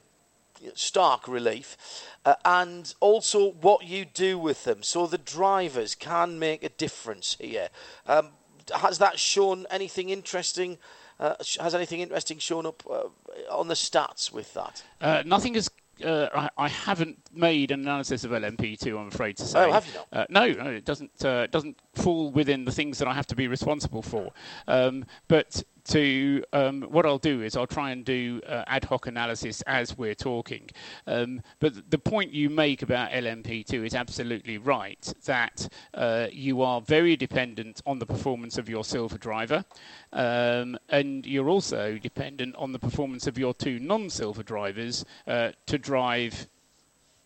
[0.75, 1.77] stark relief
[2.25, 4.83] uh, and also what you do with them.
[4.83, 7.69] So the drivers can make a difference here.
[8.07, 8.29] Um,
[8.75, 10.77] has that shown anything interesting?
[11.19, 13.03] Uh, has anything interesting shown up uh,
[13.51, 14.83] on the stats with that?
[15.01, 15.69] Uh, nothing has
[16.03, 18.99] uh, I, I, haven't made an analysis of LMP2.
[18.99, 19.59] I'm afraid to say.
[19.59, 20.07] Oh, have you not?
[20.11, 21.23] Uh, no, no, it doesn't.
[21.23, 24.31] Uh, doesn't fall within the things that I have to be responsible for.
[24.67, 29.07] Um, but to um, what I'll do is I'll try and do uh, ad hoc
[29.07, 30.69] analysis as we're talking.
[31.07, 35.13] Um, but the point you make about LMP2 is absolutely right.
[35.25, 39.65] That uh, you are very dependent on the performance of your silver driver,
[40.11, 45.77] um, and you're also dependent on the performance of your two non-silver drivers uh, to
[45.77, 46.47] drive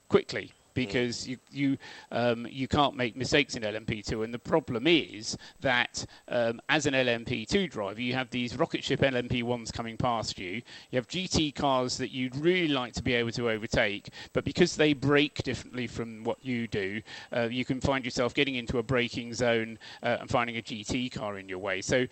[0.09, 1.77] quickly because you you
[2.11, 4.23] um, you can't make mistakes in LMP2.
[4.23, 8.99] And the problem is that um, as an LMP2 driver, you have these rocket ship
[8.99, 10.61] LMP1s coming past you.
[10.91, 14.75] You have GT cars that you'd really like to be able to overtake, but because
[14.75, 17.01] they brake differently from what you do,
[17.35, 21.11] uh, you can find yourself getting into a braking zone uh, and finding a GT
[21.11, 21.81] car in your way.
[21.81, 22.05] So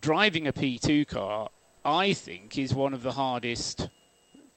[0.00, 1.50] driving a P2 car,
[1.84, 3.88] I think, is one of the hardest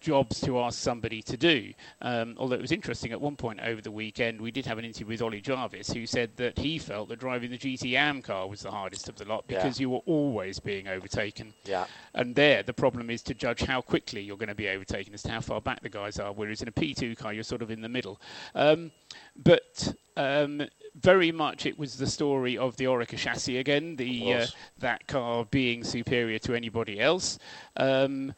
[0.06, 1.74] jobs to ask somebody to do.
[2.02, 4.86] Um, although it was interesting, at one point over the weekend, we did have an
[4.86, 8.48] interview with Ollie Jarvis, who said that he felt that driving the GT Am car
[8.48, 9.84] was the hardest of the lot because Yeah.
[9.86, 11.54] you were always being overtaken.
[11.66, 11.86] Yeah.
[12.14, 15.24] And there, the problem is to judge how quickly you're going to be overtaken as
[15.24, 16.32] to how far back the guys are.
[16.32, 18.22] Whereas in a P2 car, you're sort of in the middle.
[18.54, 18.92] Um,
[19.36, 20.62] but um,
[20.96, 24.46] very much it was the story of the Oreca chassis again, the uh,
[24.78, 27.38] that car being superior to anybody else.
[27.76, 28.34] Um,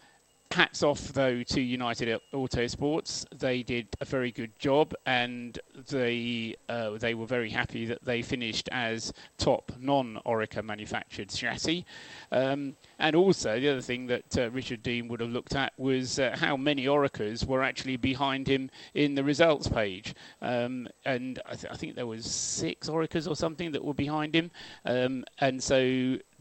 [0.51, 3.25] hats off though to United Autosports.
[3.37, 5.57] They did a very good job, and
[5.89, 11.85] they uh, they were very happy that they finished as top non-Oreca manufactured chassis.
[12.31, 16.19] Um, and also the other thing that uh, Richard Dean would have looked at was
[16.19, 20.15] uh, how many Orecas were actually behind him in the results page.
[20.41, 24.35] Um, and I, th- I think there was six Orecas or something that were behind
[24.35, 24.51] him.
[24.85, 25.77] Um, and so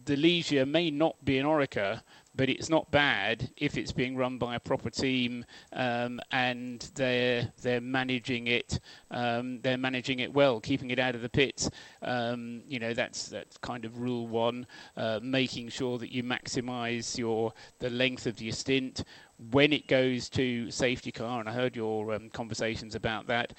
[0.06, 2.02] the Ligier may not be an Oreca,
[2.36, 7.50] but it's not bad if it's being run by a proper team um, and they're
[7.62, 8.78] they're managing it
[9.10, 11.70] um, they're managing it well, keeping it out of the pits.
[12.02, 17.16] Um, you know that's that's kind of rule one, uh, making sure that you maximise
[17.18, 19.04] your the length of your stint.
[19.50, 23.52] When it goes to safety car, and I heard your um, conversations about that.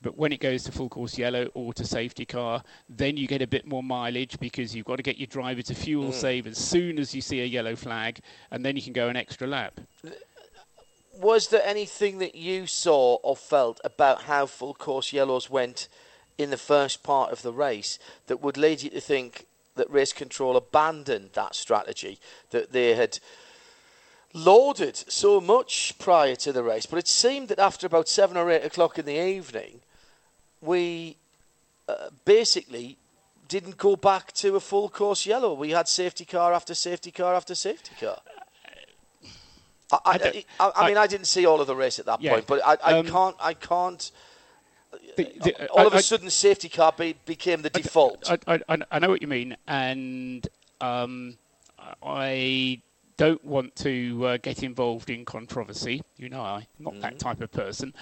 [0.00, 3.42] But when it goes to full course yellow or to safety car, then you get
[3.42, 6.14] a bit more mileage because you've got to get your driver to fuel mm.
[6.14, 8.20] save as soon as you see a yellow flag,
[8.52, 9.80] and then you can go an extra lap.
[11.20, 15.88] Was there anything that you saw or felt about how full course yellows went
[16.36, 17.98] in the first part of the race
[18.28, 22.20] that would lead you to think that race control abandoned that strategy
[22.50, 23.18] that they had
[24.32, 26.86] lauded so much prior to the race?
[26.86, 29.80] But it seemed that after about seven or eight o'clock in the evening,
[30.60, 31.16] we
[31.88, 32.98] uh, basically
[33.48, 35.54] didn't go back to a full course yellow.
[35.54, 38.18] We had safety car after safety car after safety car.
[39.90, 42.32] I, I, I, I mean, I- didn't see all of the race at that Yeah.
[42.34, 43.36] point, but I, I Um, can't.
[43.40, 44.10] I can't.
[45.16, 48.30] The- the- All of a sudden, safety car be, became the default.
[48.30, 50.46] I, I, I- I know what you mean, and
[50.82, 51.38] um,
[52.02, 52.82] I
[53.16, 56.02] don't want to uh, get involved in controversy.
[56.18, 57.00] You know, I'm not Mm-hmm.
[57.02, 57.94] that type of person.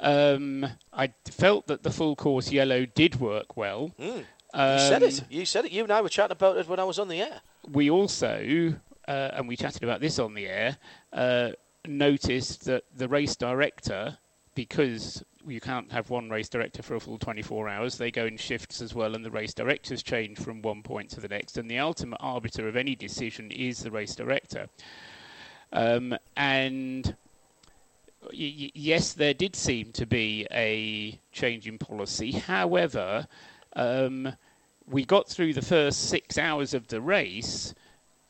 [0.00, 3.92] Um, I felt that the full course yellow did work well.
[3.98, 4.18] Mm.
[4.18, 5.20] you said it.
[5.20, 5.72] Um, You said it.
[5.72, 7.40] You and I were chatting about it when I was on the air.
[7.70, 8.74] we also,
[9.06, 10.76] uh, and we chatted about this on the air,
[11.12, 11.50] uh,
[11.86, 14.18] noticed that the race director,
[14.54, 18.36] because you can't have one race director for a full 24 hours, they go in
[18.36, 21.70] shifts as well, and the race directors change from one point to the next, and
[21.70, 24.68] the ultimate arbiter of any decision is the race director.
[25.72, 27.16] Um, and
[28.32, 32.32] yes, there did seem to be a change in policy.
[32.32, 33.26] However,
[33.74, 34.34] um,
[34.86, 37.74] we got through the first six hours of the race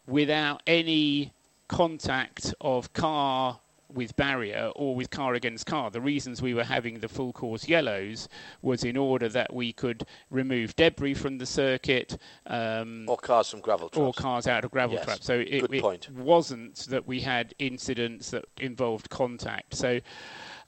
[0.07, 1.33] without any
[1.69, 3.61] contact of car
[3.93, 5.91] with barrier or with car against car.
[5.91, 8.29] The reasons we were having the full course yellows
[8.61, 12.19] was in order that we could remove debris from the circuit.
[12.47, 13.99] Um, Or cars from gravel traps.
[13.99, 15.27] or cars out of gravel Yes, traps.
[15.27, 19.75] So it, it wasn't that we had incidents that involved contact.
[19.75, 20.01] So,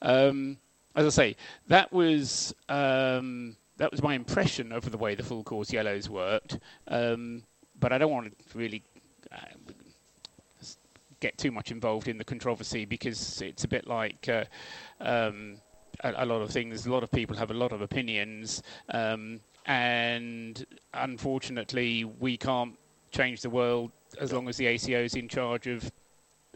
[0.01, 0.57] um,
[0.95, 1.35] as I say,
[1.67, 6.59] that was um, that was my impression of the way the full course yellows worked.
[6.87, 7.43] Um,
[7.79, 8.83] but I don't want to really.
[11.21, 14.43] Get too much involved in the controversy because it's a bit like uh,
[14.99, 15.55] um,
[16.03, 16.85] a, a lot of things.
[16.85, 22.75] A lot of people have a lot of opinions, um, and unfortunately, we can't
[23.11, 25.89] change the world as long as the ACO is in charge of,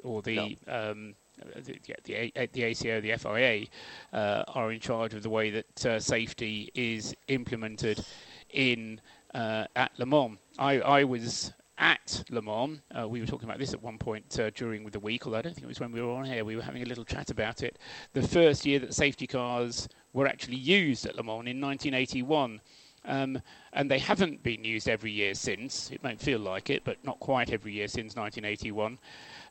[0.03, 0.57] or the.
[0.67, 1.15] Um,
[1.53, 3.65] the, the, the ACO, the FIA,
[4.13, 8.05] uh, are in charge of the way that uh, safety is implemented
[8.51, 9.01] in
[9.33, 10.37] uh, at Le Mans.
[10.57, 12.79] I, I was at Le Mans.
[12.97, 15.41] Uh, we were talking about this at one point uh, during the week, although I
[15.41, 16.45] don't think it was when we were on here.
[16.45, 17.77] We were having a little chat about it.
[18.13, 22.61] The first year that safety cars were actually used at Le Mans in 1981.
[23.07, 23.41] Um,
[23.73, 25.91] and they haven't been used every year since.
[25.91, 28.97] It won't feel like it, but not quite every year since 1981.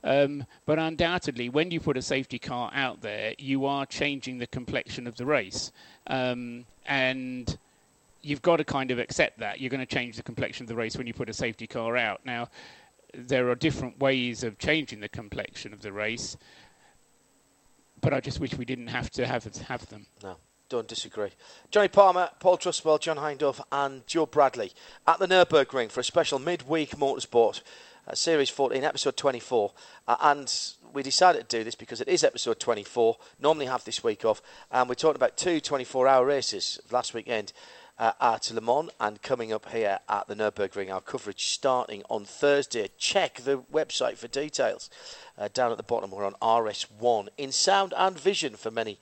[0.03, 4.47] Um, but undoubtedly, when you put a safety car out there, you are changing the
[4.47, 5.71] complexion of the race.
[6.09, 7.57] Um, and
[8.25, 9.61] you've got to kind of accept that.
[9.61, 11.97] You're going to change the complexion of the race when you put a safety car
[11.97, 12.21] out.
[12.25, 12.49] Now,
[13.13, 16.37] there are different ways of changing the complexion of the race,
[18.01, 20.07] but I just wish we didn't have to have, have them.
[20.23, 20.37] No.
[20.71, 21.31] Don't disagree.
[21.71, 24.73] Jonny Palmer, Paul Truswell, John Hindhaugh, and Joe Bradley
[25.07, 27.61] at the Nürburgring for a special midweek motorsport
[28.07, 29.73] uh, Series 14, episode 24.
[30.09, 30.53] Uh, and
[30.93, 33.17] we decided to do this because it is episode 24.
[33.41, 34.43] Normally have this week off.
[34.71, 37.53] And we're talking about two 24 hour races last weekend
[37.99, 40.93] uh, at Le Mans and coming up here at the Nürburgring.
[40.93, 42.91] Our coverage starting on Thursday.
[42.99, 44.91] Check the website for details.
[45.39, 48.99] Uh, down at the bottom, we're on RS1 in sound and vision for many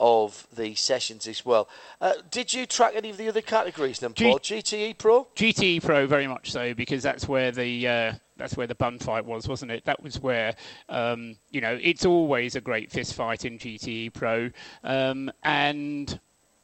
[0.00, 1.68] of the sessions as well.
[2.00, 4.38] Uh, did you track any of the other categories then, Paul?
[4.38, 5.28] G- GTE Pro?
[5.36, 9.24] GTE Pro, very much so, because that's where the uh, that's where the bun fight
[9.24, 9.84] was, wasn't it?
[9.84, 10.56] That was where
[10.88, 14.50] um, you know it's always a great fist fight in GTE Pro,
[14.82, 16.18] um, and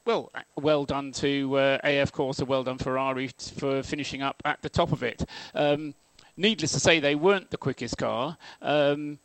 [0.04, 4.68] well, well done to uh, AF Corse, well done Ferrari for finishing up at the
[4.68, 5.24] top of it.
[5.54, 5.94] Um,
[6.36, 8.36] needless to say, they weren't the quickest car.
[8.62, 9.18] Um,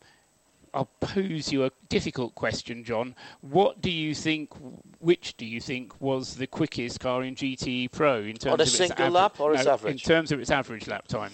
[0.74, 3.14] I'll pose you a difficult question, John.
[3.40, 4.52] What do you think?
[4.98, 8.62] Which do you think was the quickest car in GTE Pro in terms on a
[8.64, 9.92] of single its lap or its average?
[9.92, 11.32] In terms of its average lap time.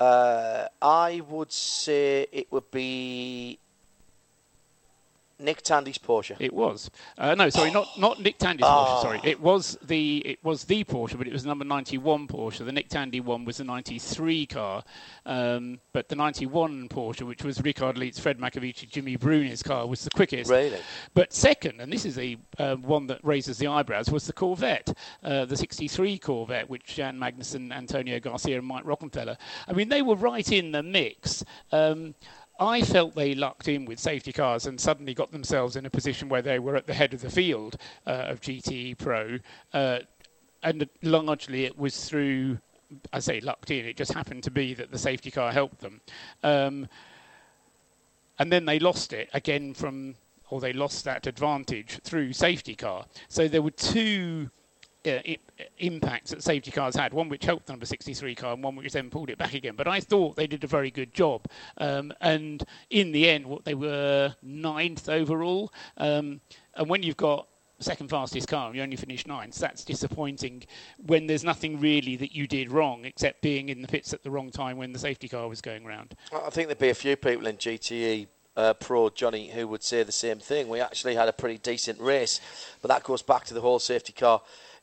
[0.00, 3.60] Uh, I would say it would be
[5.42, 6.36] Nick Tandy's Porsche.
[6.38, 6.90] It was.
[7.18, 8.68] Uh, no, sorry, not not Nick Tandy's Oh.
[8.68, 9.02] Porsche.
[9.02, 12.64] Sorry, it was the it was the Porsche, but it was number 91 Porsche.
[12.64, 14.84] The Nick Tandy one was the 93 car,
[15.26, 20.04] um, but the 91 Porsche, which was Richard Lietz, Fred Makowiecki, Gimmi Bruni's car, was
[20.04, 20.50] the quickest.
[20.50, 20.78] Really?
[21.14, 24.96] But second, and this is the uh, one that raises the eyebrows, was the Corvette,
[25.24, 29.36] uh, the 63 Corvette, which Jan Magnussen, Antonio Garcia, and Mike Rockenfeller.
[29.68, 31.44] I mean, they were right in the mix.
[31.72, 32.14] Um,
[32.62, 36.28] I felt they lucked in with safety cars and suddenly got themselves in a position
[36.28, 37.76] where they were at the head of the field
[38.06, 39.38] uh, of GTE Pro.
[39.72, 40.00] Uh,
[40.62, 42.58] and largely it was through,
[43.12, 46.00] I say lucked in, it just happened to be that the safety car helped them.
[46.42, 46.88] Um,
[48.38, 50.14] and then they lost it again from,
[50.50, 53.06] or they lost that advantage through safety car.
[53.28, 54.50] So there were two
[55.06, 55.20] uh,
[55.78, 57.12] impacts that safety cars had.
[57.12, 59.74] One which helped the number 63 car, and one which then pulled it back again.
[59.76, 61.46] But I thought they did a very good job.
[61.78, 65.72] Um, and in the end, what they were ninth overall.
[65.96, 66.40] Um,
[66.74, 67.48] and when you've got
[67.80, 70.64] second fastest car and you only finish ninth, that's disappointing.
[71.04, 74.30] When there's nothing really that you did wrong except being in the pits at the
[74.30, 76.14] wrong time when the safety car was going round.
[76.32, 80.02] I think there'd be a few people in GTE uh, Pro, Jonny, who would say
[80.02, 80.68] the same thing.
[80.68, 82.40] We actually had a pretty decent race,
[82.80, 84.42] but that goes back to the whole safety car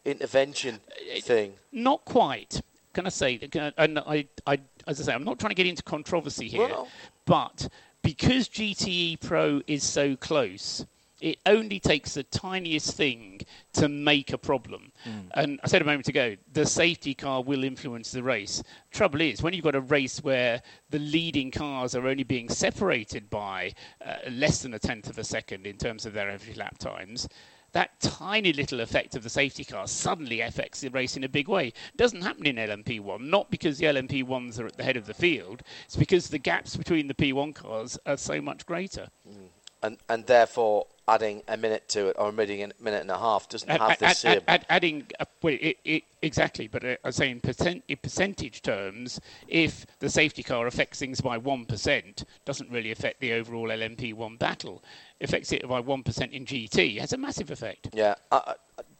[0.09, 0.79] intervention
[1.21, 1.53] thing.
[1.71, 2.61] Not quite.
[2.93, 3.39] Can I say
[3.77, 6.87] And I, I, as I say, I'm not trying to get into controversy here, Well-
[7.25, 7.69] but
[8.01, 10.85] because GTE Pro is so close,
[11.21, 13.41] it only takes the tiniest thing
[13.73, 14.91] to make a problem.
[15.33, 18.63] And I said a moment ago, the safety car will influence the race.
[18.91, 23.29] Trouble is, when you've got a race where the leading cars are only being separated
[23.29, 23.73] by
[24.03, 27.27] uh, less than a tenth of a second in terms of their average lap times,
[27.71, 31.47] that tiny little effect of the safety car suddenly affects the race in a big
[31.47, 31.73] way.
[31.95, 35.61] Doesn't happen in LMP1, not because the LMP1s are at the head of the field,
[35.85, 39.07] it's because the gaps between the P1 cars are so much greater.
[39.27, 39.49] Mm.
[39.81, 43.49] And, and therefore, adding a minute to it or omitting a minute and a half
[43.49, 44.37] doesn't Add- have the add- same.
[44.37, 47.97] add- add- adding, uh, well, it, it, exactly, but uh, I say in, percent, in
[47.97, 53.67] percentage terms, if the safety car affects things by 1%, doesn't really affect the overall
[53.69, 54.83] LMP1 battle.
[55.21, 57.89] Affects it by 1% in GT, has a massive effect.
[57.93, 58.53] Yeah, uh, uh,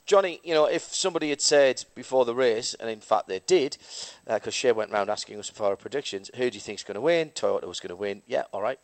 [0.05, 0.39] Jonny.
[0.43, 3.77] You know, if somebody had said before the race, and in fact they did,
[4.27, 7.01] because Shea went round asking us for our predictions, who do you think's going to
[7.01, 7.29] win?
[7.29, 8.23] Toyota was going to win.
[8.27, 8.79] Yeah, all right.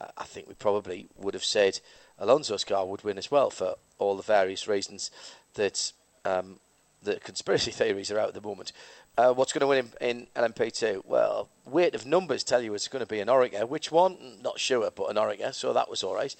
[0.00, 1.80] Uh, I think we probably would have said
[2.20, 5.10] Alonso's car would win as well for all the various reasons
[5.54, 5.92] that
[6.24, 6.60] um,
[7.02, 8.72] the conspiracy theories are out at the moment.
[9.18, 11.04] Uh, what's going to win in, in LMP2?
[11.04, 13.68] Well, weight of numbers tell you it's going to be an Oreca.
[13.68, 14.16] Which one?
[14.42, 15.52] Not sure, but an Oreca.
[15.52, 16.34] So that was all right.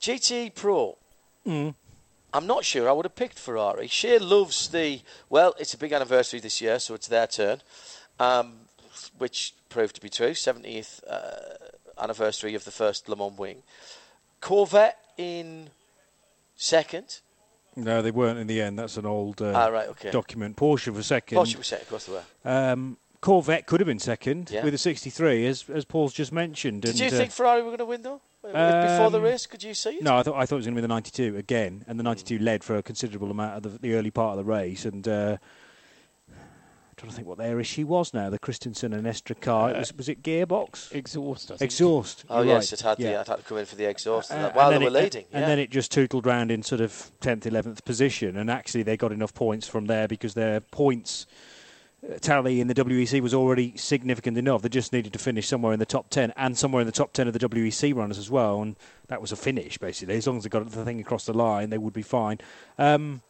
[0.00, 0.96] GT Pro.
[2.32, 3.88] I'm not sure I would have picked Ferrari.
[3.88, 5.00] Shea loves the,
[5.30, 7.62] well, it's a big anniversary this year, so it's their turn,
[8.20, 8.54] um,
[9.16, 10.32] which proved to be true.
[10.32, 13.62] 70th uh, anniversary of the first Le Mans wing.
[14.40, 15.70] Corvette in
[16.56, 17.20] second.
[17.74, 18.78] No, they weren't in the end.
[18.78, 20.10] That's an old uh, Ah, right, okay.
[20.10, 20.56] document.
[20.56, 21.36] Porsche for second.
[21.38, 22.22] Porsche was second, of course they were.
[22.44, 24.64] Um, Corvette could have been second Yeah.
[24.64, 26.82] with a 63, as as Paul's just mentioned.
[26.82, 28.20] Did and, you uh, think Ferrari were going to win, though?
[28.42, 29.44] before the Um, race?
[29.46, 30.02] Could you see it?
[30.02, 32.02] No, I thought I thought it was going to be the 92 again, and the
[32.02, 32.08] Hmm.
[32.10, 34.84] 92 led for a considerable amount of the, the early part of the race.
[34.84, 35.36] And uh,
[36.96, 38.30] trying to think what their issue was now.
[38.30, 39.70] The Christensen and Estre car.
[39.70, 40.94] it was was it gearbox?
[40.94, 41.50] Exhaust.
[41.50, 41.62] I think.
[41.70, 42.24] Exhaust.
[42.30, 43.06] Oh you're yes, right, it had yeah.
[43.12, 44.92] the it had to come in for the exhaust and Uh, while they were it-
[44.92, 45.26] leading.
[45.32, 45.46] And yeah.
[45.48, 49.12] then it just tootled round in sort of 10th, 11th position, and actually they got
[49.12, 51.26] enough points from there because their points
[52.08, 54.62] uh, tally in the WEC was already significant enough.
[54.62, 57.12] They just needed to finish somewhere in the top 10 and somewhere in the top
[57.12, 58.74] 10 of the WEC runners as well, and
[59.08, 60.16] that was a finish basically.
[60.16, 62.38] As long as they got the thing across the line, they would be fine.
[62.78, 63.20] Um,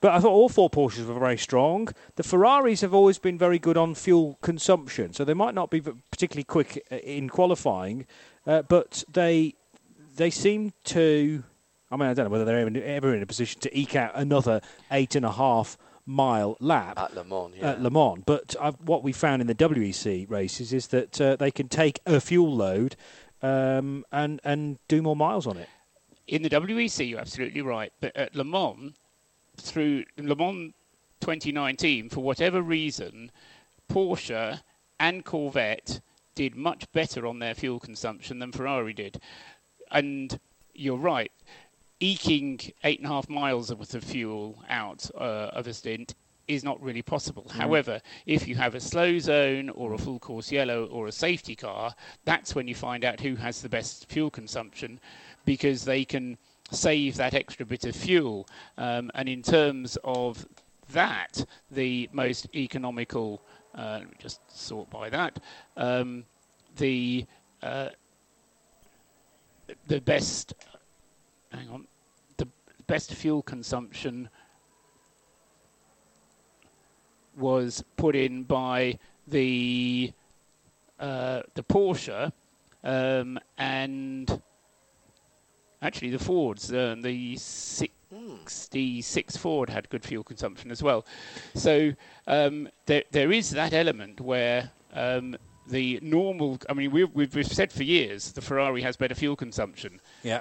[0.00, 1.88] but I thought all four Porsches were very strong.
[2.16, 5.80] The Ferraris have always been very good on fuel consumption, so they might not be
[5.80, 8.06] particularly quick uh, in qualifying,
[8.46, 9.54] uh, but they
[10.16, 11.44] they seem to.
[11.92, 14.12] I mean, I don't know whether they're ever, ever in a position to eke out
[14.14, 14.60] another
[14.92, 17.54] eight and a half mile lap at Le Mans.
[17.56, 17.70] Yeah.
[17.70, 18.22] at Le Mans.
[18.24, 22.00] But I've, what we found in the WEC races is that uh, they can take
[22.06, 22.96] a fuel load
[23.42, 25.68] um, and and do more miles on it.
[26.26, 27.92] In the WEC, you're absolutely right.
[28.00, 28.94] But at Le Mans,
[29.60, 30.72] through Le Mans
[31.20, 33.30] 2019, for whatever reason,
[33.90, 34.60] Porsche
[34.98, 36.00] and Corvette
[36.34, 39.20] did much better on their fuel consumption than Ferrari did.
[39.90, 40.38] And
[40.74, 41.32] you're right,
[42.00, 46.14] eking eight and a half miles worth of fuel out uh, of a stint
[46.48, 47.46] is not really possible.
[47.50, 51.54] However, if you have a slow zone or a full course yellow or a safety
[51.54, 54.98] car, that's when you find out who has the best fuel consumption
[55.44, 56.38] because they can
[56.70, 58.46] save that extra bit of fuel.
[58.78, 60.46] Um, and in terms of
[60.92, 63.42] that, the most economical,
[63.74, 65.38] uh, let me just sort by that,
[65.76, 66.24] um,
[66.76, 67.26] the
[67.62, 67.88] uh,
[69.86, 70.54] the best,
[71.52, 71.86] hang on,
[72.38, 72.48] the
[72.86, 74.28] best fuel consumption
[77.36, 78.98] was put in by
[79.28, 80.12] the
[80.98, 82.32] uh, the Porsche
[82.84, 84.42] um, and
[85.82, 86.72] actually the Fords.
[86.72, 91.06] Uh, the 66 Ford had good fuel consumption as well.
[91.54, 91.92] So
[92.26, 94.70] um, there there is that element where.
[94.92, 95.36] Um,
[95.66, 99.36] the normal, I mean, we've, we've, we've said for years the Ferrari has better fuel
[99.36, 100.00] consumption.
[100.24, 100.40] Yeah.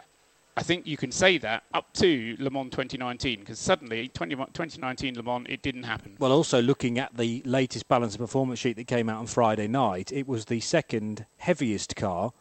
[0.60, 5.16] I think you can say that up to Le Mans 2019 because suddenly 20, 2019
[5.16, 6.18] Le Mans it didn't happen.
[6.20, 9.68] Well, also looking at the latest balance of performance sheet that came out on Friday
[9.68, 12.34] night, it was the second heaviest car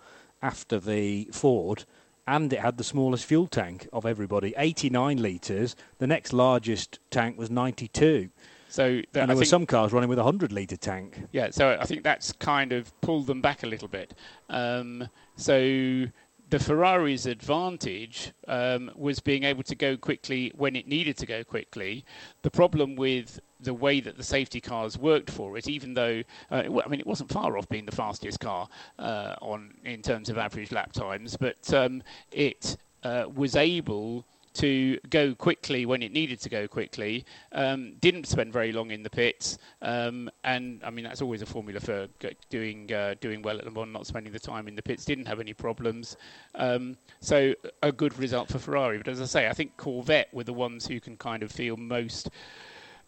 [0.42, 1.84] after the Ford,
[2.28, 5.74] and it had the smallest fuel tank of everybody, 89 litres.
[5.96, 8.28] The next largest tank was 92.
[8.68, 11.22] So that, and I there were think, some cars running with a 100 litre tank.
[11.32, 14.12] yeah, so I think that's kind of pulled them back a little bit.
[14.50, 16.04] Um, so
[16.50, 21.42] the Ferrari's advantage um, was being able to go quickly when it needed to go
[21.44, 22.04] quickly.
[22.42, 26.62] The problem with the way that the safety cars worked for it, even though uh,
[26.84, 28.68] I mean it wasn't far off being the fastest car
[28.98, 32.02] uh, on in terms of average lap times, but um,
[32.32, 34.24] it uh, was able
[34.54, 37.24] to go quickly when it needed to go quickly.
[37.52, 41.46] Um, didn't spend very long in the pits, um, and I mean that's always a
[41.46, 42.08] formula for
[42.50, 45.04] doing uh, doing well at Le Mans, not spending the time in the pits.
[45.04, 46.16] Didn't have any problems,
[46.56, 48.98] um, so a good result for Ferrari.
[48.98, 51.76] But as I say, I think Corvette were the ones who can kind of feel
[51.76, 52.30] most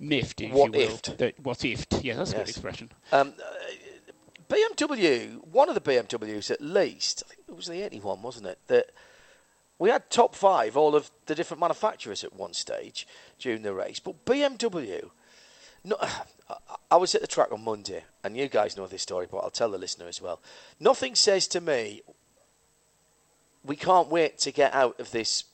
[0.01, 0.97] miffed, if What you will.
[0.97, 1.35] ifed.
[1.43, 2.03] What ifed?
[2.03, 2.91] Yeah, that's a good expression.
[3.13, 4.13] Um, uh,
[4.49, 8.59] BMW, one of the BMWs at least, I think it was the 81, wasn't it?
[8.67, 8.87] That
[9.79, 13.07] we had top five, all of the different manufacturers at one stage
[13.39, 14.01] during the race.
[14.01, 15.11] But BMW,
[15.85, 15.97] no,
[16.91, 19.51] I was at the track on Monday, and you guys know this story, but I'll
[19.51, 20.41] tell the listener as well.
[20.81, 22.03] Nothing says to me,
[23.65, 25.45] we can't wait to get out of this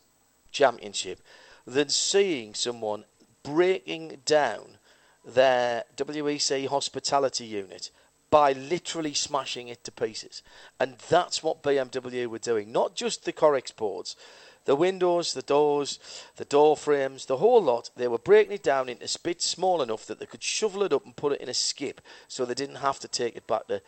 [0.53, 1.21] championship
[1.67, 3.05] than seeing someone
[3.47, 4.79] breaking down
[5.25, 7.91] their WEC hospitality unit
[8.29, 10.43] by literally smashing it to pieces.
[10.81, 12.73] And that's what BMW were doing.
[12.73, 14.17] Not just the Correx boards,
[14.65, 16.01] the windows, the doors,
[16.37, 17.91] the door frames, the whole lot.
[17.97, 21.05] They were breaking it down into bits small enough that they could shovel it up
[21.05, 23.81] and put it in a skip so they didn't have to take it back to,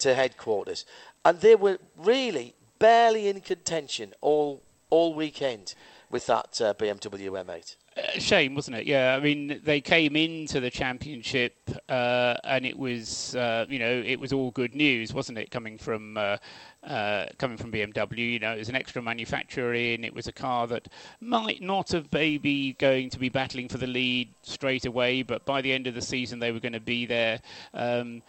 [0.00, 0.84] to headquarters.
[1.24, 5.74] And they were really barely in contention all all weekend
[6.10, 7.76] with that uh, BMW M8.
[8.18, 8.86] Shame, wasn't it?
[8.86, 11.54] Yeah, I mean, they came into the championship
[11.88, 15.50] uh, and it was, uh, you know, it was all good news, wasn't it?
[15.50, 16.36] Coming from uh,
[16.84, 20.04] uh, coming from BMW, you know, it was an extra manufacturer in.
[20.04, 20.88] It was a car that
[21.20, 25.60] might not have maybe going to be battling for the lead straight away, but by
[25.60, 27.40] the end of the season they were going to be there.
[27.74, 28.22] Um,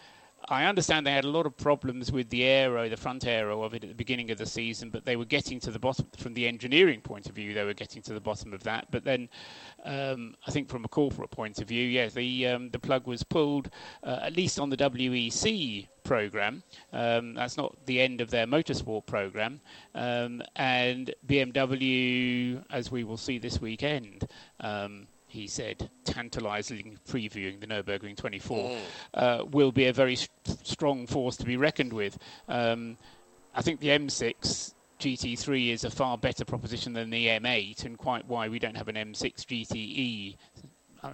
[0.50, 3.72] I understand they had a lot of problems with the aero, the front aero of
[3.72, 6.34] it at the beginning of the season, but they were getting to the bottom from
[6.34, 7.54] the engineering point of view.
[7.54, 9.28] They were getting to the bottom of that, but then
[9.84, 13.22] um, I think from a corporate point of view, yeah, the um, the plug was
[13.22, 13.70] pulled
[14.02, 16.64] uh, at least on the WEC program.
[16.92, 19.60] Um, that's not the end of their motorsport program,
[19.94, 24.26] um, and BMW, as we will see this weekend.
[25.30, 28.78] He said, tantalisingly previewing the Nürburgring 24, mm.
[29.14, 30.30] uh, will be a very st-
[30.64, 32.18] strong force to be reckoned with.
[32.48, 32.98] Um,
[33.54, 38.26] I think the M6 GT3 is a far better proposition than the M8, and quite
[38.26, 40.36] why we don't have an M6 GTE
[41.02, 41.10] uh,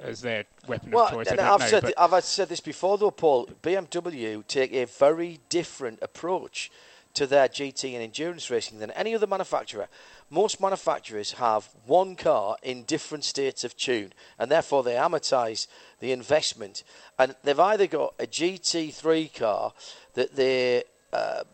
[0.00, 1.28] as their weapon well, of choice.
[1.28, 3.48] I've, know, said th- I've said this before, though, Paul.
[3.62, 6.70] BMW take a very different approach
[7.14, 9.88] to their GT and endurance racing than any other manufacturer.
[10.30, 15.66] Most manufacturers have one car in different states of tune, and therefore they amortise
[16.00, 16.84] the investment.
[17.18, 19.72] And they've either got a GT3 car
[20.14, 21.44] that they uh,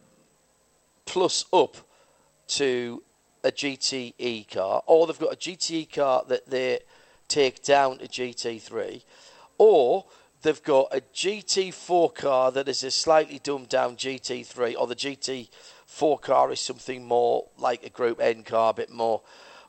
[1.04, 1.76] plus up
[2.48, 3.02] to
[3.44, 6.80] a GTE car, or they've got a GTE car that they
[7.28, 9.02] take down to GT3,
[9.58, 10.04] or
[10.42, 14.96] they've got a GT4 car that is a slightly dumbed down GT3, or the
[15.94, 19.22] GT4 car is something more like a Group N car, a bit more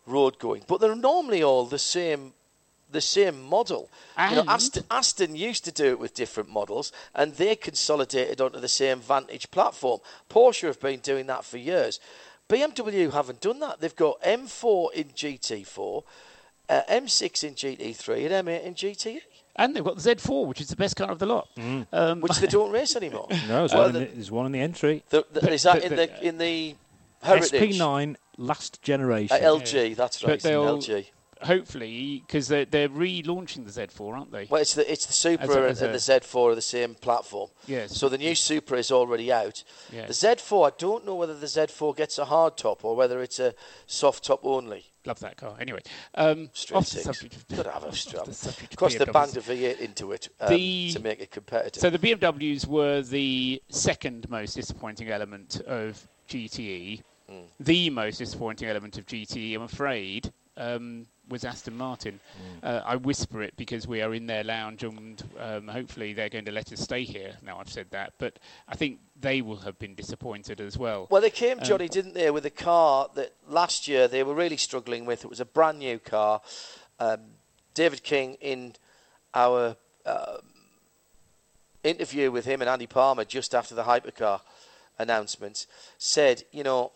[0.06, 0.64] road going.
[0.68, 2.34] But they're normally all the same.
[2.92, 3.90] The same model.
[4.18, 8.60] You know, Aston, Aston used to do it with different models, and they consolidated onto
[8.60, 10.00] the same Vantage platform.
[10.30, 12.00] Porsche have been doing that for years.
[12.48, 13.82] BMW haven't done that.
[13.82, 16.04] They've got M4 in GT4,
[16.70, 19.22] uh, M6 in GT3, and M8 in GTE.
[19.58, 21.88] And they've got the Z4, which is the best car of the lot, mm.
[21.94, 23.28] um, which they don't race anymore.
[23.48, 25.04] no, there's, one, the, the, there's one in the entry.
[25.10, 26.76] The, the, is that in the in the
[27.22, 27.78] Heritage?
[27.78, 29.38] SP9 last generation?
[29.38, 30.40] Uh, LG, that's right.
[30.40, 31.06] LG
[31.42, 34.48] hopefully, because they're, they're relaunching the Z4, aren't they?
[34.50, 37.50] Well, it's the it's the Supra a, and the Z4 are the same platform.
[37.68, 37.96] Yes.
[37.96, 39.64] So the new Supra is already out.
[39.92, 40.20] Yes.
[40.20, 43.40] The Z4, I don't know whether the Z4 gets a hard top or whether it's
[43.40, 43.54] a
[43.86, 44.86] soft top only.
[45.06, 45.56] Love that car.
[45.60, 45.82] Anyway,
[46.16, 47.06] um, off six.
[47.56, 48.28] Got to have a strap.
[48.28, 51.80] Of course, band of a V8 into it um, the, to make it competitive.
[51.80, 57.04] So the BMWs were the second most disappointing element of GTE.
[57.30, 57.44] Mm.
[57.60, 62.20] The most disappointing element of GTE, I'm afraid, um, was Aston Martin.
[62.64, 62.68] Mm.
[62.68, 66.46] Uh, I whisper it because we are in their lounge and um, hopefully they're going
[66.46, 67.36] to let us stay here.
[67.42, 71.08] Now I've said that, but I think they will have been disappointed as well.
[71.10, 74.36] Well, they came, um, Johnny, didn't they, with a car that last year they were
[74.36, 75.24] really struggling with.
[75.24, 76.42] It was a brand new car.
[77.00, 77.20] Um,
[77.74, 78.74] David King in
[79.34, 79.76] our
[80.06, 80.38] uh,
[81.84, 84.42] interview with him and Andy Palmer just after the hypercar
[84.98, 86.92] announcement said, you know,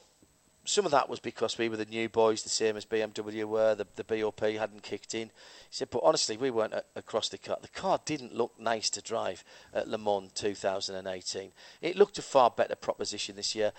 [0.70, 3.76] some of that was because we were the new boys, the same as BMW were.
[3.76, 5.28] The, the BOP hadn't kicked in.
[5.28, 7.58] He said, but honestly, we weren't a, across the car.
[7.62, 9.44] The car didn't look nice to drive
[9.74, 11.52] at Le Mans 2018.
[11.82, 13.72] It looked a far better proposition this year.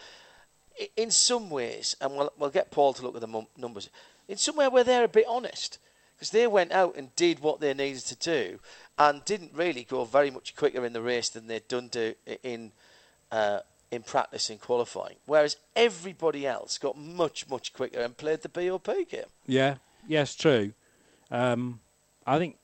[0.97, 3.89] In some ways, and we'll, we'll get Paul to look at the numbers,
[4.29, 5.79] in some where they're a bit honest.
[6.17, 8.59] Because they went out and did what they needed to do
[8.99, 12.73] and didn't really go very much quicker in the race than they'd done to in
[13.33, 13.61] uh,
[13.91, 18.87] in practice in qualifying, whereas everybody else got much, much quicker and played the BOP
[19.09, 19.25] game.
[19.47, 19.77] Yeah,
[20.07, 20.73] yes, true.
[21.31, 21.81] Um,
[22.27, 22.57] I think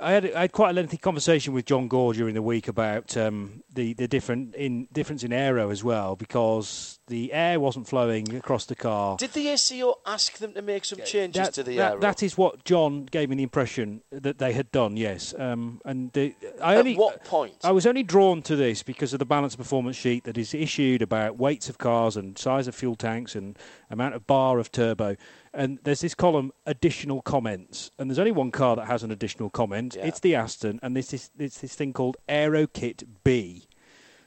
[0.00, 3.16] I had, I had quite a lengthy conversation with John Gaw during the week about
[3.16, 8.34] um, the the different in difference in aero as well because the air wasn't flowing
[8.34, 9.16] across the car.
[9.16, 12.00] Did the ACO ask them to make some changes that, to the that, aero?
[12.00, 14.96] That is what John gave me the impression that they had done.
[14.96, 17.54] Yes, um, and the, I At only what point?
[17.62, 21.02] I was only drawn to this because of the balance performance sheet that is issued
[21.02, 23.58] about weights of cars and size of fuel tanks and
[23.90, 25.16] amount of bar of turbo
[25.56, 29.48] and there's this column additional comments and there's only one car that has an additional
[29.48, 30.06] comment yeah.
[30.06, 33.66] it's the aston and this is it's this thing called aero kit b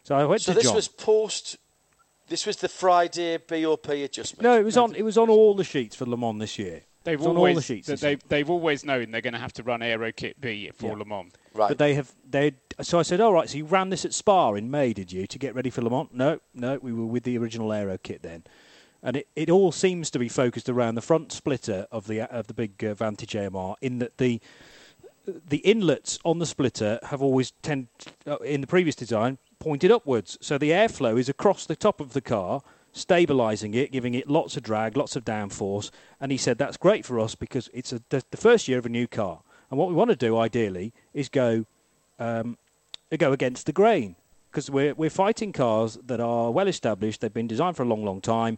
[0.04, 0.64] so i went so to John.
[0.64, 1.58] So this was post
[2.30, 5.64] this was the friday bop adjustment no it was on it was on all the
[5.64, 9.22] sheets for le mans this year They've always, the sheets, they've, they've always known they're
[9.22, 10.94] going to have to run Aero Kit B for yeah.
[10.94, 11.32] Le Mans.
[11.54, 11.70] Right.
[11.70, 12.52] But they have they.
[12.82, 13.50] So I said, all right.
[13.50, 15.90] So you ran this at Spa in May, did you, to get ready for Le
[15.90, 16.10] Mans?
[16.12, 16.78] No, no.
[16.82, 18.44] We were with the original Aero Kit then
[19.02, 22.48] and it, it all seems to be focused around the front splitter of the of
[22.48, 23.76] the big uh, Vantage AMR.
[23.82, 24.42] In that the
[25.26, 27.88] the inlets on the splitter have always tend
[28.26, 32.14] uh, in the previous design pointed upwards, so the airflow is across the top of
[32.14, 32.62] the car,
[32.94, 35.92] stabilising it, giving it lots of drag, lots of downforce.
[36.20, 38.86] And he said that's great for us because it's a, the, the first year of
[38.86, 41.66] a new car, and what we want to do ideally is go
[42.20, 42.58] um,
[43.18, 44.16] go against the grain
[44.52, 47.22] because we're we're fighting cars that are well established.
[47.22, 48.58] They've been designed for a long, long time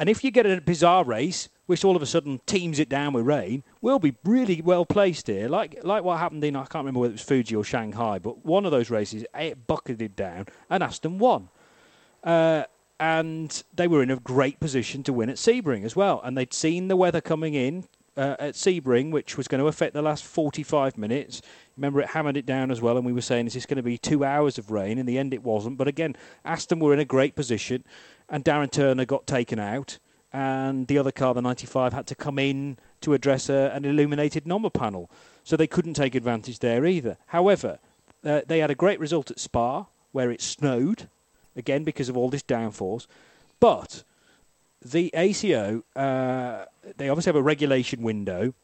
[0.00, 3.12] and if you get a bizarre race which all of a sudden teams it down
[3.12, 5.48] with rain, will be really well placed here.
[5.48, 8.44] Like like what happened in I can't remember whether it was Fuji or Shanghai, but
[8.44, 11.48] one of those races it bucketed down and Aston won.
[12.24, 12.64] Uh,
[12.98, 16.20] and they were in a great position to win at Sebring as well.
[16.24, 17.84] And they'd seen the weather coming in
[18.16, 21.40] uh, at Sebring, which was going to affect the last 45 minutes.
[21.76, 23.82] Remember, it hammered it down as well, and we were saying, is this going to
[23.84, 24.98] be two hours of rain?
[24.98, 25.78] In the end, it wasn't.
[25.78, 27.84] But again, Aston were in a great position,
[28.28, 29.98] and Darren Turner got taken out,
[30.32, 34.46] and the other car, the 95, had to come in to address a, an illuminated
[34.46, 35.10] number panel.
[35.42, 37.16] So they couldn't take advantage there either.
[37.28, 37.78] However,
[38.24, 41.08] uh, they had a great result at Spa, where it snowed,
[41.56, 43.06] again because of all this downforce.
[43.58, 44.04] But
[44.82, 46.64] the ACO, uh,
[46.96, 48.54] they obviously have a regulation window,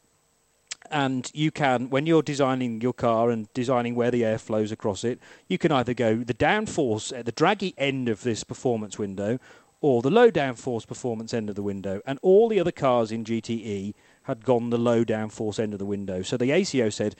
[0.90, 5.02] and you can, when you're designing your car and designing where the air flows across
[5.02, 5.18] it,
[5.48, 9.38] you can either go the downforce at the draggy end of this performance window
[9.80, 12.00] or the low downforce performance end of the window.
[12.06, 13.94] And all the other cars in GTE
[14.24, 16.22] had gone the low downforce end of the window.
[16.22, 17.14] So the ACO said,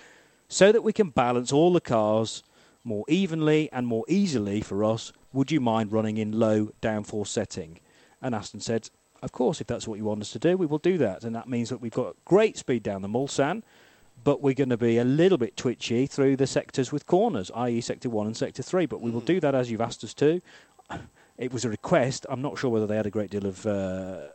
[0.49, 2.43] so that we can balance all the cars
[2.85, 7.81] more evenly and more easily for us, would you mind running in low downforce setting?
[8.23, 8.91] And Aston said,
[9.23, 11.25] of course, if that's what you want us to do, we will do that.
[11.25, 13.63] And that means that we've got great speed down the Mulsanne,
[14.23, 17.81] but we're going to be a little bit twitchy through the sectors with corners, i.e.,
[17.81, 18.87] sector one and sector three.
[18.87, 19.27] But we will mm.
[19.27, 20.41] do that as you've asked us to.
[21.39, 22.27] It was a request.
[22.29, 24.29] I'm not sure whether they had a great deal of uh,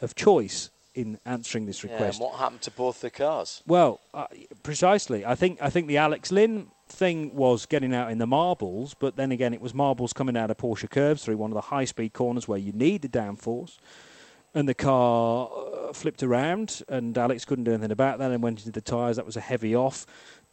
[0.00, 2.18] of choice in answering this request.
[2.18, 3.62] Yeah, and what happened to both the cars?
[3.66, 4.26] Well, uh,
[4.62, 5.24] precisely.
[5.24, 9.16] I think I think the Alex Lynn thing was getting out in the marbles, but
[9.16, 11.84] then again, it was marbles coming out of Porsche curves through one of the high
[11.84, 13.78] speed corners where you need the downforce.
[14.52, 18.58] And the car uh, flipped around, and Alex couldn't do anything about that and went
[18.58, 19.14] into the tyres.
[19.14, 20.06] That was a heavy off.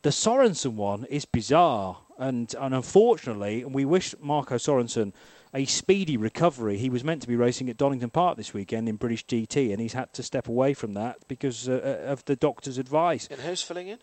[0.04, 5.14] The Sorensen one is bizarre, and, and unfortunately, and we wish Marco Sorensen
[5.54, 6.78] a speedy recovery.
[6.78, 9.82] He was meant to be racing at Donington Park this weekend in British GT, and
[9.82, 13.28] he's had to step away from that because uh, of the doctor's advice.
[13.32, 14.00] And who's filling in?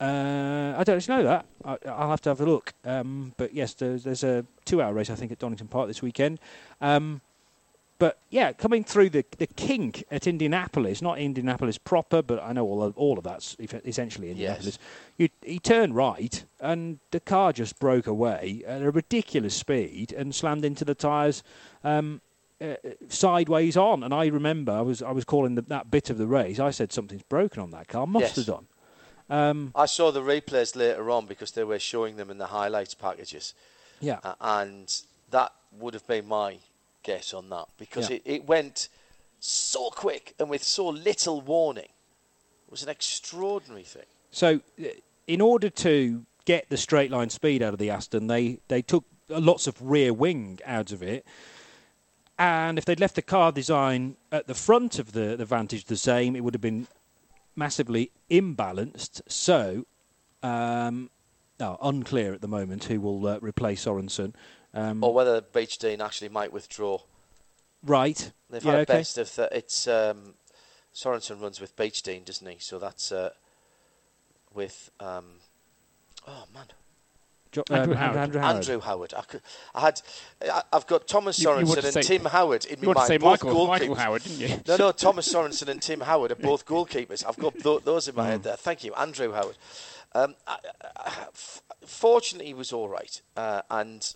[0.00, 1.46] Uh, I don't actually know that.
[1.62, 2.72] I, will have to have a look.
[2.84, 6.40] Um, but yes, there's, there's, a two-hour race I think at Donington Park this weekend.
[6.80, 7.20] Um,
[8.00, 12.64] but yeah, coming through the the kink at Indianapolis, not Indianapolis proper, but I know
[12.64, 14.78] all of, all of that's essentially Indianapolis.
[15.18, 15.28] Yes.
[15.44, 20.34] You, he turned right, and the car just broke away at a ridiculous speed and
[20.34, 21.44] slammed into the tyres.
[21.84, 22.22] Um,
[22.62, 22.74] uh,
[23.08, 26.26] sideways on, and I remember I was I was calling the, that bit of the
[26.26, 26.58] race.
[26.58, 28.06] I said something's broken on that car.
[28.06, 28.36] Must yes.
[28.36, 28.66] have done.
[29.30, 32.94] Um, I saw the replays later on because they were showing them in the highlights
[32.94, 33.54] packages.
[34.00, 34.20] Yeah.
[34.24, 36.58] Uh, and that would have been my
[37.10, 38.16] guess on that because yeah.
[38.16, 38.88] it, it went
[39.40, 41.84] so quick and with so little warning.
[42.66, 44.04] It was an extraordinary thing.
[44.30, 44.88] So, uh,
[45.26, 49.04] in order to get the straight line speed out of the Aston, they, they took
[49.28, 51.26] lots of rear wing out of it.
[52.38, 55.96] And if they'd left the car design at the front of the, the Vantage the
[55.96, 56.86] same, it would have been
[57.54, 59.20] massively imbalanced.
[59.28, 59.84] So,
[60.42, 61.10] um,
[61.60, 64.32] oh, unclear at the moment who will uh, replace Sorensen.
[64.72, 67.00] Um, or whether Beech Dean actually might withdraw.
[67.84, 68.30] Right.
[68.50, 68.98] They've yeah, had okay.
[68.98, 70.34] best of the, it's um,
[70.94, 72.58] Sorensen runs with Beech Dean, doesn't he?
[72.58, 73.30] So that's uh,
[74.52, 75.24] with um,
[76.26, 76.66] oh man.
[77.52, 78.16] Jo- Andrew, um, Howard.
[78.16, 78.56] Andrew Howard.
[78.56, 79.14] Andrew Howard.
[79.16, 79.40] I, could,
[79.74, 80.02] I had,
[80.42, 83.08] I, have got Thomas Sorensen and say, Tim Howard in my mind.
[83.08, 84.60] say both Michael, Michael Howard, didn't you?
[84.68, 87.24] no, no, Thomas Sorensen and Tim Howard are both goalkeepers.
[87.26, 88.56] I've got th- those in my head there.
[88.56, 89.56] Thank you, Andrew Howard.
[90.12, 90.58] Um, I,
[90.96, 91.26] I,
[91.84, 94.14] fortunately, he was all right, uh, and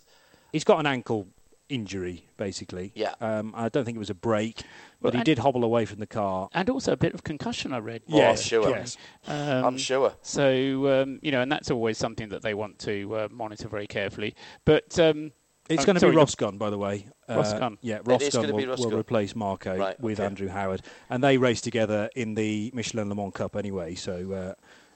[0.51, 1.27] he's got an ankle
[1.69, 2.91] injury, basically.
[2.95, 3.13] Yeah.
[3.21, 4.63] Um, I don't think it was a break,
[5.01, 6.49] but well, he did hobble away from the car.
[6.53, 8.03] And also a bit of concussion, I read.
[8.07, 8.69] Yeah, oh, sure.
[8.69, 8.97] Yes.
[9.27, 10.13] Um, I'm sure.
[10.21, 13.87] So, um, you know, and that's always something that they want to uh, monitor very
[13.87, 14.35] carefully.
[14.65, 14.97] But.
[14.99, 15.31] Um,
[15.67, 17.07] it's going to be Ross Roscon, by the way.
[17.27, 17.79] Uh, Roscon.
[17.81, 20.27] Yeah, Roscon will, will, replace Marco right, with okay.
[20.27, 20.83] Andrew Howard.
[21.09, 24.31] And they race together in the Michelin Le Mans Cup anyway, so...
[24.31, 24.53] Uh,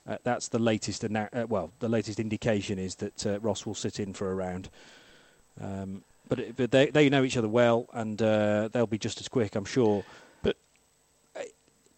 [0.07, 1.03] uh, that's the latest.
[1.03, 4.69] Uh, well, the latest indication is that uh, Ross will sit in for a round.
[5.61, 9.27] Um, but, but they they know each other well, and uh, they'll be just as
[9.27, 10.03] quick, I'm sure.
[10.43, 10.57] But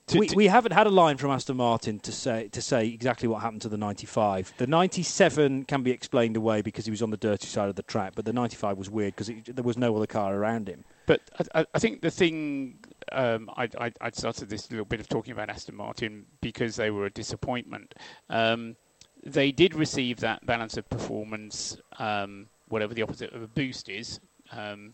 [0.07, 2.87] to, we, to we haven't had a line from Aston Martin to say to say
[2.87, 4.53] exactly what happened to the 95.
[4.57, 7.83] The 97 can be explained away because he was on the dirty side of the
[7.83, 10.85] track, but the 95 was weird because there was no other car around him.
[11.05, 11.21] But
[11.53, 12.79] I, I think the thing
[13.11, 16.91] um, I, I, I, started this little bit of talking about Aston Martin because they
[16.91, 17.95] were a disappointment.
[18.29, 18.75] Um,
[19.23, 24.19] they did receive that balance of performance, um, whatever the opposite of a boost is,
[24.51, 24.93] um,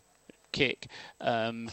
[0.52, 0.88] kick,
[1.22, 1.70] um,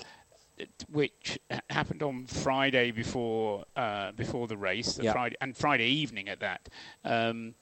[0.91, 1.39] which
[1.71, 6.69] happened on Friday before uh, before the race, the Friday and Friday evening at that.
[7.05, 7.55] Um,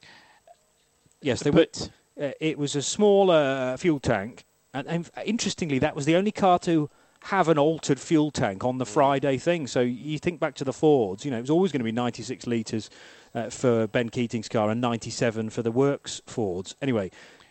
[1.23, 4.45] yes, they but, were, uh, it was a small uh, fuel tank,
[4.75, 6.91] and, and interestingly, that was the only car to
[7.27, 8.89] have an altered fuel tank on the Mm.
[8.89, 9.67] Friday thing.
[9.69, 11.93] So you think back to the Fords, you know, it was always going to be
[11.93, 12.91] 96 litres
[13.35, 16.75] uh, for Ben Keating's car and 97 for the Works Fords.
[16.83, 17.11] Anyway,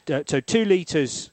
[0.10, 1.32] Uh, so two litres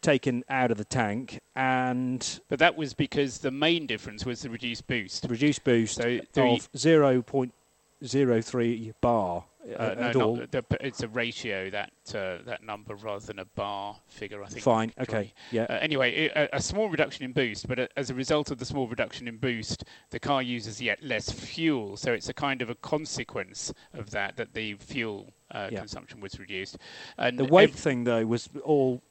[0.00, 4.50] taken out of the tank and But that was because the main difference was the
[4.50, 5.26] reduced boost.
[5.28, 9.44] reduced boost So of 0.03 bar
[9.76, 10.36] uh, Uh, no, all.
[10.36, 14.42] not, the, it's a ratio that uh, that number rather than a bar figure.
[14.42, 14.62] I think.
[14.62, 15.62] Fine, okay, yeah.
[15.68, 18.86] Uh, anyway, a small reduction in boost, but a, as a result of the small
[18.88, 21.96] reduction in boost, the car uses yet less fuel.
[21.96, 25.78] So it's a kind of a consequence of that that the fuel uh, Yeah.
[25.80, 26.78] consumption was reduced.
[27.16, 29.02] And The weight ev- thing, though, was all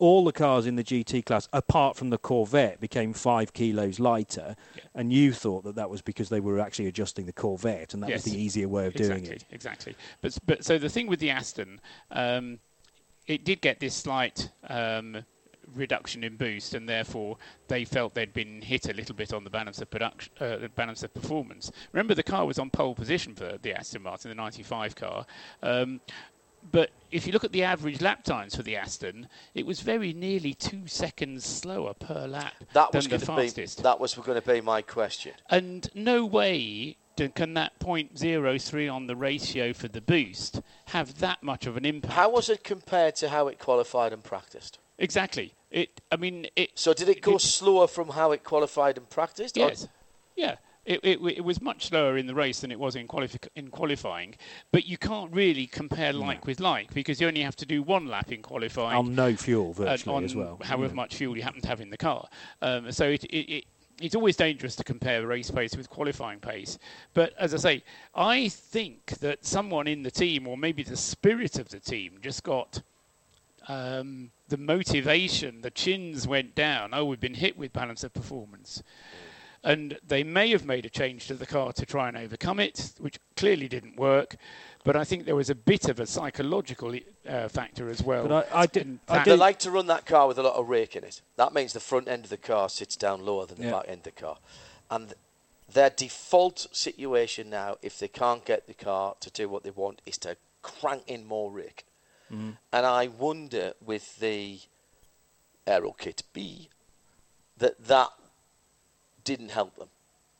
[0.00, 4.56] all the cars in the GT class, apart from the Corvette, became five kilos lighter.
[4.74, 4.82] Yeah.
[4.94, 8.10] And you thought that that was because they were actually adjusting the Corvette, and that
[8.10, 9.44] was the easier way of exactly, doing it.
[9.50, 9.94] Exactly.
[10.22, 12.58] But but so the thing with the Aston, um,
[13.26, 15.24] it did get this slight um,
[15.74, 17.36] reduction in boost, and therefore
[17.68, 20.68] they felt they'd been hit a little bit on the balance of production, uh, the
[20.70, 21.70] balance of performance.
[21.92, 25.26] Remember, the car was on pole position for the Aston Martin, the '95 car.
[25.62, 26.00] Um,
[26.70, 30.12] but if you look at the average lap times for the Aston, it was very
[30.12, 33.82] nearly two seconds slower per lap That than was the going to be fastest.
[33.82, 35.32] that was going to be my question.
[35.48, 36.96] And no way
[37.34, 42.14] can that 0.03 on the ratio for the boost have that much of an impact.
[42.14, 44.78] How was it compared to how it qualified and practiced?
[44.96, 45.52] Exactly.
[45.70, 46.00] It.
[46.10, 46.70] I mean, it.
[46.76, 49.58] So did it go it- slower from how it qualified and practiced?
[49.58, 49.86] or- Yes.
[50.34, 50.56] Yeah.
[50.90, 53.68] It, it, it was much slower in the race than it was in, qualifi- in
[53.68, 54.34] qualifying,
[54.72, 58.06] but you can't really compare like with like because you only have to do one
[58.08, 60.58] lap in qualifying On no fuel, virtually, on as well.
[60.64, 60.94] however Yeah.
[61.02, 62.26] much fuel you happen to have in the car.
[62.60, 63.64] Um, so it, it, it,
[64.00, 66.76] it's always dangerous to compare race pace with qualifying pace.
[67.14, 67.84] But as I say,
[68.16, 72.42] I think that someone in the team, or maybe the spirit of the team, just
[72.42, 72.82] got
[73.68, 75.60] um, the motivation.
[75.60, 76.90] The chins went down.
[76.94, 78.82] Oh, we've been hit with balance of performance.
[79.62, 82.92] And they may have made a change to the car to try and overcome it,
[82.98, 84.36] which clearly didn't work.
[84.84, 88.26] But I think there was a bit of a psychological uh, factor as well.
[88.26, 90.42] But I- I did- And I that- They like to run that car with a
[90.42, 91.20] lot of rake in it.
[91.36, 93.72] That means the front end of the car sits down lower than the Yeah.
[93.72, 94.38] back end of the car.
[94.90, 95.12] And
[95.68, 100.00] their default situation now, if they can't get the car to do what they want,
[100.06, 101.84] is to crank in more rake.
[102.32, 102.52] Mm-hmm.
[102.72, 104.60] And I wonder with the
[105.66, 106.70] Aero Kit B
[107.58, 108.10] that that
[109.30, 109.88] didn't help them.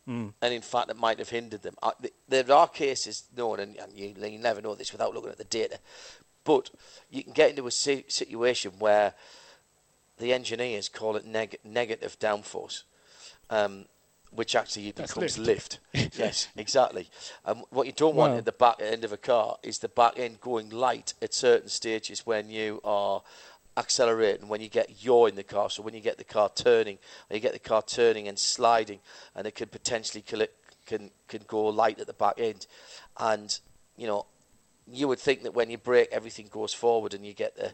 [0.09, 0.33] Mm.
[0.43, 1.75] And in fact, it might have hindered them.
[2.03, 5.39] Th- There are cases known, and, and you, you never know this without looking at
[5.39, 5.79] the data,
[6.45, 6.71] but
[7.11, 9.15] you can get into a si- situation where
[10.19, 12.83] the engineers call it neg- negative downforce,
[13.51, 13.85] um,
[14.33, 15.79] which actually That's becomes lift.
[15.95, 16.19] lift.
[16.19, 17.09] yes, exactly.
[17.45, 20.19] And what you don't want at the back end of a car is the back
[20.19, 23.23] end going light at certain stages when you are
[23.81, 25.71] accelerating, when you get yaw in the car.
[25.71, 26.99] So when you get the car turning,
[27.29, 29.01] or you get the car turning and sliding,
[29.35, 30.55] and it can potentially coll-
[30.87, 32.67] can can go light at the back end,
[33.19, 33.59] and
[33.97, 34.27] you know
[34.87, 37.73] you would think that when you brake, everything goes forward and you get the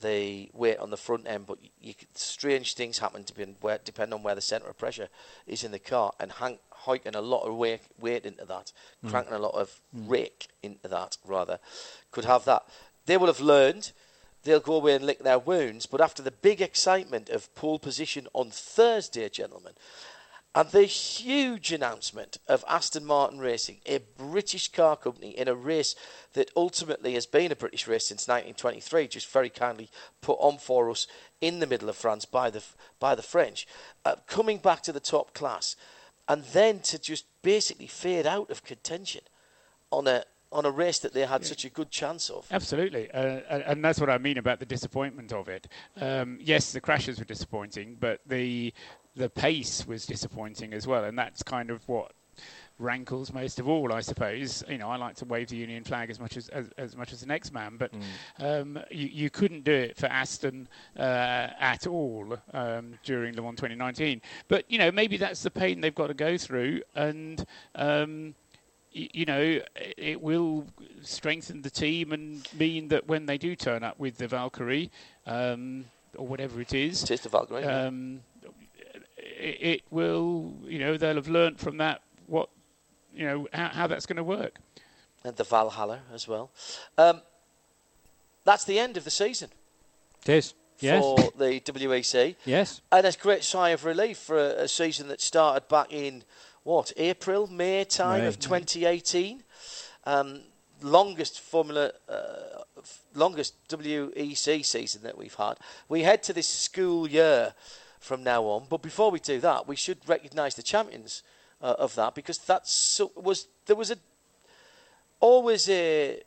[0.00, 3.78] the weight on the front end, but you, could- strange things happen to be where,
[3.82, 5.08] depend on where the centre of pressure
[5.46, 8.72] is in the car, and hang, hiking a lot of weight, weight into that,
[9.04, 9.08] mm.
[9.10, 10.10] cranking a lot of mm.
[10.10, 11.58] rake into that rather,
[12.10, 12.64] could have that.
[13.06, 13.92] They will have learned.
[14.42, 15.86] They'll go away and lick their wounds.
[15.86, 19.72] But after the big excitement of pole position on Thursday, gentlemen,
[20.56, 25.94] and the huge announcement of Aston Martin Racing, a British car company in a race
[26.32, 29.90] that ultimately has been a British race since 1923, just very kindly
[30.22, 31.06] put on for us
[31.42, 32.64] in the middle of France by the
[32.98, 33.68] by the French,
[34.06, 35.76] uh, coming back to the top class,
[36.26, 39.20] and then to just basically fade out of contention
[39.92, 40.24] on a
[40.56, 42.46] on a race that they had such a good chance of.
[42.50, 45.68] Absolutely, uh, and and that's what I mean about the disappointment of it.
[46.00, 48.72] Um, yes, the crashes were disappointing, but the
[49.14, 52.12] the pace was disappointing as well, and that's kind of what
[52.78, 54.62] rankles most of all, I suppose.
[54.68, 57.12] You know, I like to wave the Union flag as much as as, as much
[57.12, 57.90] as the next man, but
[58.38, 60.68] um, you, you couldn't do it for Aston
[60.98, 64.20] uh, at all um, during Le Mans 2019.
[64.48, 67.44] But you know, maybe that's the pain they've got to go through, and.
[67.74, 68.45] Um, y-
[69.14, 70.66] you know, it- it will
[71.02, 74.90] strengthen the team and mean that when they do turn up with the Valkyrie,
[75.26, 75.84] um,
[76.16, 77.64] or whatever it is, It is the Valkyrie.
[77.64, 78.22] um,
[79.18, 82.48] it, it will, you know, they'll have learnt from that what,
[83.14, 84.58] you know, how, how that's going to work.
[85.24, 86.50] and the Valhalla as well.
[86.96, 87.20] Um,
[88.44, 89.50] that's the end of the season
[90.24, 90.54] It is.
[90.78, 91.02] Yes.
[91.02, 92.36] for the WEC.
[92.44, 92.80] Yes.
[92.92, 96.22] And it's a great sigh of relief for a, a season that started back in,
[96.66, 98.26] what, April, May time May.
[98.26, 99.44] of 2018.
[100.04, 100.40] Um,
[100.82, 102.62] longest Formula, uh,
[103.14, 105.58] longest WEC season that we've had.
[105.88, 107.54] We head to this school year
[108.00, 108.66] from now on.
[108.68, 111.22] But before we do that, we should recognise the champions
[111.62, 113.96] uh, of that because that so, was there was a
[115.20, 116.20] always a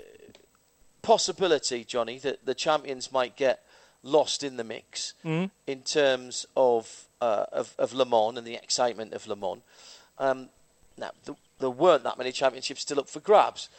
[1.01, 3.63] possibility, Johnny, that the champions might get
[4.03, 5.51] lost in the mix Mm.
[5.67, 9.61] in terms of, uh, of of Le Mans and the excitement of Le Mans.
[10.19, 10.49] Um,
[10.97, 13.69] now, th- there weren't that many championships still up for grabs,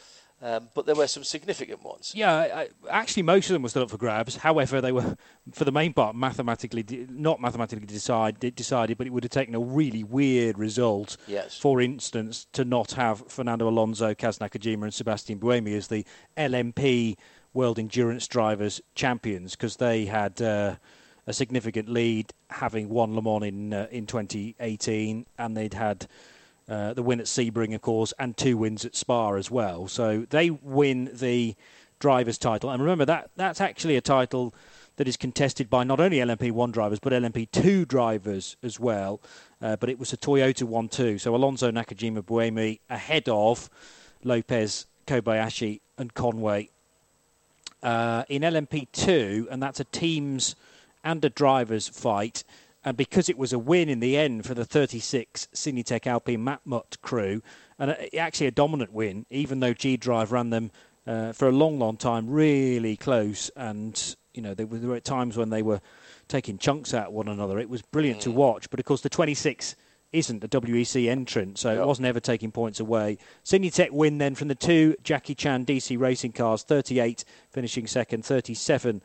[0.41, 2.13] um, but there were some significant ones.
[2.15, 4.37] Yeah, I, I- actually, most of them were still up for grabs.
[4.37, 5.15] However, they were,
[5.51, 9.53] for the main part, mathematically de- not mathematically decide, decided, but it would have taken
[9.53, 11.17] a really weird result.
[11.27, 11.57] Yes.
[11.57, 16.05] For instance, to not have Fernando Alonso, Kaz Nakajima, and Sebastian Buemi as the
[16.37, 17.17] LMP
[17.53, 20.41] World Endurance Drivers champions, because they had.
[20.41, 20.75] Uh,
[21.27, 26.07] a significant lead, having won Le Mans in uh, in 2018, and they'd had
[26.69, 29.87] uh, the win at Sebring, of course, and two wins at Spa as well.
[29.87, 31.55] So they win the
[31.99, 34.53] drivers' title, and remember that that's actually a title
[34.97, 39.21] that is contested by not only LMP1 drivers but LMP2 drivers as well.
[39.61, 41.17] Uh, but it was a Toyota one too.
[41.17, 43.69] So Alonso, Nakajima, Buemi ahead of
[44.23, 46.69] Lopez, Kobayashi, and Conway
[47.83, 50.55] uh, in LMP2, and that's a teams
[51.03, 52.43] and a drivers fight.
[52.83, 56.99] And because it was a win in the end for the 36 Signatech Alpine Matmut
[57.01, 57.41] crew,
[57.77, 60.71] and actually a dominant win, even though G Drive ran them
[61.05, 63.49] uh, for a long, long time, really close.
[63.55, 65.81] And you know there were, times when they were
[66.27, 67.59] taking chunks out of one another.
[67.59, 68.69] It was brilliant to watch.
[68.69, 69.75] But of course, the 26
[70.11, 71.83] isn't a WEC entrant, so Yeah.
[71.83, 73.17] it wasn't ever taking points away.
[73.45, 79.01] Signatech win then from the two Jackie Chan DC racing cars, 38 finishing second, 37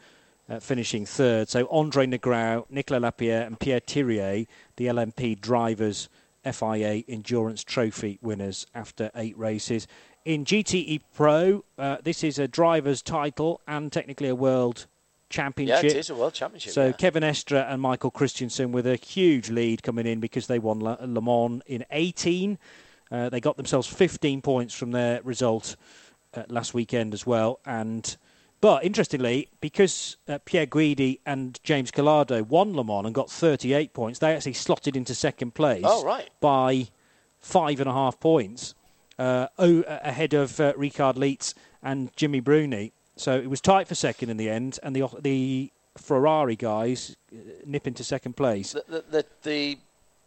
[0.48, 1.48] uh, finishing third.
[1.48, 4.46] So Andre Negrao, Nicolas Lapierre, and Pierre Thiriet,
[4.76, 6.08] the LMP drivers.
[6.52, 9.88] FIA Endurance Trophy winners after eight races.
[10.24, 14.86] In GTE Pro, uh, this is a driver's title and technically a world
[15.28, 15.84] championship.
[15.84, 16.72] Yeah, it is a world championship.
[16.72, 16.92] So yeah.
[16.92, 20.98] Kevin Estre and Michael Christensen with a huge lead coming in because they won Le,
[21.00, 22.58] Le Mans in 18.
[23.10, 25.76] Uh, they got themselves 15 points from their result
[26.34, 27.60] uh, last weekend as well.
[27.64, 28.16] And
[28.60, 33.92] but interestingly, because uh, Pier Guidi and James Calado won Le Mans and got 38
[33.92, 36.28] points, they actually slotted into second place Oh, right.
[36.40, 36.88] by
[37.38, 38.74] five and a half points
[39.18, 42.92] uh, ahead of uh, Richard Lietz and Gimmi Bruni.
[43.16, 47.38] So it was tight for second in the end, and the the Ferrari guys uh,
[47.64, 48.72] nip into second place.
[48.72, 49.78] the, the, the, the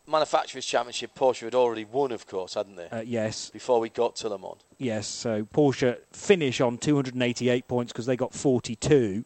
[0.09, 2.87] manufacturers' championship, Porsche had already won, of course, hadn't they?
[2.89, 4.57] Uh, yes, Before we got to Le Mans.
[4.77, 5.07] yes.
[5.07, 9.23] So Porsche finish on 288 points because they got 42,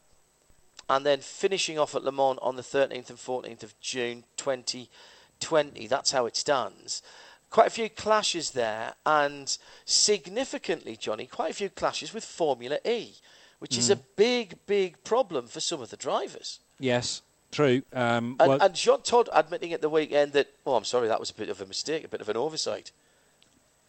[0.89, 5.87] and then finishing off at Le Mans on the 13th and 14th of June 2020.
[5.87, 7.01] That's how it stands.
[7.49, 13.15] Quite a few clashes there, and significantly, Johnny, quite a few clashes with Formula E,
[13.59, 16.61] which is a big, big problem for some of the drivers.
[16.79, 17.21] Yes.
[17.51, 17.81] True.
[17.93, 21.19] Um, And, well, and Jean Todt admitting at the weekend that, oh, I'm sorry, that
[21.19, 22.91] was a bit of a mistake, a bit of an oversight.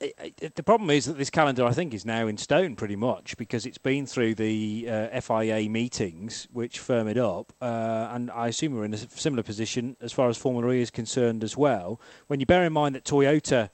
[0.02, 2.96] it, it, the problem is that this calendar, I think, is now in stone pretty
[2.96, 8.30] much because it's been through the uh, FIA meetings which firm it up, uh, and
[8.30, 11.56] I assume we're in a similar position as far as Formula E is concerned as
[11.56, 12.00] well.
[12.26, 13.70] When you bear in mind that Toyota,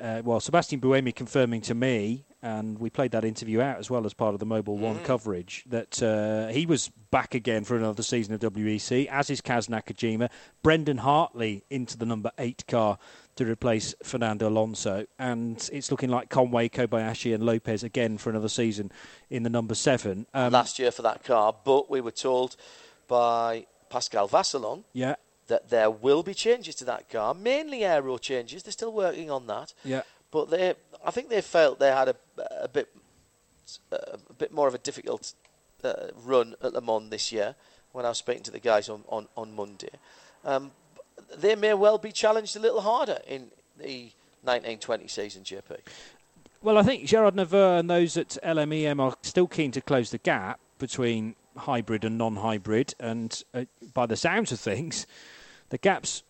[0.00, 4.06] uh, well, Sebastian Buemi confirming to me, and we played that interview out as well
[4.06, 4.80] as part of the Mobil mm.
[4.80, 9.40] One coverage, that uh, he was back again for another season of WEC, as is
[9.40, 10.30] Kaz Nakajima.
[10.62, 12.98] Brendan Hartley into the number eight car
[13.36, 15.06] to replace Fernando Alonso.
[15.18, 18.92] And it's looking like Conway, Kobayashi, and Lopez again for another season
[19.30, 20.26] in the number seven.
[20.34, 22.56] Um, Last year for that car, but we were told
[23.06, 25.16] by Pascal Vasselon yeah.
[25.46, 28.62] that there will be changes to that car, mainly aero changes.
[28.62, 29.72] They're still working on that.
[29.84, 30.02] Yeah.
[30.30, 30.74] But they,
[31.04, 32.16] I think they felt they had a,
[32.62, 32.88] a bit,
[33.92, 35.34] a bit more of a difficult
[35.84, 37.54] uh, run at Le Mans this year.
[37.92, 39.90] When I was speaking to the guys on on, on Monday,
[40.44, 40.72] um,
[41.36, 44.12] they may well be challenged a little harder in the
[44.42, 45.78] 1920 season, JP.
[46.60, 50.18] Well, I think Gerard Neveu and those at LMEM are still keen to close the
[50.18, 53.64] gap between hybrid and non-hybrid, and uh,
[53.94, 55.06] by the sounds of things,
[55.70, 56.22] the gap's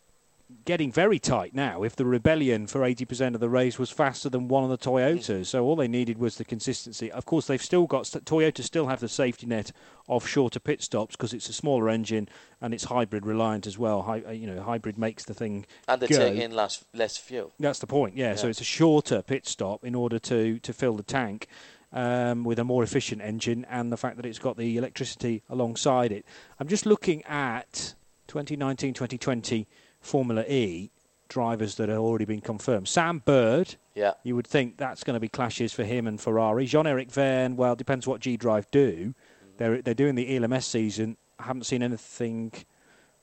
[0.65, 1.83] getting very tight now.
[1.83, 5.47] If the Rebellion for 80% of the race was faster than one of the Toyotas,
[5.47, 7.11] so all they needed was the consistency.
[7.13, 9.73] Of course, they've still got Toyota still have the safety net
[10.09, 12.29] of shorter pit stops because it's a smaller engine
[12.61, 14.03] and it's hybrid reliant as well.
[14.03, 16.17] Hi, uh, you know, hybrid makes the thing and they're go.
[16.17, 17.53] taking less less fuel.
[17.59, 18.17] That's the point.
[18.17, 21.47] Yeah, yeah, so it's a shorter pit stop in order to to fill the tank.
[21.91, 26.13] Um, with a more efficient engine and the fact that it's got the electricity alongside
[26.13, 26.27] it.
[26.61, 27.95] I'm just looking at
[28.27, 29.67] 2019 2020
[30.09, 30.91] Formula E
[31.29, 32.89] drivers that have already been confirmed.
[32.89, 36.65] Sam Bird, yeah, you would think that's going to be clashes for him and Ferrari.
[36.65, 39.15] Jean-Eric Vergne, well, depends what G Drive do.
[39.59, 41.17] They're they're doing the ELMS season.
[41.39, 42.53] I haven't seen anything.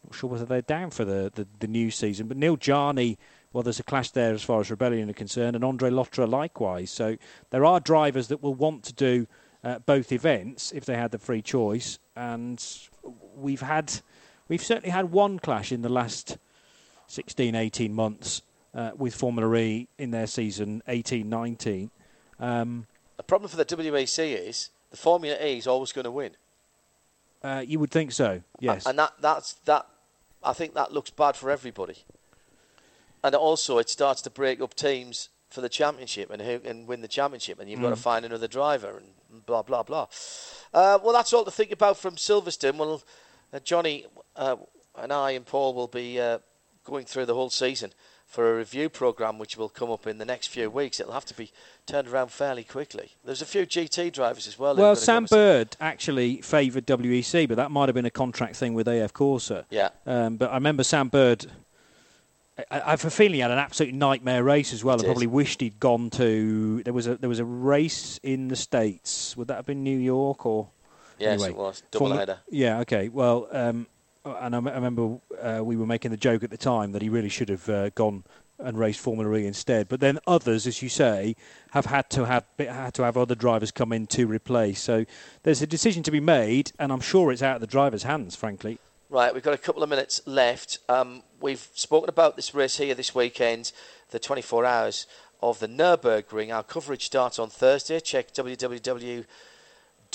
[0.03, 2.27] Not sure whether they're down for the, the, the new season.
[2.27, 3.17] But Neel Jani,
[3.51, 6.91] well, there's a clash there as far as Rebellion are concerned, and Andre Lotterer likewise.
[6.91, 7.17] So
[7.49, 9.25] there are drivers that will want to do
[9.63, 11.97] uh, both events if they had the free choice.
[12.15, 12.63] And
[13.35, 13.91] we've had,
[14.47, 16.37] we've certainly had one clash in the last
[17.07, 18.41] 16, 18 months
[18.73, 21.91] uh, with Formula E in their season 18, 19.
[22.39, 22.87] Um,
[23.17, 26.31] the problem for the WEC is the Formula E is always going to win.
[27.43, 28.85] Uh, you would think so, yes.
[28.85, 29.87] And that that's that.
[30.43, 31.97] I think that looks bad for everybody.
[33.23, 37.01] And also, it starts to break up teams for the championship and who can win
[37.01, 37.83] the championship, and you've mm.
[37.83, 40.07] got to find another driver and blah blah blah.
[40.73, 42.77] Uh, well, that's all to think about from Silverstone.
[42.77, 43.03] Well,
[43.53, 44.05] uh, Johnny
[44.35, 44.57] uh,
[44.97, 46.39] and I and Paul will be uh,
[46.85, 47.91] going through the whole season
[48.25, 50.99] for a review program which will come up in the next few weeks.
[50.99, 51.51] It'll have to be
[51.85, 53.11] turned around fairly quickly.
[53.23, 54.75] There's a few GT drivers as well.
[54.75, 58.87] Well, Sam Bird actually favoured WEC, but that might have been a contract thing with
[58.87, 59.51] AF Corse.
[59.69, 59.89] Yeah.
[60.05, 61.45] Um, but I remember Sam Bird.
[62.71, 65.27] I, I have a feeling he had an absolute nightmare race as well, and probably
[65.27, 66.81] wished he'd gone to.
[66.83, 69.35] There was a there was a race in the states.
[69.37, 70.69] Would that have been New York or?
[71.17, 72.39] Yes, anyway, it was double header.
[72.49, 72.79] Yeah.
[72.79, 73.07] Okay.
[73.07, 73.87] Well, um,
[74.25, 77.09] and I, I remember uh, we were making the joke at the time that he
[77.09, 78.23] really should have uh, gone
[78.59, 79.87] and raced Formula E instead.
[79.87, 81.35] But then others, as you say,
[81.71, 84.81] have had to have had to have other drivers come in to replace.
[84.81, 85.05] So
[85.43, 88.35] there's a decision to be made, and I'm sure it's out of the driver's hands,
[88.35, 88.79] frankly.
[89.09, 90.79] Right, we've got a couple of minutes left.
[90.89, 93.71] Um, we've spoken about this race here this weekend,
[94.09, 95.05] the 24 hours
[95.41, 96.53] of the Nürburgring.
[96.53, 97.99] Our coverage starts on Thursday.
[97.99, 98.31] Check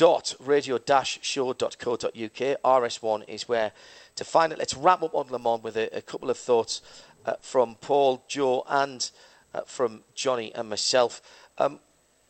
[0.01, 2.63] www.radio-show.co.uk.
[2.65, 3.73] RS1 is where
[4.17, 4.59] to find it.
[4.59, 6.81] Let's wrap up on Le Mans with a, a couple of thoughts
[7.27, 9.11] uh, from Paul, Joe, and
[9.55, 11.21] uh, from Johnny and myself.
[11.59, 11.81] Um,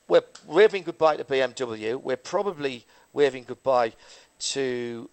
[0.09, 1.95] we're waving goodbye to BMW.
[1.95, 3.93] We're probably waving goodbye
[4.41, 5.09] to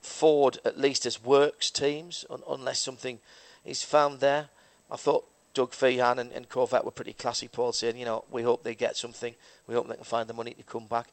[0.00, 3.20] Ford, at least as works teams, un- unless something
[3.64, 4.48] is found there.
[4.90, 8.42] I thought Doug Fehan and, and Corvette were pretty classy, Paul, saying, you know, we
[8.42, 9.36] hope they get something.
[9.68, 11.06] We hope they can find the money to come back.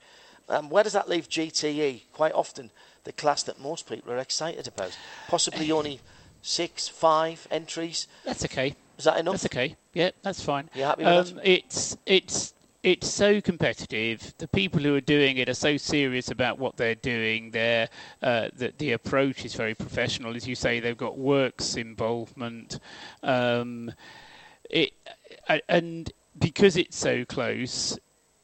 [0.49, 2.03] Um, where does that leave GTE?
[2.13, 2.71] Quite often,
[3.03, 4.97] the class that most people are excited about.
[5.27, 5.99] Possibly only
[6.41, 8.07] six, five entries.
[8.23, 8.75] That's okay.
[8.97, 9.33] Is that enough?
[9.33, 9.75] That's okay.
[9.93, 10.69] Yeah, that's fine.
[10.73, 11.63] You happy with um, it?
[11.65, 12.53] It's it's
[12.83, 14.33] it's so competitive.
[14.37, 17.51] The people who are doing it are so serious about what they're doing.
[17.51, 17.89] They're,
[18.21, 20.79] uh, the, the approach is very professional, as you say.
[20.79, 22.79] They've got works involvement.
[23.23, 23.91] Um,
[24.69, 24.93] it
[25.67, 27.97] and because it's so close,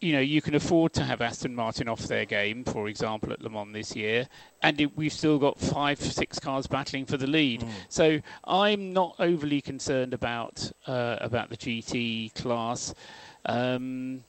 [0.03, 3.41] you know, you can afford to have Aston Martin off their game, for example, at
[3.41, 4.27] Le Mans this year,
[4.61, 7.61] and it, we've still got five, six cars battling for the lead.
[7.61, 7.69] Mm.
[7.87, 12.93] So I'm not overly concerned about uh, about the GT class.
[13.45, 14.25] Um,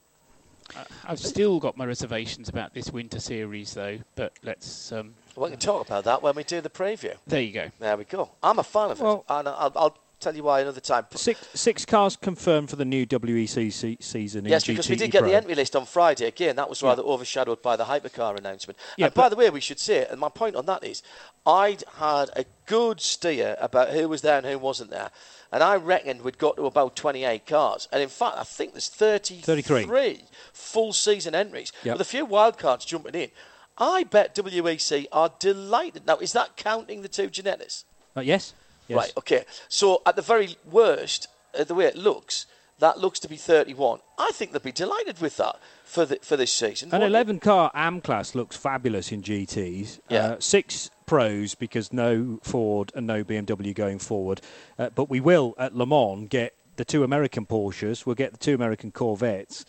[1.05, 3.99] I've still got my reservations about this winter series, though.
[4.15, 4.93] But let's.
[4.93, 7.17] Um, we can talk about that when we do the preview.
[7.27, 7.71] There you go.
[7.81, 8.31] There we go.
[8.43, 11.07] I'm a fan of well, it, and I'll, I'll tell you why another time.
[11.15, 14.45] Six six cars confirmed for the new WEC season.
[14.47, 15.29] Yes, because GT we did get Pro.
[15.29, 16.27] the entry list on Friday.
[16.27, 18.79] Again, that was rather overshadowed by the hypercar announcement.
[18.97, 21.03] Yeah, and by the way, we should say, it, and my point on that is,
[21.47, 25.11] I'd had a good steer about who was there and who wasn't there.
[25.53, 27.87] And I reckoned we'd got to about 28 cars.
[27.93, 30.21] And in fact, I think there's 33, 33.
[30.53, 31.95] full season entries Yep.
[31.95, 33.31] with a few wildcards jumping in.
[33.79, 36.07] I bet WEC are delighted.
[36.07, 37.85] Now, is that counting the two Ginettas?
[38.17, 38.55] Uh, yes.
[38.89, 38.97] Yes.
[38.97, 39.45] Right, okay.
[39.69, 41.29] So at the very worst,
[41.59, 42.47] uh, the way it looks,
[42.79, 44.01] that looks to be 31.
[44.19, 46.93] I think they'd be delighted with that for the, for this season.
[46.93, 50.01] An 11 car AM class looks fabulous in GTs.
[50.09, 50.19] Yeah.
[50.25, 54.41] Uh, six pros because no Ford and no BMW going forward.
[54.79, 58.05] Uh, but we will at Le Mans get the two American Porsches.
[58.05, 59.65] We'll get the two American Corvettes.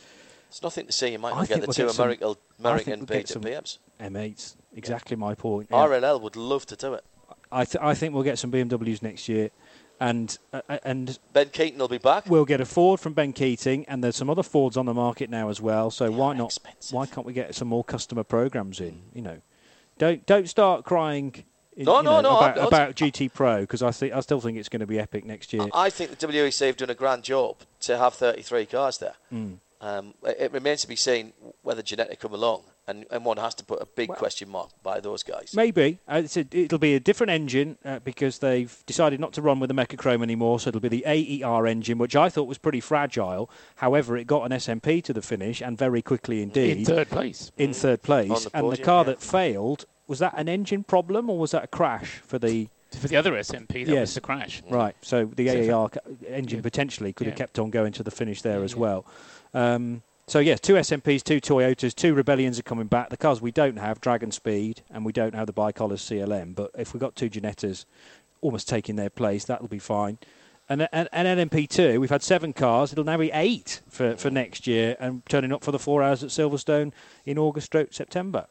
[0.48, 1.10] It's nothing to see.
[1.10, 3.78] You might not get the we'll two get American, think American we'll some- BMs.
[4.00, 4.56] M8s.
[4.76, 5.70] Exactly my point.
[5.72, 5.78] yeah.
[5.78, 7.04] RLL would love to do it.
[7.52, 9.50] I, th- I think we'll get some BMWs next year.
[9.98, 12.30] And uh, and Ben Keating will be back.
[12.30, 15.30] we'll get a Ford from Ben Keating, and there's some other Fords on the market
[15.30, 15.90] now as well.
[15.90, 16.48] So They why not?
[16.48, 16.94] expensive.
[16.94, 19.04] Why can't we get some more customer programs in?
[19.14, 19.38] You know,
[19.98, 21.46] don't don't start crying.
[21.78, 24.42] in- No, no, know, no, About, I'm- about GT Pro because I think I still
[24.42, 25.66] think it's going to be epic next year.
[25.74, 29.16] I think the WEC have done a grand job to have 33 cars there.
[29.32, 29.60] Mm.
[29.82, 33.56] Um, it it remains to be seen whether Ginetta come along, and, and one has
[33.56, 35.54] to put a big question mark by those guys.
[35.56, 39.42] Maybe uh, it's a, it'll be a different engine uh, because they've decided not to
[39.42, 40.60] run with the Mecachrome anymore.
[40.60, 43.50] So it'll be the AER engine, which I thought was pretty fragile.
[43.78, 46.78] However, it got an SMP to the finish and very quickly indeed.
[46.78, 47.52] in third place.
[47.58, 48.46] in third place.
[48.46, 49.12] The and the car yeah.
[49.12, 52.70] that failed was that an engine problem or was that a crash for the?
[52.96, 54.00] For the other SMP, that Yes.
[54.02, 54.62] was the crash.
[54.70, 55.90] Right, so the So AER
[56.28, 56.64] engine yeah.
[56.64, 58.80] potentially could have kept on going to the finish there Yeah, as yeah.
[58.80, 59.06] well.
[59.54, 63.10] Um, so yes, two SMPs, two Toyotas, two Rebellions are coming back.
[63.10, 66.56] The cars we don't have, Dragon Speed, and we don't have the ByKolles CLM.
[66.56, 67.86] But if we've got two Ginettas
[68.42, 70.18] almost taking their place, that'll be fine.
[70.68, 72.92] And and, and LMP2, we've had seven cars.
[72.92, 76.24] It'll now be eight for, for next year, and turning up for the four hours
[76.24, 76.92] at Silverstone
[77.24, 78.48] in August, September.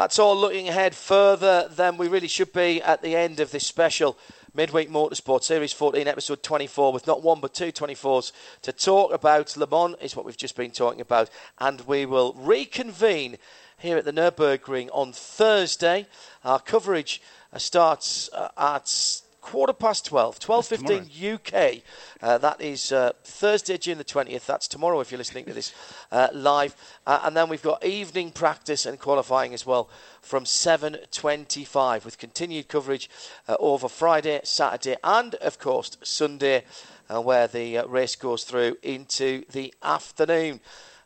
[0.00, 3.66] That's all looking ahead further than we really should be at the end of this
[3.66, 4.16] special
[4.54, 8.32] Midweek Motorsport Series 14, episode 24, with not one but two 24s
[8.62, 9.54] to talk about.
[9.58, 11.28] Le Mans is what we've just been talking about,
[11.58, 13.36] and we will reconvene
[13.76, 16.06] here at the Nürburgring on Thursday.
[16.46, 17.20] Our coverage
[17.52, 21.82] uh, starts uh, at quarter past 12, 12.15 UK.
[22.22, 24.46] Uh, that is uh, Thursday, June the 20th.
[24.46, 25.74] That's tomorrow if you're listening to this
[26.12, 26.74] uh, live.
[27.06, 29.88] Uh, and then we've got evening practice and qualifying as well
[30.20, 33.10] from 7.25 with continued coverage
[33.48, 36.64] uh, over Friday, Saturday and, of course, Sunday
[37.12, 40.60] uh, where the uh, race goes through into the afternoon.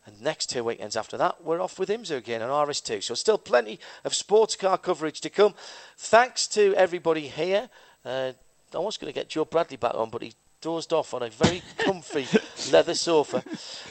[0.05, 3.01] And next two weekends after that, we're off with IMSA again on RS2.
[3.01, 5.55] So still plenty of sports car coverage to come.
[5.97, 7.69] Thanks to everybody here.
[8.05, 8.33] Uh,
[8.73, 11.29] I was going to get Joe Bradley back on, but he dozed off on a
[11.29, 12.27] very comfy
[12.71, 13.43] leather sofa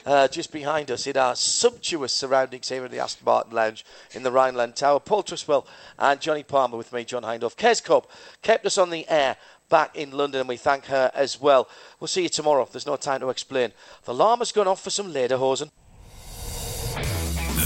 [0.06, 4.22] uh, just behind us in our sumptuous surroundings here in the Aston Martin Lounge in
[4.22, 5.00] the Rhineland Tower.
[5.00, 5.66] Paul Truswell
[5.98, 7.56] and Jonny Palmer with me, John Hindhaugh.
[7.56, 8.06] Kes Cobb
[8.42, 9.36] kept us on the air
[9.68, 11.68] back in London, and we thank her as well.
[11.98, 12.68] We'll see you tomorrow.
[12.70, 13.72] There's no time to explain.
[14.04, 15.70] The llama's gone off for some lederhosen.